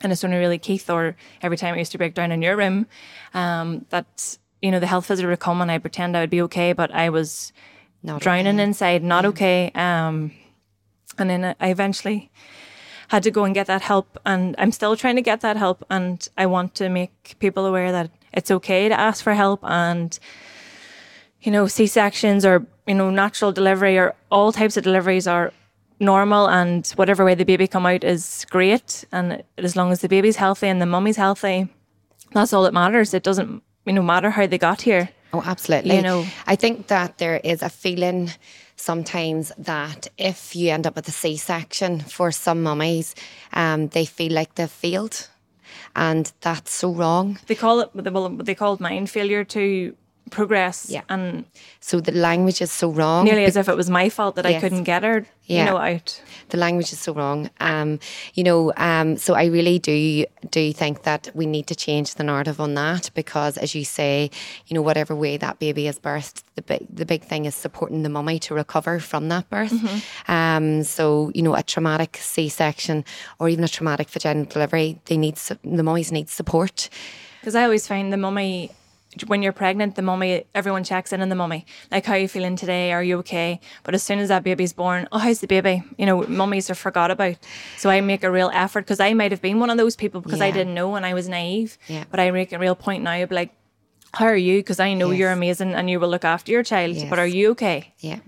And 0.02 0.12
it's 0.12 0.24
only 0.24 0.38
really 0.38 0.58
Keith 0.58 0.90
or 0.90 1.16
every 1.42 1.58
time 1.58 1.76
I 1.76 1.80
used 1.80 1.92
to 1.92 1.98
break 1.98 2.16
down 2.16 2.32
in 2.32 2.42
your 2.42 2.56
room 2.56 2.88
um, 3.34 3.86
that, 3.90 4.38
you 4.62 4.72
know, 4.72 4.80
the 4.80 4.88
health 4.88 5.08
visitor 5.08 5.30
would 5.30 5.40
come 5.40 5.62
and 5.62 5.70
I'd 5.70 5.82
pretend 5.82 6.18
I 6.18 6.22
would 6.22 6.30
be 6.30 6.42
okay, 6.44 6.74
but 6.74 6.92
I 6.92 7.10
was 7.10 7.54
not 8.02 8.22
drowning 8.22 8.56
okay. 8.56 8.64
inside, 8.64 9.04
not 9.04 9.26
yeah. 9.26 9.30
okay. 9.30 9.72
Um, 9.76 10.32
and 11.20 11.30
then 11.30 11.56
I 11.60 11.70
eventually 11.70 12.32
had 13.10 13.24
to 13.24 13.32
go 13.32 13.44
and 13.44 13.54
get 13.54 13.68
that 13.68 13.82
help. 13.82 14.20
And 14.26 14.56
I'm 14.58 14.72
still 14.72 14.96
trying 14.96 15.16
to 15.16 15.22
get 15.22 15.42
that 15.42 15.58
help. 15.58 15.84
And 15.90 16.28
I 16.38 16.46
want 16.46 16.76
to 16.76 16.90
make 16.90 17.36
people 17.40 17.66
aware 17.66 17.92
that 17.92 18.12
it's 18.34 18.52
okay 18.52 18.88
to 18.88 19.00
ask 19.00 19.24
for 19.24 19.34
help. 19.34 19.60
And, 19.64 20.18
you 21.42 21.52
know, 21.52 21.68
C 21.68 21.88
sections 21.88 22.46
or, 22.46 22.66
you 22.86 22.94
know, 22.94 23.10
natural 23.10 23.52
delivery 23.52 23.98
or 23.98 24.14
all 24.32 24.52
types 24.52 24.78
of 24.78 24.84
deliveries 24.84 25.28
are 25.28 25.52
normal 26.00 26.48
and 26.48 26.88
whatever 26.96 27.26
way 27.26 27.36
the 27.36 27.44
baby 27.44 27.68
come 27.68 27.86
out 27.86 28.04
is 28.04 28.46
great. 28.50 29.04
And 29.12 29.44
as 29.58 29.76
long 29.76 29.92
as 29.92 30.02
the 30.02 30.08
baby's 30.08 30.36
healthy 30.36 30.68
and 30.68 30.82
the 30.82 30.86
mummy's 30.86 31.18
healthy, 31.18 31.68
that's 32.32 32.54
all 32.54 32.64
that 32.64 32.74
matters. 32.74 33.14
It 33.14 33.24
doesn't, 33.24 33.64
you 33.86 33.94
know, 33.94 34.04
matter 34.04 34.30
how 34.30 34.46
they 34.46 34.60
got 34.60 34.82
here. 34.82 35.10
Oh, 35.34 35.44
absolutely. 35.46 35.96
You 35.96 36.02
know, 36.02 36.26
I 36.48 36.56
think 36.56 36.88
that 36.88 37.18
there 37.18 37.42
is 37.44 37.62
a 37.62 37.70
feeling 37.70 38.32
sometimes 38.80 39.52
that 39.58 40.08
if 40.18 40.56
you 40.56 40.72
end 40.72 40.88
up 40.88 40.96
with 40.96 41.08
a 41.08 41.12
C 41.12 41.38
section 41.38 42.00
for 42.00 42.32
some 42.32 42.64
mummies, 42.64 43.14
um, 43.54 43.90
they 43.90 44.06
feel 44.06 44.32
like 44.32 44.56
they've 44.56 44.72
failed. 44.72 45.28
And 45.96 46.32
that's 46.42 46.72
so 46.72 46.92
wrong. 46.92 47.40
They 47.48 47.56
call 47.56 47.82
it 47.82 47.90
they 47.94 48.56
call 48.56 48.74
it 48.74 48.80
mind 48.80 49.10
failure 49.10 49.44
to 49.46 49.96
progress. 50.30 50.90
Yeah. 50.90 51.02
And 51.10 51.46
so 51.80 52.00
the 52.00 52.12
language 52.12 52.62
is 52.62 52.72
so 52.72 52.90
wrong. 52.90 53.26
Nearly 53.26 53.46
as 53.46 53.56
if 53.56 53.68
it 53.68 53.76
was 53.76 53.90
my 53.90 54.10
fault 54.10 54.36
that 54.36 54.46
yes. 54.46 54.56
I 54.56 54.60
couldn't 54.60 54.84
get 54.84 55.04
her, 55.04 55.26
yeah. 55.46 55.60
you 55.60 55.72
know, 55.72 55.78
out. 55.78 56.22
The 56.50 56.58
language 56.58 56.92
is 56.92 57.00
so 57.00 57.14
wrong. 57.14 57.50
Um, 57.60 58.00
you 58.34 58.44
know, 58.44 58.74
um, 58.78 59.18
so 59.18 59.34
I 59.34 59.46
really 59.46 59.80
do 59.80 60.26
do 60.50 60.74
think 60.74 61.04
that 61.04 61.30
we 61.34 61.46
need 61.46 61.68
to 61.68 61.76
change 61.76 62.16
the 62.16 62.24
narrative 62.24 62.60
on 62.60 62.74
that 62.76 63.12
because 63.14 63.58
as 63.58 63.76
you 63.76 63.84
say, 63.84 64.32
you 64.68 64.76
know, 64.76 64.82
whatever 64.82 65.16
way 65.16 65.38
that 65.38 65.60
baby 65.60 65.88
is 65.88 66.00
birthed, 66.00 66.44
the 66.56 66.62
big 66.62 66.88
the 66.90 67.06
big 67.06 67.24
thing 67.24 67.46
is 67.46 67.56
supporting 67.56 68.04
the 68.04 68.10
mummy 68.10 68.40
to 68.40 68.54
recover 68.54 69.00
from 69.00 69.30
that 69.30 69.50
birth. 69.50 69.72
Mm-hmm. 69.72 70.32
Um, 70.32 70.84
so, 70.84 71.32
you 71.36 71.42
know, 71.42 71.56
a 71.56 71.64
traumatic 71.64 72.18
C 72.18 72.50
section 72.50 73.06
or 73.40 73.50
even 73.50 73.64
a 73.64 73.68
traumatic 73.68 74.10
vaginal 74.10 74.46
delivery, 74.46 75.00
they 75.06 75.18
need 75.18 75.36
the 75.36 75.84
mummies 75.84 76.12
need 76.12 76.30
support. 76.30 76.90
Because 77.40 77.56
I 77.56 77.64
always 77.64 77.88
find 77.88 78.12
the 78.12 78.18
mummy 78.18 78.72
when 79.28 79.44
you're 79.44 79.54
pregnant, 79.54 79.96
the 79.96 80.02
mummy, 80.02 80.46
everyone 80.56 80.84
checks 80.84 81.14
in 81.14 81.22
on 81.22 81.30
the 81.30 81.36
mummy. 81.36 81.66
Like, 81.92 82.06
how 82.06 82.14
are 82.14 82.20
you 82.20 82.28
feeling 82.28 82.56
today? 82.56 82.92
Are 82.92 83.04
you 83.04 83.18
okay? 83.20 83.60
But 83.84 83.94
as 83.94 84.04
soon 84.04 84.20
as 84.20 84.30
that 84.30 84.44
baby's 84.44 84.74
born, 84.74 85.08
oh, 85.12 85.18
how's 85.18 85.40
the 85.40 85.48
baby? 85.48 85.84
You 85.98 86.06
know, 86.06 86.24
mummies 86.24 86.70
are 86.70 86.76
forgot 86.76 87.12
about. 87.12 87.38
So 87.78 87.90
I 87.90 88.02
make 88.02 88.24
a 88.24 88.32
real 88.32 88.52
effort 88.54 88.82
because 88.82 89.00
I 89.00 89.14
might 89.14 89.32
have 89.32 89.42
been 89.42 89.60
one 89.60 89.70
of 89.70 89.78
those 89.78 89.96
people 89.96 90.22
because 90.22 90.40
yeah. 90.40 90.46
I 90.46 90.52
didn't 90.52 90.74
know 90.74 90.96
and 90.96 91.06
I 91.06 91.14
was 91.14 91.28
naive. 91.30 91.78
Yeah. 91.88 92.06
But 92.10 92.20
I 92.20 92.32
make 92.32 92.52
a 92.52 92.60
real 92.60 92.76
point 92.76 93.04
now 93.04 93.22
of 93.22 93.32
like, 93.32 93.52
how 94.14 94.26
are 94.26 94.36
you? 94.36 94.60
Because 94.60 94.80
I 94.80 94.94
know 94.94 95.12
yes. 95.12 95.20
you're 95.20 95.32
amazing 95.32 95.74
and 95.74 95.90
you 95.90 96.00
will 96.00 96.10
look 96.10 96.26
after 96.26 96.52
your 96.52 96.64
child. 96.64 96.96
Yes. 96.96 97.10
But 97.10 97.20
are 97.20 97.28
you 97.28 97.52
okay? 97.52 97.94
Yeah. 98.00 98.20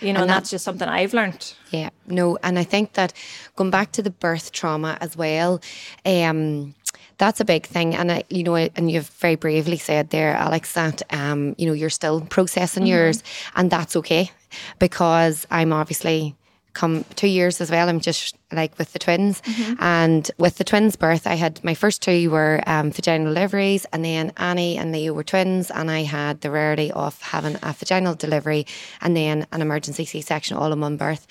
You 0.00 0.12
know, 0.12 0.20
and, 0.20 0.30
and 0.30 0.30
that's 0.30 0.50
just 0.50 0.64
something 0.64 0.88
I've 0.88 1.12
learned. 1.12 1.54
Yeah, 1.70 1.90
no, 2.06 2.38
and 2.44 2.56
I 2.58 2.62
think 2.62 2.92
that 2.92 3.12
going 3.56 3.70
back 3.70 3.92
to 3.92 4.02
the 4.02 4.10
birth 4.10 4.52
trauma 4.52 4.96
as 5.00 5.16
well, 5.16 5.60
um, 6.06 6.74
that's 7.18 7.40
a 7.40 7.44
big 7.44 7.66
thing. 7.66 7.94
And 7.94 8.10
I, 8.10 8.24
you 8.30 8.42
know, 8.42 8.54
and 8.54 8.90
you've 8.90 9.08
very 9.08 9.34
bravely 9.34 9.76
said 9.76 10.10
there, 10.10 10.34
Alex, 10.34 10.72
that 10.72 11.02
um, 11.10 11.54
you 11.58 11.66
know 11.66 11.72
you're 11.72 11.90
still 11.90 12.20
processing 12.22 12.84
mm-hmm. 12.84 12.92
yours, 12.92 13.22
and 13.56 13.70
that's 13.70 13.96
okay 13.96 14.30
because 14.78 15.46
I'm 15.50 15.72
obviously 15.72 16.34
come 16.74 17.04
two 17.16 17.26
years 17.26 17.60
as 17.60 17.70
well. 17.70 17.88
I'm 17.88 17.98
just 17.98 18.36
like 18.52 18.78
with 18.78 18.92
the 18.92 18.98
twins, 18.98 19.40
mm-hmm. 19.42 19.74
and 19.80 20.30
with 20.38 20.58
the 20.58 20.64
twins' 20.64 20.96
birth, 20.96 21.26
I 21.26 21.34
had 21.34 21.62
my 21.64 21.74
first 21.74 22.02
two 22.02 22.30
were 22.30 22.62
um, 22.66 22.92
vaginal 22.92 23.34
deliveries, 23.34 23.84
and 23.92 24.04
then 24.04 24.32
Annie 24.36 24.78
and 24.78 24.92
Leo 24.92 25.12
were 25.12 25.24
twins, 25.24 25.70
and 25.70 25.90
I 25.90 26.02
had 26.02 26.40
the 26.40 26.50
rarity 26.50 26.92
of 26.92 27.20
having 27.20 27.56
a 27.62 27.72
vaginal 27.72 28.14
delivery 28.14 28.66
and 29.00 29.16
then 29.16 29.46
an 29.50 29.60
emergency 29.60 30.04
C-section 30.04 30.56
all 30.56 30.72
in 30.72 30.80
one 30.80 30.96
birth. 30.96 31.26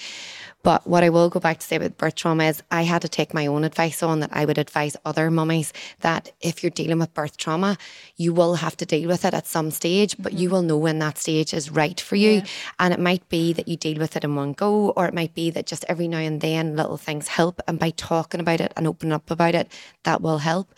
But 0.64 0.86
what 0.86 1.04
I 1.04 1.10
will 1.10 1.30
go 1.30 1.40
back 1.40 1.60
to 1.60 1.66
say 1.66 1.78
with 1.78 1.98
birth 1.98 2.16
trauma 2.16 2.46
is 2.46 2.62
I 2.72 2.82
had 2.82 3.02
to 3.04 3.08
take 3.08 3.34
my 3.34 3.48
own 3.48 3.64
advice 3.64 4.04
on 4.04 4.20
that 4.20 4.32
I 4.34 4.44
would 4.44 4.58
advise 4.58 4.98
other 5.06 5.32
mummies 5.32 5.72
that 6.02 6.32
if 6.42 6.62
you're 6.62 6.70
dealing 6.72 7.00
with 7.00 7.14
birth 7.14 7.38
trauma, 7.38 7.78
you 8.18 8.34
will 8.34 8.56
have 8.56 8.76
to 8.78 8.86
deal 8.86 9.08
with 9.08 9.24
it 9.24 9.34
at 9.34 9.48
some 9.48 9.72
stage, 9.72 10.16
but 10.20 10.34
mm-hmm. 10.34 10.42
you 10.42 10.50
will 10.50 10.64
know 10.64 10.78
when 10.78 11.00
that 11.00 11.18
stage 11.18 11.54
is 11.54 11.72
right 11.72 12.00
for 12.02 12.18
you. 12.18 12.32
Yeah. 12.32 12.46
And 12.80 12.94
it 12.94 13.00
might 13.00 13.28
be 13.30 13.54
that 13.54 13.68
you 13.68 13.78
deal 13.78 13.98
with 13.98 14.18
it 14.18 14.24
in 14.24 14.36
one 14.36 14.54
go, 14.54 14.90
or 14.90 15.06
it 15.06 15.14
might 15.14 15.34
be 15.34 15.52
that 15.52 15.68
just 15.68 15.86
every 15.88 16.08
now 16.08 16.18
and 16.18 16.42
then 16.42 16.76
little 16.76 16.98
things 16.98 17.30
help. 17.30 17.62
And 17.68 17.80
by 17.80 17.92
talking 17.92 18.42
about 18.42 18.60
it 18.60 18.74
and 18.76 18.88
opening 18.88 19.14
up 19.14 19.32
about 19.32 19.56
it, 19.56 19.72
that 20.04 20.22
will 20.22 20.40
help. 20.40 20.74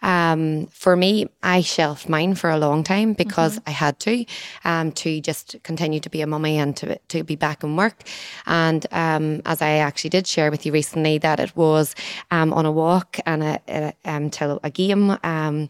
Um, 0.00 0.66
for 0.68 0.96
me, 0.96 1.28
I 1.42 1.60
shelved 1.60 2.08
mine 2.08 2.34
for 2.34 2.50
a 2.50 2.58
long 2.58 2.84
time 2.84 3.12
because 3.12 3.58
mm-hmm. 3.58 3.68
I 3.68 3.72
had 3.72 3.98
to, 4.00 4.24
um, 4.64 4.92
to 4.92 5.20
just 5.20 5.56
continue 5.64 6.00
to 6.00 6.08
be 6.08 6.22
a 6.22 6.26
mummy 6.26 6.56
and 6.56 6.76
to, 6.78 6.98
to 7.08 7.24
be 7.24 7.36
back 7.36 7.62
in 7.62 7.76
work. 7.76 8.04
And 8.46 8.86
um, 8.92 9.23
as 9.44 9.60
I 9.62 9.72
actually 9.88 10.10
did 10.10 10.26
share 10.26 10.50
with 10.50 10.64
you 10.64 10.72
recently, 10.72 11.18
that 11.18 11.40
it 11.40 11.56
was 11.56 11.94
um, 12.30 12.52
on 12.52 12.66
a 12.66 12.72
walk 12.72 13.18
and 13.26 13.42
a, 13.42 13.60
a, 13.68 13.92
um, 14.04 14.30
till 14.30 14.60
a 14.62 14.70
game. 14.70 15.10
Um, 15.22 15.68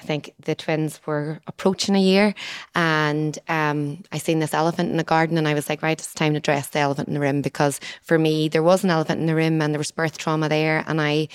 I 0.00 0.02
think 0.02 0.32
the 0.42 0.54
twins 0.54 0.98
were 1.04 1.40
approaching 1.46 1.94
a 1.94 2.00
year, 2.00 2.34
and 2.74 3.38
um, 3.48 4.02
I 4.10 4.18
seen 4.18 4.38
this 4.38 4.54
elephant 4.54 4.90
in 4.90 4.96
the 4.96 5.04
garden, 5.04 5.36
and 5.36 5.46
I 5.46 5.52
was 5.52 5.68
like, 5.68 5.82
right, 5.82 5.98
it's 5.98 6.14
time 6.14 6.32
to 6.32 6.40
dress 6.40 6.68
the 6.68 6.78
elephant 6.78 7.08
in 7.08 7.14
the 7.14 7.20
room 7.20 7.42
because 7.42 7.80
for 8.02 8.18
me 8.18 8.48
there 8.48 8.62
was 8.62 8.82
an 8.82 8.88
elephant 8.88 9.20
in 9.20 9.26
the 9.26 9.34
room, 9.34 9.60
and 9.60 9.74
there 9.74 9.78
was 9.78 9.90
birth 9.90 10.16
trauma 10.16 10.48
there, 10.48 10.84
and 10.86 11.02
I 11.02 11.28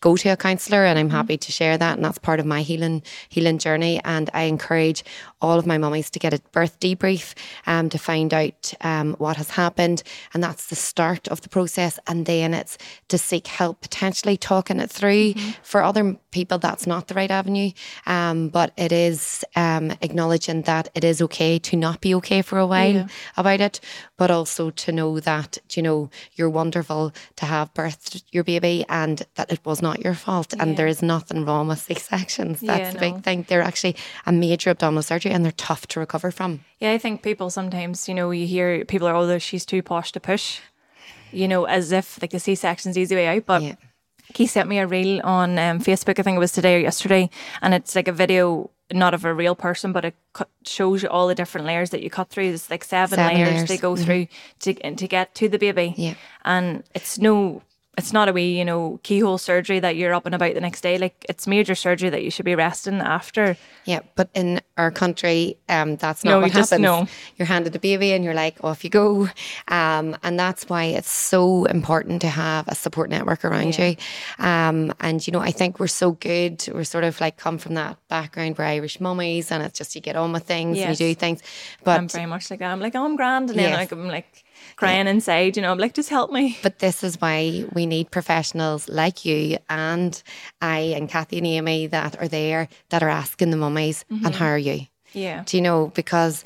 go 0.00 0.16
to 0.16 0.28
a 0.28 0.36
counsellor, 0.36 0.84
and 0.84 0.98
I'm 0.98 1.10
happy 1.10 1.36
to 1.36 1.52
share 1.52 1.76
that, 1.76 1.94
and 1.96 2.04
that's 2.04 2.18
part 2.18 2.38
of 2.38 2.46
my 2.46 2.62
healing 2.62 3.02
healing 3.28 3.58
journey. 3.58 4.00
And 4.04 4.30
I 4.34 4.42
encourage 4.42 5.04
all 5.42 5.58
of 5.58 5.66
my 5.66 5.76
mummies 5.76 6.08
to 6.10 6.18
get 6.18 6.32
a 6.32 6.40
birth 6.52 6.80
debrief 6.80 7.34
um, 7.66 7.88
to 7.90 7.98
find 7.98 8.32
out 8.32 8.72
um, 8.80 9.14
what 9.18 9.36
has 9.36 9.50
happened, 9.50 10.02
and 10.32 10.42
that's 10.42 10.68
the 10.68 10.76
start 10.76 11.28
of 11.28 11.40
the 11.42 11.48
process. 11.48 11.98
And 12.06 12.24
then 12.26 12.54
it's 12.54 12.78
to 13.08 13.18
seek 13.18 13.46
help, 13.48 13.80
potentially 13.82 14.36
talking 14.36 14.80
it 14.80 14.90
through. 14.90 15.34
For 15.62 15.82
other 15.82 16.16
people, 16.30 16.58
that's 16.58 16.86
not 16.86 17.08
the 17.08 17.14
right 17.14 17.30
avenue, 17.30 17.72
um, 18.06 18.48
but 18.48 18.72
it 18.76 18.92
is 18.92 19.44
um, 19.56 19.90
acknowledging 20.00 20.62
that 20.62 20.88
it 20.94 21.04
is 21.04 21.20
okay 21.22 21.58
to 21.58 21.76
not 21.76 22.00
be 22.00 22.14
okay 22.14 22.40
for 22.42 22.58
a 22.58 22.66
while 22.66 23.06
about 23.36 23.60
it, 23.60 23.80
but 24.16 24.30
also 24.30 24.70
to 24.70 24.92
know 24.92 25.18
that 25.20 25.58
you 25.72 25.82
know 25.82 26.08
you're 26.34 26.48
wonderful 26.50 27.12
to 27.36 27.46
have 27.46 27.74
birthed 27.74 28.22
your 28.30 28.44
baby 28.44 28.84
and 28.88 29.22
that 29.34 29.50
it 29.52 29.60
was 29.64 29.82
not 29.82 30.00
your 30.04 30.14
fault, 30.14 30.54
and 30.58 30.76
there 30.76 30.86
is 30.86 31.02
nothing 31.02 31.44
wrong 31.44 31.66
with 31.68 31.80
C 31.80 31.94
sections. 31.94 32.60
That's 32.62 32.78
Yeah, 32.80 32.90
the 32.92 32.94
no. 32.94 33.12
big 33.14 33.24
thing. 33.24 33.44
They're 33.48 33.62
actually 33.62 33.96
a 34.24 34.32
major 34.32 34.70
abdominal 34.70 35.02
surgery, 35.02 35.31
and 35.32 35.44
they're 35.44 35.52
tough 35.52 35.86
to 35.88 36.00
recover 36.00 36.30
from. 36.30 36.64
Yeah, 36.78 36.92
I 36.92 36.98
think 36.98 37.22
people 37.22 37.50
sometimes, 37.50 38.08
you 38.08 38.14
know, 38.14 38.30
you 38.30 38.46
hear 38.46 38.84
people 38.84 39.08
are, 39.08 39.14
oh, 39.16 39.38
she's 39.38 39.64
too 39.66 39.82
posh 39.82 40.12
to 40.12 40.20
push, 40.20 40.60
you 41.32 41.48
know, 41.48 41.64
as 41.64 41.92
if 41.92 42.20
like 42.22 42.30
the 42.30 42.38
C 42.40 42.54
section's 42.54 42.96
easy 42.98 43.14
way 43.16 43.26
out. 43.26 43.46
But 43.46 43.62
Yeah. 43.62 43.74
he 44.34 44.46
sent 44.46 44.68
me 44.68 44.78
a 44.78 44.86
reel 44.86 45.20
on 45.24 45.58
um, 45.58 45.80
Facebook, 45.80 46.18
I 46.18 46.22
think 46.22 46.36
it 46.36 46.40
was 46.40 46.52
today 46.52 46.76
or 46.76 46.80
yesterday, 46.80 47.30
and 47.60 47.74
it's 47.74 47.94
like 47.96 48.08
a 48.08 48.12
video, 48.12 48.70
not 48.92 49.14
of 49.14 49.24
a 49.24 49.32
real 49.34 49.54
person, 49.54 49.92
but 49.92 50.04
it 50.04 50.14
cut, 50.34 50.48
shows 50.64 51.02
you 51.02 51.08
all 51.08 51.26
the 51.28 51.34
different 51.34 51.66
layers 51.66 51.90
that 51.90 52.02
you 52.02 52.10
cut 52.10 52.28
through. 52.28 52.48
There's 52.48 52.70
like 52.70 52.84
seven, 52.84 53.16
Seven 53.16 53.34
layers, 53.34 53.48
layers, 53.54 53.68
they 53.68 53.78
go 53.78 53.96
through 53.96 54.26
to 54.60 54.74
to 54.74 55.08
get 55.08 55.34
to 55.36 55.48
the 55.48 55.58
baby. 55.58 55.94
Yeah. 55.96 56.14
and 56.44 56.84
it's 56.94 57.18
no. 57.18 57.62
It's 57.98 58.10
not 58.12 58.26
a 58.26 58.32
wee, 58.32 58.58
you 58.58 58.64
know, 58.64 58.98
keyhole 59.02 59.36
surgery 59.36 59.78
that 59.80 59.96
you're 59.96 60.14
up 60.14 60.24
and 60.24 60.34
about 60.34 60.54
the 60.54 60.62
next 60.62 60.80
day. 60.80 60.96
Like 60.96 61.26
it's 61.28 61.46
major 61.46 61.74
surgery 61.74 62.08
that 62.08 62.22
you 62.22 62.30
should 62.30 62.46
be 62.46 62.54
resting 62.54 63.00
after. 63.00 63.54
Yeah, 63.84 64.00
but 64.14 64.30
in 64.34 64.62
our 64.78 64.90
country, 64.90 65.58
um, 65.68 65.96
that's 65.96 66.24
not 66.24 66.30
No, 66.30 66.40
what 66.40 66.46
you 66.46 66.52
just- 66.54 66.70
happens. 66.70 66.82
no. 66.84 67.06
You're 67.36 67.44
handed 67.44 67.76
a 67.76 67.78
baby 67.78 68.12
and 68.12 68.24
you're 68.24 68.32
like, 68.32 68.64
off 68.64 68.82
you 68.82 68.88
go. 68.88 69.28
Um, 69.68 70.16
and 70.22 70.40
that's 70.40 70.70
why 70.70 70.84
it's 70.84 71.10
so 71.10 71.66
important 71.66 72.22
to 72.22 72.28
have 72.28 72.66
a 72.66 72.74
support 72.74 73.10
network 73.10 73.44
around 73.44 73.76
you. 73.76 73.96
Um, 74.38 74.94
and, 75.00 75.26
you 75.26 75.30
know, 75.30 75.40
I 75.40 75.50
think 75.50 75.78
we're 75.78 75.86
so 75.86 76.12
good. 76.12 76.66
We're 76.72 76.84
sort 76.84 77.04
of 77.04 77.20
like 77.20 77.36
come 77.36 77.58
from 77.58 77.74
that 77.74 77.98
background, 78.08 78.56
we're 78.56 78.64
Irish 78.64 79.00
mummies, 79.00 79.52
and 79.52 79.62
it's 79.62 79.78
just 79.78 79.94
you 79.94 80.00
get 80.00 80.16
on 80.16 80.32
with 80.32 80.44
things 80.44 80.78
and 80.78 80.88
you 80.90 80.96
do 80.96 81.14
things. 81.14 81.42
But 81.84 81.98
I'm 81.98 82.08
very 82.08 82.24
much 82.26 82.50
like 82.50 82.60
that. 82.60 82.72
I'm 82.72 82.80
like, 82.80 82.94
oh, 82.94 83.04
I'm 83.04 83.16
grand, 83.16 83.50
and 83.50 83.58
then 83.58 83.68
Yes. 83.68 83.78
like, 83.78 83.92
I'm 83.92 84.08
like 84.08 84.41
crying 84.76 85.06
inside. 85.06 85.56
You 85.56 85.62
know, 85.62 85.70
I'm 85.72 85.78
like, 85.78 85.94
just 85.94 86.08
help 86.10 86.30
me. 86.32 86.58
But 86.62 86.78
this 86.78 87.02
is 87.04 87.20
why 87.20 87.64
we 87.72 87.86
need 87.86 88.10
professionals 88.10 88.88
like 88.88 89.24
you 89.24 89.58
and 89.68 90.22
I 90.60 90.94
and 90.96 91.08
Kathy 91.08 91.38
and 91.38 91.46
Amy 91.46 91.86
that 91.88 92.20
are 92.20 92.28
there 92.28 92.68
that 92.90 93.02
are 93.02 93.08
asking 93.10 93.50
the 93.50 93.56
mummies, 93.56 94.04
Mm-hmm. 94.10 94.26
and 94.26 94.34
how 94.34 94.46
are 94.46 94.58
you? 94.58 94.86
Yeah. 95.14 95.42
Do 95.44 95.58
you 95.58 95.62
know? 95.62 95.88
Because 95.94 96.42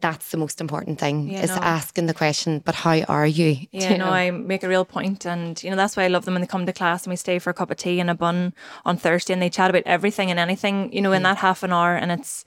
that's 0.00 0.32
the 0.32 0.36
most 0.38 0.60
important 0.60 0.98
thing 0.98 1.30
Yeah, 1.30 1.42
is 1.44 1.50
no. 1.54 1.62
asking 1.62 2.06
the 2.06 2.14
question, 2.14 2.58
but 2.64 2.74
how 2.74 3.00
are 3.02 3.26
you? 3.26 3.54
Do 3.54 3.68
Yeah, 3.70 3.92
you 3.92 3.98
no, 3.98 4.06
know? 4.06 4.10
I 4.12 4.30
make 4.32 4.64
a 4.64 4.68
real 4.68 4.84
point, 4.84 5.24
and 5.24 5.62
you 5.62 5.70
know 5.70 5.76
that's 5.76 5.96
why 5.96 6.02
I 6.02 6.08
love 6.08 6.24
them 6.24 6.34
when 6.34 6.40
they 6.40 6.48
come 6.48 6.66
to 6.66 6.72
class 6.72 7.04
and 7.04 7.12
we 7.12 7.16
stay 7.16 7.38
for 7.38 7.50
a 7.50 7.54
cup 7.54 7.70
of 7.70 7.76
tea 7.76 8.00
and 8.00 8.10
a 8.10 8.14
bun 8.16 8.54
on 8.84 8.96
Thursday, 8.96 9.32
and 9.32 9.40
they 9.40 9.48
chat 9.50 9.70
about 9.70 9.84
everything 9.86 10.30
and 10.32 10.40
anything, 10.40 10.92
you 10.92 11.00
know, 11.00 11.10
Mm. 11.12 11.16
in 11.18 11.22
that 11.22 11.36
half 11.38 11.62
an 11.62 11.72
hour, 11.72 11.94
and 11.94 12.10
it's 12.10 12.44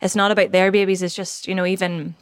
it's 0.00 0.14
not 0.14 0.30
about 0.30 0.52
their 0.52 0.70
babies, 0.70 1.02
it's 1.02 1.14
just 1.16 1.48
you 1.48 1.54
know 1.56 1.66
even 1.66 2.14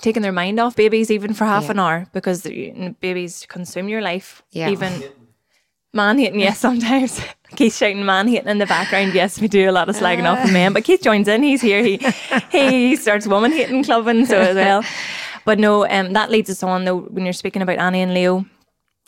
taking 0.00 0.22
their 0.22 0.32
mind 0.32 0.58
off 0.60 0.74
babies 0.76 1.10
even 1.10 1.34
for 1.34 1.44
half 1.44 1.64
Yeah. 1.64 1.70
an 1.72 1.78
hour 1.78 2.06
because 2.12 2.42
babies 2.42 3.46
consume 3.48 3.88
your 3.88 4.00
life. 4.00 4.42
Yeah. 4.50 4.70
even 4.70 5.02
man 5.92 6.18
hating, 6.18 6.40
yes, 6.40 6.58
sometimes. 6.58 7.20
Keith 7.56 7.76
shouting 7.76 8.04
man 8.04 8.26
hating 8.28 8.48
in 8.48 8.58
the 8.58 8.66
background. 8.66 9.12
Yes, 9.14 9.40
we 9.40 9.48
do 9.48 9.68
a 9.68 9.72
lot 9.72 9.88
of 9.88 9.96
slagging 9.96 10.24
off 10.30 10.42
of 10.44 10.52
men, 10.52 10.72
but 10.72 10.84
Keith 10.84 11.02
joins 11.02 11.28
in. 11.28 11.42
He's 11.42 11.60
here. 11.60 11.82
He 11.84 11.98
he 12.50 12.96
starts 12.96 13.26
woman 13.26 13.52
hating 13.52 13.84
clubbing 13.84 14.26
so 14.26 14.38
as 14.38 14.56
well. 14.56 14.82
But 15.44 15.58
no, 15.58 15.84
um, 15.88 16.12
that 16.12 16.30
leads 16.30 16.48
us 16.50 16.62
on 16.62 16.84
though. 16.84 16.98
When 17.00 17.24
you're 17.24 17.32
speaking 17.32 17.62
about 17.62 17.78
Annie 17.78 18.00
and 18.00 18.14
Leo, 18.14 18.46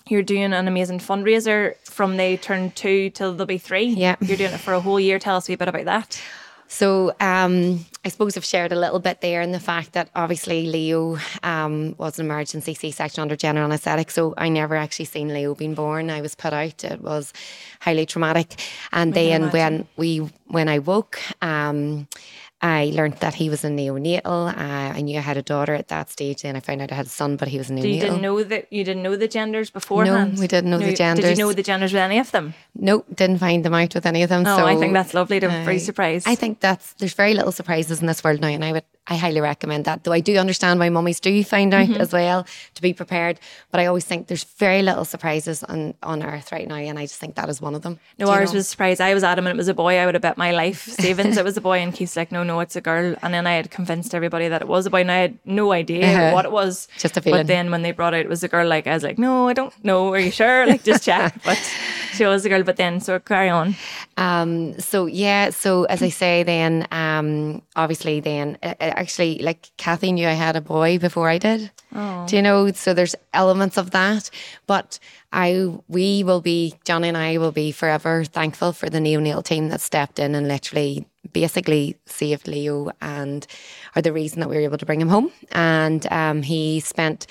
you're 0.08 0.24
doing 0.24 0.52
an 0.52 0.66
amazing 0.66 0.98
fundraiser 0.98 1.76
from 1.84 2.16
they 2.16 2.36
turn 2.36 2.72
two 2.72 3.10
till 3.10 3.32
they'll 3.34 3.46
be 3.46 3.56
three. 3.56 3.84
Yeah. 3.84 4.16
you're 4.20 4.36
doing 4.36 4.52
it 4.52 4.58
for 4.58 4.74
a 4.74 4.80
whole 4.80 4.98
year. 4.98 5.20
Tell 5.20 5.36
us 5.36 5.48
a 5.48 5.54
bit 5.54 5.68
about 5.68 5.84
that. 5.84 6.20
So 6.68 7.14
um, 7.20 7.84
I 8.04 8.08
suppose 8.08 8.36
I've 8.36 8.44
shared 8.44 8.72
a 8.72 8.78
little 8.78 8.98
bit 8.98 9.20
there 9.20 9.40
in 9.42 9.52
the 9.52 9.60
fact 9.60 9.92
that 9.92 10.10
obviously 10.14 10.66
Leo 10.66 11.18
um, 11.42 11.94
was 11.98 12.18
an 12.18 12.26
emergency 12.26 12.74
C-section 12.74 13.22
under 13.22 13.36
general 13.36 13.66
anaesthetic. 13.66 14.10
So 14.10 14.34
I 14.36 14.48
never 14.48 14.74
actually 14.74 15.06
seen 15.06 15.28
Leo 15.28 15.54
being 15.54 15.74
born. 15.74 16.10
I 16.10 16.20
was 16.20 16.34
put 16.34 16.52
out. 16.52 16.84
It 16.84 17.00
was 17.00 17.32
highly 17.80 18.06
traumatic. 18.06 18.60
And 18.92 19.14
then 19.14 19.50
when 19.50 19.86
we 19.96 20.30
when 20.48 20.68
I 20.68 20.78
woke, 20.78 21.18
um, 21.42 22.08
I 22.64 22.92
learned 22.94 23.18
that 23.18 23.34
he 23.34 23.50
was 23.50 23.62
a 23.62 23.68
neonatal. 23.68 24.48
Uh, 24.48 24.96
I 24.96 25.02
knew 25.02 25.18
I 25.18 25.20
had 25.20 25.36
a 25.36 25.42
daughter 25.42 25.74
at 25.74 25.88
that 25.88 26.08
stage. 26.10 26.40
Then 26.42 26.56
I 26.56 26.60
found 26.60 26.80
out 26.80 26.90
I 26.90 26.94
had 26.94 27.04
a 27.04 27.10
son, 27.10 27.36
but 27.36 27.48
he 27.48 27.58
was 27.58 27.68
a 27.68 27.74
neonatal. 27.74 27.92
You 27.94 28.00
didn't 28.00 28.22
know 28.22 28.42
that 28.42 28.72
you 28.72 28.84
didn't 28.84 29.02
know 29.02 29.16
the 29.16 29.28
genders 29.28 29.68
beforehand. 29.68 30.36
No, 30.36 30.40
we 30.40 30.46
didn't 30.46 30.70
know 30.70 30.78
the 30.78 30.94
genders. 30.94 31.26
Did 31.26 31.36
you 31.36 31.44
know 31.44 31.52
the 31.52 31.62
genders 31.62 31.92
with 31.92 32.00
any 32.00 32.18
of 32.18 32.30
them? 32.30 32.54
Nope, 32.74 33.04
didn't 33.14 33.36
find 33.36 33.62
them 33.66 33.74
out 33.74 33.94
with 33.94 34.06
any 34.06 34.22
of 34.22 34.30
them. 34.30 34.46
Oh, 34.46 34.56
so 34.56 34.64
I 34.64 34.76
think 34.76 34.94
that's 34.94 35.12
lovely 35.12 35.40
to 35.40 35.48
be 35.48 35.54
I- 35.54 35.76
surprised. 35.76 36.26
I 36.26 36.36
think 36.36 36.60
that's 36.60 36.94
there's 36.94 37.12
very 37.12 37.34
little 37.34 37.52
surprises 37.52 38.00
in 38.00 38.06
this 38.06 38.24
world 38.24 38.40
now, 38.40 38.48
and 38.48 38.64
I 38.64 38.72
would 38.72 38.84
I 39.06 39.16
highly 39.16 39.40
recommend 39.42 39.84
that. 39.84 40.04
Though 40.04 40.12
I 40.12 40.20
do 40.20 40.36
understand 40.38 40.80
why 40.80 40.88
mummies 40.88 41.20
do 41.20 41.44
find 41.44 41.74
out 41.74 41.88
Mm-hmm. 41.88 42.00
as 42.00 42.12
well 42.14 42.46
to 42.74 42.80
be 42.82 42.94
prepared, 42.94 43.38
but 43.70 43.78
I 43.78 43.84
always 43.86 44.04
think 44.06 44.28
there's 44.28 44.44
very 44.44 44.82
little 44.82 45.04
surprises 45.04 45.62
on 45.62 45.92
on 46.02 46.22
earth 46.22 46.50
right 46.52 46.66
now, 46.66 46.76
and 46.76 46.98
I 46.98 47.02
just 47.04 47.20
think 47.20 47.34
that 47.34 47.50
is 47.50 47.60
one 47.60 47.74
of 47.74 47.82
them. 47.82 47.98
No, 48.18 48.30
ours 48.30 48.52
know? 48.52 48.56
was 48.58 48.66
a 48.66 48.70
surprise. 48.70 49.00
I 49.00 49.12
was 49.12 49.22
adamant 49.22 49.54
it 49.56 49.58
was 49.58 49.68
a 49.68 49.74
boy. 49.74 49.98
I 49.98 50.06
would 50.06 50.14
have 50.14 50.22
bet 50.22 50.38
my 50.38 50.52
life 50.52 50.82
savings 51.04 51.36
it 51.36 51.44
was 51.44 51.56
a 51.58 51.60
boy, 51.60 51.80
and 51.80 51.92
Keith's 51.92 52.16
like, 52.16 52.32
no, 52.32 52.42
no, 52.44 52.60
it's 52.60 52.76
a 52.76 52.80
girl. 52.80 53.14
And 53.22 53.34
then 53.34 53.46
I 53.46 53.52
had 53.52 53.70
convinced 53.70 54.14
everybody 54.14 54.48
that 54.48 54.62
it 54.62 54.68
was 54.68 54.86
a 54.86 54.90
boy, 54.90 55.02
and 55.02 55.10
I 55.12 55.18
had 55.18 55.38
no 55.44 55.72
idea 55.72 56.06
Uh-huh. 56.06 56.32
what 56.32 56.46
it 56.46 56.52
was. 56.52 56.88
Just 56.98 57.18
a 57.18 57.20
feeling. 57.20 57.40
But 57.40 57.46
then 57.46 57.70
when 57.70 57.82
they 57.82 57.92
brought 57.92 58.14
out 58.14 58.20
it 58.20 58.28
was 58.30 58.42
a 58.42 58.48
girl, 58.48 58.66
like 58.66 58.86
I 58.86 58.94
was 58.94 59.02
like, 59.02 59.18
no, 59.18 59.48
I 59.48 59.52
don't 59.52 59.74
know. 59.84 60.14
Are 60.14 60.18
you 60.18 60.30
sure? 60.30 60.66
Like 60.66 60.82
just 60.82 61.04
check. 61.04 61.34
But 61.44 61.60
she 62.14 62.24
was 62.26 62.44
a 62.44 62.48
girl. 62.48 62.62
But 62.62 62.76
then 62.76 63.00
so 63.00 63.18
carry 63.18 63.48
on. 63.48 63.74
Um, 64.16 64.78
so 64.80 65.06
yeah, 65.06 65.50
so 65.50 65.84
as 65.84 66.02
I 66.02 66.08
say, 66.08 66.42
then 66.42 66.86
um, 66.90 67.62
obviously, 67.76 68.20
then 68.20 68.58
uh, 68.62 68.74
actually, 68.80 69.38
like 69.38 69.70
Kathy 69.76 70.12
knew 70.12 70.26
I 70.28 70.32
had 70.32 70.56
a 70.56 70.60
boy 70.60 70.98
before 70.98 71.28
I 71.28 71.38
did. 71.38 71.70
Do 72.26 72.36
you 72.36 72.42
know? 72.42 72.72
So 72.72 72.92
there's 72.92 73.14
elements 73.32 73.76
of 73.76 73.92
that, 73.92 74.28
but 74.66 74.98
I 75.32 75.78
we 75.88 76.24
will 76.24 76.40
be 76.40 76.74
Johnny 76.84 77.08
and 77.08 77.16
I 77.16 77.38
will 77.38 77.52
be 77.52 77.70
forever 77.70 78.24
thankful 78.24 78.72
for 78.72 78.90
the 78.90 78.98
neonatal 78.98 79.44
team 79.44 79.68
that 79.68 79.80
stepped 79.80 80.18
in 80.18 80.34
and 80.34 80.48
literally 80.48 81.06
basically 81.32 81.96
saved 82.06 82.46
Leo 82.48 82.90
and 83.00 83.46
are 83.94 84.02
the 84.02 84.12
reason 84.12 84.40
that 84.40 84.48
we 84.48 84.56
were 84.56 84.62
able 84.62 84.78
to 84.78 84.86
bring 84.86 85.00
him 85.00 85.08
home. 85.08 85.30
And 85.52 86.06
um, 86.12 86.42
he 86.42 86.80
spent 86.80 87.26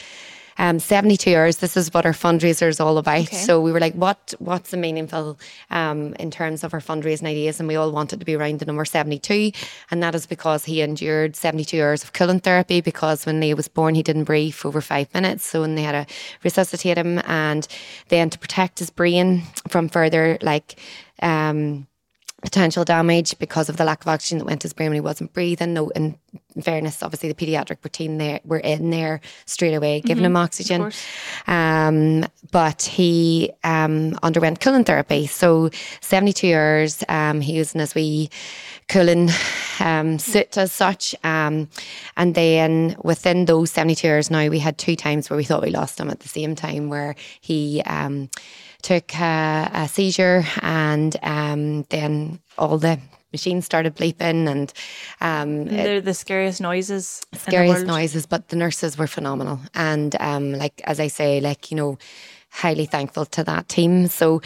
um, 0.58 0.80
72 0.80 1.36
hours. 1.36 1.58
This 1.58 1.78
is 1.78 1.94
what 1.94 2.06
our 2.06 2.12
fundraiser 2.12 2.68
is 2.68 2.80
all 2.80 2.98
about. 2.98 3.28
So 3.28 3.60
we 3.60 3.72
were 3.72 3.80
like, 3.80 3.94
what 3.96 4.34
what's 4.40 4.72
the 4.72 4.78
meaningful 4.78 5.40
um, 5.70 6.14
in 6.20 6.32
terms 6.32 6.64
of 6.64 6.74
our 6.74 6.80
fundraising 6.80 7.28
ideas? 7.28 7.60
And 7.60 7.68
we 7.68 7.76
all 7.76 7.92
wanted 7.92 8.20
to 8.20 8.26
be 8.26 8.36
around 8.36 8.60
the 8.60 8.66
number 8.66 8.86
72. 8.86 9.52
And 9.92 10.02
that 10.04 10.16
is 10.16 10.26
because 10.26 10.66
he 10.66 10.82
endured 10.82 11.36
72 11.36 11.82
hours 11.82 12.04
of 12.04 12.14
cooling 12.14 12.40
therapy 12.40 12.82
because 12.82 13.26
when 13.26 13.40
Leo 13.40 13.56
was 13.56 13.68
born, 13.68 13.96
he 13.96 14.04
didn't 14.04 14.26
breathe 14.26 14.54
for 14.54 14.68
over 14.68 14.82
five 14.82 15.14
minutes. 15.14 15.46
So 15.46 15.62
when 15.62 15.76
they 15.76 15.84
had 15.84 16.08
to 16.08 16.14
resuscitate 16.44 16.98
him 16.98 17.22
and 17.26 17.68
then 18.10 18.30
to 18.30 18.40
protect 18.40 18.80
his 18.80 18.90
brain 18.90 19.44
from 19.68 19.90
further 19.90 20.38
like 20.42 20.80
um, 21.22 21.88
potential 22.44 22.84
damage 22.84 23.40
because 23.40 23.70
of 23.70 23.78
the 23.78 23.86
lack 23.86 24.02
of 24.02 24.08
oxygen 24.08 24.38
that 24.38 24.46
went 24.46 24.62
to 24.62 24.66
his 24.66 24.74
brain 24.74 24.90
when 24.90 24.96
he 24.96 25.02
wasn't 25.02 25.34
breathing. 25.34 25.74
No, 25.74 25.90
in 25.90 26.18
fairness, 26.62 27.02
obviously 27.02 27.32
the 27.32 27.36
pediatric 27.46 27.78
routine 27.84 28.18
there 28.18 28.42
were 28.44 28.60
in 28.60 28.90
there 28.90 29.22
straight 29.46 29.74
away, 29.74 30.02
giving 30.02 30.26
him 30.26 30.36
oxygen. 30.36 30.92
Um, 31.48 32.26
but 32.52 32.84
he 32.84 33.52
um, 33.64 34.20
underwent 34.22 34.60
cooling 34.60 34.84
therapy. 34.84 35.26
So 35.26 35.70
72 36.02 36.54
hours, 36.54 37.04
um, 37.08 37.42
he 37.42 37.58
was 37.58 37.74
in 37.74 37.80
his 37.80 37.96
wee 37.96 38.30
cooling 38.90 39.30
um, 39.80 40.20
suit 40.20 40.58
as 40.58 40.72
such. 40.72 41.16
Um, 41.24 41.70
and 42.18 42.36
then 42.36 42.98
within 43.04 43.46
those 43.46 43.72
72 43.72 44.08
hours 44.08 44.30
now, 44.30 44.50
we 44.50 44.60
had 44.60 44.78
two 44.78 44.96
times 44.96 45.30
where 45.30 45.38
we 45.38 45.46
thought 45.46 45.64
we 45.64 45.72
lost 45.72 46.00
him 46.00 46.10
at 46.10 46.20
the 46.20 46.30
same 46.30 46.56
time 46.56 46.90
where 46.90 47.16
he 47.40 47.82
um, 47.86 48.30
took 48.84 49.16
a, 49.16 49.70
a 49.74 49.88
seizure 49.88 50.44
and 50.62 51.18
um, 51.24 51.84
then 51.90 52.40
all 52.58 52.78
the 52.78 53.00
machines 53.32 53.66
started 53.66 53.96
bleeping 53.96 54.48
and 54.48 54.72
um, 55.20 55.66
They're 55.66 56.02
the 56.02 56.14
scariest 56.14 56.62
noises. 56.62 57.24
scariest 57.36 57.86
noises, 57.88 58.26
but 58.28 58.50
the 58.50 58.56
nurses 58.56 58.98
were 58.98 59.08
phenomenal. 59.08 59.60
And 59.74 60.16
um, 60.20 60.54
like 60.54 60.82
as 60.84 61.00
I 61.00 61.08
say, 61.08 61.42
like 61.42 61.72
you 61.72 61.78
know, 61.78 61.98
highly 62.52 62.86
thankful 62.86 63.26
to 63.26 63.44
that 63.44 63.68
team. 63.68 64.08
So 64.08 64.42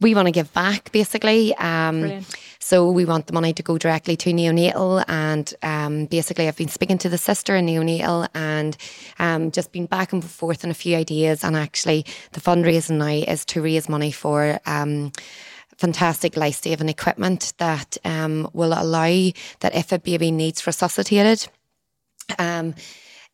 we 0.00 0.14
want 0.14 0.26
to 0.26 0.32
give 0.32 0.52
back, 0.52 0.92
basically. 0.92 1.54
Um, 1.56 2.24
So 2.66 2.90
we 2.90 3.04
want 3.04 3.28
the 3.28 3.32
money 3.32 3.52
to 3.52 3.62
go 3.62 3.78
directly 3.78 4.16
to 4.16 4.32
neonatal. 4.32 5.04
And 5.06 5.54
um, 5.62 6.06
basically, 6.06 6.48
I've 6.48 6.56
been 6.56 6.66
speaking 6.68 6.98
to 6.98 7.08
the 7.08 7.16
sister 7.16 7.54
in 7.54 7.66
neonatal 7.66 8.28
and 8.34 8.76
um, 9.20 9.52
just 9.52 9.70
been 9.70 9.86
back 9.86 10.12
and 10.12 10.24
forth 10.24 10.64
on 10.64 10.72
a 10.72 10.74
few 10.74 10.96
ideas. 10.96 11.44
And 11.44 11.54
actually, 11.54 12.04
the 12.32 12.40
fundraising 12.40 12.98
now 12.98 13.06
is 13.32 13.44
to 13.46 13.62
raise 13.62 13.88
money 13.88 14.10
for. 14.10 14.58
Um, 14.66 15.12
fantastic 15.78 16.38
life 16.38 16.62
saving 16.62 16.88
equipment 16.88 17.52
that 17.58 17.98
um, 18.02 18.48
will 18.54 18.72
allow 18.72 19.30
that 19.60 19.74
if 19.74 19.92
a 19.92 19.98
baby 19.98 20.30
needs 20.30 20.66
resuscitated, 20.66 21.46
um, 22.38 22.74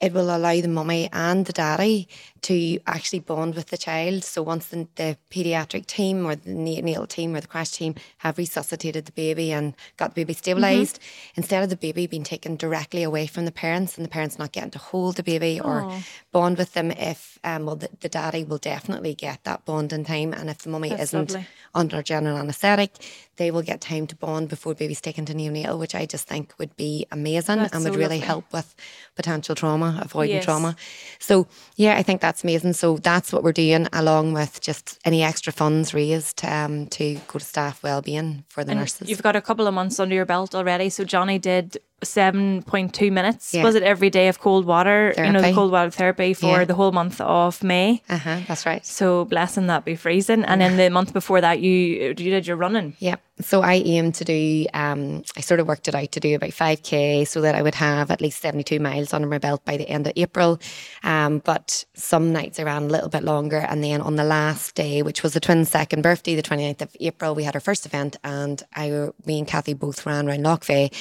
it 0.00 0.12
will 0.12 0.34
allow 0.34 0.60
the 0.60 0.66
mummy 0.66 1.08
and 1.12 1.46
the 1.46 1.52
daddy 1.52 2.08
to 2.42 2.78
actually 2.86 3.20
bond 3.20 3.54
with 3.54 3.68
the 3.68 3.78
child. 3.78 4.24
So 4.24 4.42
once 4.42 4.66
the, 4.68 4.88
the 4.96 5.16
paediatric 5.30 5.86
team 5.86 6.26
or 6.26 6.34
the 6.34 6.50
neonatal 6.50 7.08
team 7.08 7.34
or 7.34 7.40
the 7.40 7.46
crash 7.46 7.70
team 7.70 7.94
have 8.18 8.36
resuscitated 8.36 9.06
the 9.06 9.12
baby 9.12 9.52
and 9.52 9.74
got 9.96 10.14
the 10.14 10.22
baby 10.22 10.32
stabilized 10.32 10.96
mm-hmm. 10.96 11.40
instead 11.40 11.62
of 11.62 11.70
the 11.70 11.76
baby 11.76 12.06
being 12.06 12.24
taken 12.24 12.56
directly 12.56 13.02
away 13.02 13.26
from 13.26 13.44
the 13.44 13.52
parents 13.52 13.96
and 13.96 14.04
the 14.04 14.10
parents 14.10 14.38
not 14.38 14.52
getting 14.52 14.70
to 14.72 14.78
hold 14.78 15.16
the 15.16 15.22
baby 15.22 15.60
or 15.60 15.82
oh. 15.82 16.02
bond 16.32 16.58
with 16.58 16.72
them, 16.74 16.90
if 16.90 17.38
um, 17.44 17.66
well, 17.66 17.76
the, 17.76 17.88
the, 18.00 18.08
daddy 18.08 18.44
will 18.44 18.58
definitely 18.58 19.14
get 19.14 19.42
that 19.44 19.64
bond 19.64 19.92
in 19.92 20.04
time, 20.04 20.32
and 20.32 20.48
if 20.48 20.58
the 20.58 20.70
mummy 20.70 20.90
That's 20.90 21.04
isn't 21.04 21.30
lovely. 21.30 21.46
under 21.74 22.02
general 22.02 22.38
anaesthetic, 22.38 22.94
they 23.36 23.50
will 23.50 23.62
get 23.62 23.80
time 23.80 24.06
to 24.06 24.16
bond 24.16 24.48
before 24.48 24.74
baby's 24.74 25.00
taken 25.00 25.24
to 25.26 25.34
neonatal, 25.34 25.78
which 25.78 25.94
I 25.94 26.06
just 26.06 26.28
think 26.28 26.54
would 26.58 26.76
be 26.76 27.06
amazing 27.10 27.56
That's 27.56 27.74
and 27.74 27.82
would 27.84 27.94
so 27.94 27.98
really 27.98 28.18
help 28.18 28.52
with 28.52 28.74
potential 29.16 29.54
trauma, 29.54 29.98
avoiding 30.02 30.36
yes. 30.36 30.44
trauma. 30.44 30.76
So 31.18 31.48
yeah, 31.76 31.96
I 31.96 32.02
think 32.02 32.20
that's 32.32 32.44
amazing. 32.44 32.72
So 32.72 32.96
that's 32.96 33.30
what 33.30 33.42
we're 33.42 33.52
doing, 33.52 33.88
along 33.92 34.32
with 34.32 34.58
just 34.62 34.98
any 35.04 35.22
extra 35.22 35.52
funds 35.52 35.92
raised 35.92 36.42
um, 36.46 36.86
to 36.86 37.16
go 37.28 37.38
to 37.38 37.44
staff 37.44 37.82
wellbeing 37.82 38.44
for 38.48 38.64
the 38.64 38.70
and 38.70 38.80
nurses. 38.80 39.10
You've 39.10 39.22
got 39.22 39.36
a 39.36 39.42
couple 39.42 39.66
of 39.66 39.74
months 39.74 40.00
under 40.00 40.14
your 40.14 40.24
belt 40.24 40.54
already. 40.54 40.88
So 40.88 41.04
Johnny 41.04 41.38
did 41.38 41.76
7.2 42.02 43.12
minutes 43.12 43.54
yeah. 43.54 43.62
was 43.62 43.74
it 43.74 43.82
every 43.82 44.10
day 44.10 44.28
of 44.28 44.40
cold 44.40 44.66
water 44.66 45.12
therapy. 45.14 45.26
you 45.26 45.32
know 45.32 45.40
the 45.40 45.54
cold 45.54 45.72
water 45.72 45.90
therapy 45.90 46.34
for 46.34 46.58
yeah. 46.58 46.64
the 46.64 46.74
whole 46.74 46.92
month 46.92 47.20
of 47.20 47.62
may 47.62 48.02
uh-huh 48.08 48.40
that's 48.46 48.66
right 48.66 48.84
so 48.84 49.24
blessing 49.26 49.66
that 49.68 49.84
be 49.84 49.94
freezing 49.94 50.44
and 50.44 50.60
then 50.60 50.76
the 50.76 50.90
month 50.90 51.12
before 51.12 51.40
that 51.40 51.60
you 51.60 51.72
you 51.72 52.14
did 52.14 52.46
your 52.46 52.56
running 52.56 52.94
yeah 52.98 53.16
so 53.42 53.62
I 53.62 53.74
aim 53.74 54.12
to 54.12 54.24
do, 54.24 54.66
um, 54.74 55.22
I 55.36 55.40
sort 55.40 55.60
of 55.60 55.66
worked 55.66 55.88
it 55.88 55.94
out 55.94 56.12
to 56.12 56.20
do 56.20 56.34
about 56.34 56.50
5K 56.50 57.26
so 57.26 57.40
that 57.40 57.54
I 57.54 57.62
would 57.62 57.74
have 57.74 58.10
at 58.10 58.20
least 58.20 58.40
72 58.40 58.78
miles 58.78 59.12
under 59.12 59.28
my 59.28 59.38
belt 59.38 59.64
by 59.64 59.76
the 59.76 59.88
end 59.88 60.06
of 60.06 60.12
April. 60.16 60.60
Um, 61.02 61.38
but 61.38 61.84
some 61.94 62.32
nights 62.32 62.58
I 62.58 62.64
ran 62.64 62.84
a 62.84 62.86
little 62.86 63.08
bit 63.08 63.24
longer. 63.24 63.58
And 63.58 63.82
then 63.82 64.00
on 64.00 64.16
the 64.16 64.24
last 64.24 64.74
day, 64.74 65.02
which 65.02 65.22
was 65.22 65.34
the 65.34 65.40
twins' 65.40 65.70
second 65.70 66.02
birthday, 66.02 66.34
the 66.34 66.42
29th 66.42 66.82
of 66.82 66.96
April, 67.00 67.34
we 67.34 67.44
had 67.44 67.54
our 67.54 67.60
first 67.60 67.86
event 67.86 68.16
and 68.22 68.62
I, 68.74 69.08
me 69.24 69.38
and 69.38 69.46
Kathy 69.46 69.74
both 69.74 70.04
ran 70.06 70.28
around 70.28 70.44
Lochvey. 70.44 70.92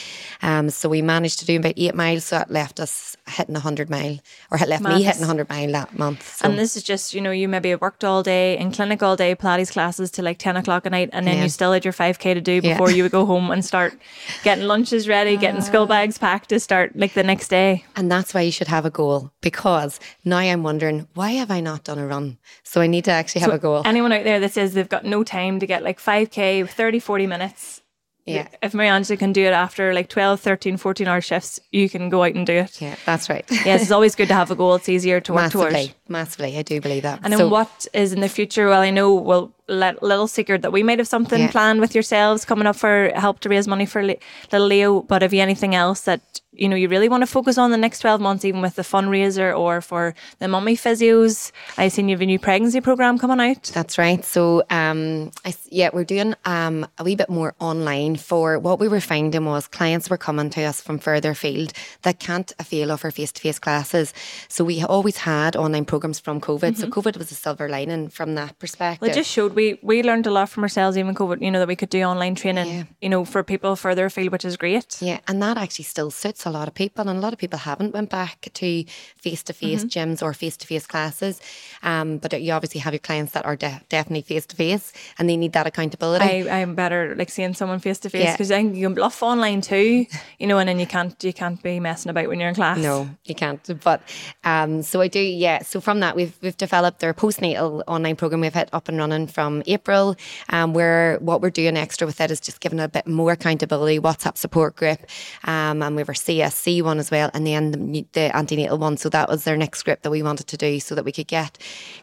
Um, 0.42 0.70
so 0.70 0.90
we 0.92 1.02
managed 1.02 1.40
to 1.40 1.46
do 1.46 1.58
about 1.58 1.74
eight 1.78 1.96
miles. 1.96 2.26
So 2.26 2.38
that 2.38 2.52
left 2.52 2.80
us 2.80 3.18
hitting 3.28 3.54
100 3.54 3.90
mile 3.90 4.20
or 4.52 4.58
it 4.58 4.68
left 4.68 4.84
Madness. 4.84 5.00
me 5.00 5.06
hitting 5.06 5.22
100 5.22 5.50
mile 5.50 5.72
that 5.72 5.98
month. 5.98 6.38
So. 6.38 6.46
And 6.46 6.60
this 6.60 6.76
is 6.76 6.84
just, 6.84 7.14
you 7.14 7.22
know, 7.22 7.32
you 7.32 7.48
maybe 7.48 7.70
have 7.70 7.82
worked 7.82 8.04
all 8.04 8.22
day 8.22 8.58
in 8.58 8.72
clinic 8.72 9.02
all 9.02 9.16
day, 9.16 9.34
Pilates 9.34 9.72
classes 9.72 10.12
till 10.12 10.26
like 10.26 10.38
10 10.38 10.58
o'clock 10.58 10.86
at 10.86 10.92
night. 10.92 11.10
And 11.14 11.26
then 11.26 11.38
yeah. 11.38 11.44
you 11.44 11.50
still 11.50 11.72
had 11.72 11.86
your 11.86 11.94
5K 11.94 12.34
to 12.34 12.42
do 12.42 12.62
before 12.62 12.90
yeah. 12.90 12.98
you 12.98 13.04
would 13.04 13.12
go 13.12 13.26
home 13.26 13.50
and 13.50 13.64
start 13.64 13.98
getting 14.44 14.66
lunches 14.66 15.08
ready, 15.08 15.38
getting 15.38 15.62
school 15.62 15.84
ah. 15.84 15.88
bags 15.88 16.18
packed 16.18 16.50
to 16.50 16.60
start 16.60 16.96
like 16.96 17.14
the 17.14 17.24
next 17.24 17.48
day. 17.48 17.86
And 17.96 18.12
that's 18.12 18.34
why 18.34 18.42
you 18.42 18.52
should 18.52 18.68
have 18.68 18.86
a 18.86 18.92
goal 18.92 19.32
because 19.40 20.00
now 20.26 20.38
I'm 20.38 20.62
wondering 20.62 21.08
why 21.14 21.32
have 21.32 21.50
I 21.50 21.62
not 21.62 21.86
done 21.86 22.00
a 22.00 22.06
run? 22.06 22.38
So 22.64 22.82
I 22.82 22.88
need 22.88 23.06
to 23.06 23.12
actually 23.12 23.42
have 23.42 23.52
so 23.52 23.56
a 23.56 23.60
goal. 23.60 23.82
Anyone 23.86 24.12
out 24.12 24.26
there 24.26 24.40
that 24.42 24.52
says 24.52 24.74
they've 24.74 24.88
got 24.88 25.06
no 25.06 25.24
time 25.24 25.60
to 25.60 25.66
get 25.66 25.84
like 25.84 26.00
5k 26.00 26.70
30 26.70 27.00
40 27.00 27.28
minutes 27.28 27.81
yeah. 28.26 28.48
If 28.62 28.74
Mary 28.74 28.90
Angela 28.90 29.18
can 29.18 29.34
do 29.34 29.44
it 29.44 29.52
after 29.54 29.94
like 29.94 30.10
12, 30.10 30.40
13, 30.40 30.78
14 30.78 31.08
hour 31.08 31.22
shifts, 31.22 31.60
you 31.72 31.90
can 31.90 32.10
go 32.10 32.24
out 32.24 32.36
and 32.36 32.46
do 32.46 32.54
it. 32.54 32.82
Yeah, 32.82 32.96
that's 33.06 33.30
right. 33.30 33.46
yes, 33.50 33.84
it's 33.84 33.92
always 33.92 34.16
good 34.16 34.28
to 34.28 34.34
have 34.34 34.52
a 34.52 34.56
goal. 34.56 34.76
It's 34.76 34.90
easier 34.90 35.20
to 35.22 35.34
work 35.34 35.42
massively, 35.54 35.72
towards. 35.72 35.96
Massively, 36.12 36.58
I 36.58 36.62
do 36.62 36.80
believe 36.82 37.04
that. 37.04 37.20
And 37.24 37.34
so, 37.34 37.40
then 37.40 37.50
what 37.50 37.88
is 37.94 38.14
in 38.14 38.22
the 38.22 38.30
future? 38.30 38.68
Well, 38.68 38.82
I 38.82 38.92
know, 38.92 39.14
well, 39.14 39.52
little 39.68 40.28
secret 40.28 40.62
that 40.62 40.72
we 40.72 40.84
might 40.84 41.00
have 41.00 41.08
something 41.08 41.42
yeah. 41.42 41.52
planned 41.52 41.80
with 41.80 41.96
yourselves 41.96 42.46
coming 42.46 42.68
up 42.68 42.76
for 42.76 43.12
help 43.16 43.40
to 43.42 43.50
raise 43.50 43.68
money 43.68 43.86
for 43.86 44.04
little 44.04 44.68
Leo. 44.68 45.02
But 45.02 45.22
have 45.22 45.34
you 45.34 45.42
anything 45.42 45.76
else 45.76 46.02
that 46.02 46.42
you 46.54 46.68
know 46.68 46.76
you 46.76 46.90
really 46.90 47.08
want 47.08 47.22
to 47.22 47.28
focus 47.28 47.58
on 47.58 47.72
the 47.72 47.78
next 47.78 48.00
12 48.00 48.20
months 48.20 48.44
even 48.44 48.62
with 48.62 48.76
the 48.76 48.82
fundraiser 48.82 49.58
or 49.58 49.80
for 49.80 50.14
the 50.40 50.48
mummy 50.50 50.76
physios 50.76 51.52
i 51.78 51.88
seen 51.88 52.10
you 52.10 52.14
have 52.14 52.22
a 52.22 52.26
new 52.26 52.38
pregnancy 52.38 52.82
program 52.82 53.18
coming 53.18 53.40
out 53.40 53.64
that's 53.74 53.98
right 53.98 54.26
so 54.26 54.62
um 54.70 55.32
I, 55.46 55.54
yeah 55.70 55.90
we're 55.94 56.04
doing 56.04 56.36
um 56.44 56.86
a 56.98 57.06
wee 57.06 57.16
bit 57.16 57.30
more 57.30 57.56
online 57.60 58.18
for 58.18 58.60
what 58.60 58.80
we 58.80 58.90
were 58.90 59.00
finding 59.00 59.46
was 59.46 59.68
clients 59.68 60.10
were 60.10 60.18
coming 60.18 60.50
to 60.52 60.64
us 60.64 60.82
from 60.82 61.00
further 61.00 61.34
field 61.34 61.72
that 62.02 62.20
can't 62.20 62.52
avail 62.60 62.92
of 62.92 63.06
our 63.06 63.12
face-to-face 63.12 63.60
classes 63.60 64.14
so 64.50 64.66
we 64.66 64.84
always 64.84 65.18
had 65.18 65.56
online 65.56 65.86
programs 65.86 66.01
from 66.02 66.40
covid 66.42 66.72
mm-hmm. 66.74 66.82
so 66.82 66.88
covid 66.88 67.18
was 67.18 67.32
a 67.32 67.36
silver 67.36 67.68
lining 67.70 68.10
from 68.10 68.36
that 68.36 68.58
perspective 68.60 69.02
well, 69.02 69.12
it 69.12 69.14
just 69.14 69.30
showed 69.30 69.54
we 69.54 69.78
we 69.82 70.04
learned 70.04 70.28
a 70.28 70.32
lot 70.32 70.50
from 70.50 70.64
ourselves 70.64 70.98
even 70.98 71.14
covid 71.16 71.42
you 71.42 71.52
know 71.52 71.60
that 71.60 71.68
we 71.68 71.76
could 71.76 71.90
do 71.90 72.02
online 72.04 72.36
training 72.36 72.68
yeah. 72.68 72.84
you 73.02 73.10
know 73.10 73.24
for 73.26 73.44
people 73.44 73.76
further 73.76 74.06
afield 74.06 74.32
which 74.32 74.46
is 74.46 74.58
great 74.58 75.02
yeah 75.02 75.20
and 75.28 75.42
that 75.42 75.58
actually 75.58 75.86
still 75.86 76.12
suits 76.12 76.46
a 76.46 76.50
lot 76.50 76.68
of 76.68 76.74
people, 76.74 77.08
and 77.08 77.18
a 77.18 77.22
lot 77.22 77.34
of 77.34 77.40
people 77.40 77.60
haven't 77.60 77.94
went 77.94 78.10
back 78.10 78.50
to 78.54 78.84
face 79.18 79.44
to 79.44 79.54
face 79.54 79.84
gyms 79.86 80.22
or 80.22 80.34
face 80.34 80.58
to 80.58 80.68
face 80.68 80.88
classes. 80.88 81.42
Um, 81.84 82.18
but 82.18 82.40
you 82.42 82.52
obviously 82.54 82.80
have 82.82 82.94
your 82.94 83.00
clients 83.00 83.34
that 83.34 83.46
are 83.46 83.56
de- 83.56 83.82
definitely 83.90 84.22
face 84.22 84.46
to 84.48 84.56
face, 84.56 84.94
and 85.18 85.30
they 85.30 85.38
need 85.38 85.54
that 85.54 85.68
accountability. 85.68 86.50
I, 86.50 86.62
I'm 86.62 86.76
better 86.76 87.16
like 87.16 87.30
seeing 87.30 87.54
someone 87.54 87.80
face 87.80 88.00
to 88.00 88.10
face 88.10 88.32
because 88.32 88.50
then 88.50 88.76
you 88.76 88.86
can 88.88 88.94
bluff 88.94 89.22
online 89.22 89.62
too, 89.62 90.06
you 90.40 90.48
know, 90.48 90.58
and 90.58 90.70
then 90.70 90.80
you 90.80 90.88
can't 90.88 91.22
you 91.24 91.34
can't 91.34 91.62
be 91.62 91.80
messing 91.80 92.10
about 92.10 92.28
when 92.28 92.40
you're 92.40 92.50
in 92.50 92.56
class. 92.56 92.78
No, 92.78 93.10
you 93.26 93.36
can't. 93.36 93.62
But 93.84 94.02
um, 94.44 94.84
so 94.84 95.02
I 95.02 95.08
do, 95.08 95.20
yeah. 95.20 95.62
So 95.64 95.82
from 95.82 95.91
that, 96.00 96.16
we've 96.16 96.36
we've 96.42 96.58
developed 96.58 97.04
our 97.04 97.14
postnatal 97.14 97.84
online 97.88 98.16
program. 98.16 98.42
We've 98.42 98.54
hit 98.54 98.70
up 98.74 98.88
and 98.88 98.98
running 98.98 99.28
from 99.28 99.62
April, 99.68 100.16
um, 100.50 100.74
where 100.74 101.18
what 101.20 101.42
we're 101.42 101.50
doing 101.50 101.78
extra 101.78 102.08
with 102.08 102.20
it 102.22 102.32
is 102.32 102.40
just 102.40 102.60
giving 102.60 102.80
a 102.80 102.88
bit 102.88 103.06
more 103.08 103.34
accountability, 103.34 104.00
WhatsApp 104.00 104.38
support 104.38 104.76
group, 104.76 105.00
um, 105.44 105.84
and 105.84 105.96
we 105.96 106.02
have 106.02 106.10
our 106.10 106.16
CSC 106.16 106.82
one 106.82 107.00
as 107.00 107.12
well, 107.12 107.30
and 107.34 107.46
then 107.46 107.72
the, 107.72 108.06
the 108.14 108.36
antenatal 108.36 108.78
one. 108.78 108.98
So 108.98 109.10
that 109.10 109.30
was 109.30 109.44
their 109.44 109.58
next 109.58 109.80
script 109.80 110.04
that 110.04 110.12
we 110.12 110.24
wanted 110.24 110.48
to 110.48 110.58
do, 110.58 110.80
so 110.80 110.96
that 110.96 111.06
we 111.06 111.12
could 111.12 111.28
get 111.28 111.58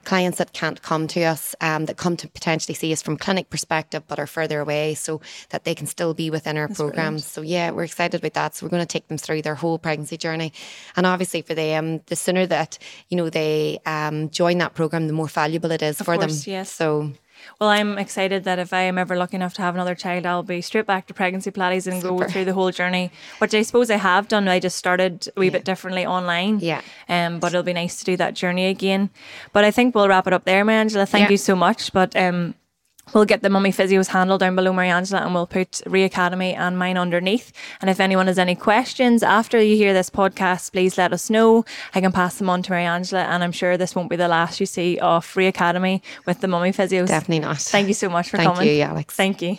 clients 0.05 0.39
that 0.39 0.53
can't 0.53 0.81
come 0.83 1.07
to 1.09 1.25
us, 1.25 1.55
um, 1.61 1.87
that 1.87 1.97
come 1.97 2.17
to 2.17 2.29
potentially 2.29 2.75
see 2.75 2.93
us 2.93 3.03
from 3.03 3.17
clinic 3.17 3.51
perspective, 3.51 4.03
but 4.07 4.19
are 4.19 4.27
further 4.27 4.61
away, 4.61 4.95
so 4.95 5.21
that 5.51 5.65
they 5.65 5.75
can 5.75 5.87
still 5.87 6.15
be 6.15 6.31
within 6.31 6.57
our 6.57 6.69
That's 6.69 6.79
programs. 6.79 7.25
So 7.25 7.43
yeah, 7.43 7.71
we're 7.71 7.85
excited 7.85 8.21
about 8.21 8.35
that. 8.35 8.55
So 8.55 8.67
we're 8.67 8.71
going 8.71 8.83
to 8.83 8.87
take 8.87 9.09
them 9.09 9.19
through 9.19 9.43
their 9.43 9.55
whole 9.55 9.79
pregnancy 9.79 10.17
journey, 10.17 10.53
and 10.97 11.07
obviously 11.07 11.43
for 11.43 11.55
them, 11.55 12.01
the 12.07 12.17
sooner 12.17 12.47
that 12.47 12.79
you 13.09 13.17
know 13.17 13.31
they 13.31 13.68
um, 13.87 14.31
join 14.31 14.59
that 14.59 14.75
program, 14.75 15.07
the 15.07 15.13
more 15.13 15.29
valuable 15.29 15.71
it 15.71 15.83
is 15.83 16.01
of 16.01 16.07
for 16.07 16.17
course, 16.17 16.45
them. 16.45 16.53
Yes. 16.53 16.71
So 16.71 17.13
well, 17.59 17.71
I'm 17.71 17.99
excited 17.99 18.45
that 18.45 18.59
if 18.59 18.73
I 18.73 18.83
am 18.83 18.99
ever 18.99 19.17
lucky 19.17 19.37
enough 19.37 19.55
to 19.55 19.63
have 19.63 19.75
another 19.75 19.95
child, 19.95 20.27
I'll 20.27 20.43
be 20.43 20.61
straight 20.61 20.87
back 20.87 21.07
to 21.07 21.15
pregnancy 21.15 21.51
Pilates 21.51 21.87
and 21.87 22.01
Super. 22.01 22.25
go 22.25 22.29
through 22.29 22.45
the 22.45 22.55
whole 22.55 22.71
journey, 22.71 23.11
which 23.39 23.55
I 23.55 23.63
suppose 23.63 23.91
I 23.91 23.97
have 23.97 24.29
done. 24.29 24.49
I 24.49 24.61
just 24.61 24.77
started 24.77 25.29
a 25.37 25.41
wee 25.41 25.47
yeah. 25.47 25.53
bit 25.53 25.65
differently 25.65 26.07
online. 26.07 26.61
Yeah. 26.61 26.83
Um, 27.09 27.41
but 27.41 27.49
it'll 27.49 27.63
be 27.63 27.73
nice 27.73 27.99
to 27.99 28.05
do 28.05 28.17
that 28.17 28.35
journey 28.35 28.67
again. 28.67 29.11
But 29.53 29.65
I 29.65 29.71
think 29.71 29.95
we'll 29.95 30.09
wrap 30.09 30.27
it 30.27 30.33
up 30.33 30.45
there, 30.45 30.65
Mary 30.65 30.81
Angela. 30.81 31.07
Thank 31.07 31.25
yeah. 31.25 31.31
you 31.33 31.37
so 31.37 31.57
much. 31.57 31.93
But 31.93 32.15
um, 32.17 32.55
We'll 33.15 33.25
get 33.25 33.43
the 33.43 33.51
Mummy 33.51 33.73
Physio's 33.73 34.09
handle 34.09 34.39
down 34.39 34.57
below 34.57 34.73
Mary 34.73 34.89
Angela 34.89 35.23
and 35.23 35.35
we'll 35.35 35.47
put 35.47 35.83
Re 35.87 36.05
Academy 36.05 36.55
and 36.55 36.79
mine 36.79 36.99
underneath. 36.99 37.53
And 37.81 37.91
if 37.91 38.01
anyone 38.01 38.27
has 38.27 38.39
any 38.39 38.55
questions 38.55 39.23
after 39.23 39.61
you 39.61 39.77
hear 39.77 39.93
this 39.93 40.11
podcast, 40.11 40.73
please 40.73 40.99
let 40.99 41.13
us 41.13 41.31
know. 41.31 41.65
I 41.95 42.01
can 42.01 42.13
pass 42.13 42.37
them 42.37 42.51
on 42.51 42.63
to 42.63 42.71
Mary 42.71 42.85
Angela 42.85 43.23
and 43.23 43.43
I'm 43.43 43.53
sure 43.53 43.77
this 43.77 43.95
won't 43.95 44.11
be 44.11 44.17
the 44.17 44.29
last 44.29 44.61
you 44.61 44.67
see 44.67 44.99
of 44.99 45.37
Re 45.37 45.47
Academy 45.47 46.03
with 46.27 46.41
the 46.41 46.49
Mummy 46.49 46.73
Physios. 46.73 47.09
Definitely 47.09 47.41
not. 47.41 47.59
Thank 47.59 47.89
you 47.89 47.95
so 47.95 48.09
much 48.09 48.31
for 48.31 48.37
Thank 48.37 48.55
coming. 48.55 48.69
Thank 48.69 48.79
you, 48.79 48.85
Alixs. 48.85 49.15
Thank 49.15 49.43
you. 49.43 49.59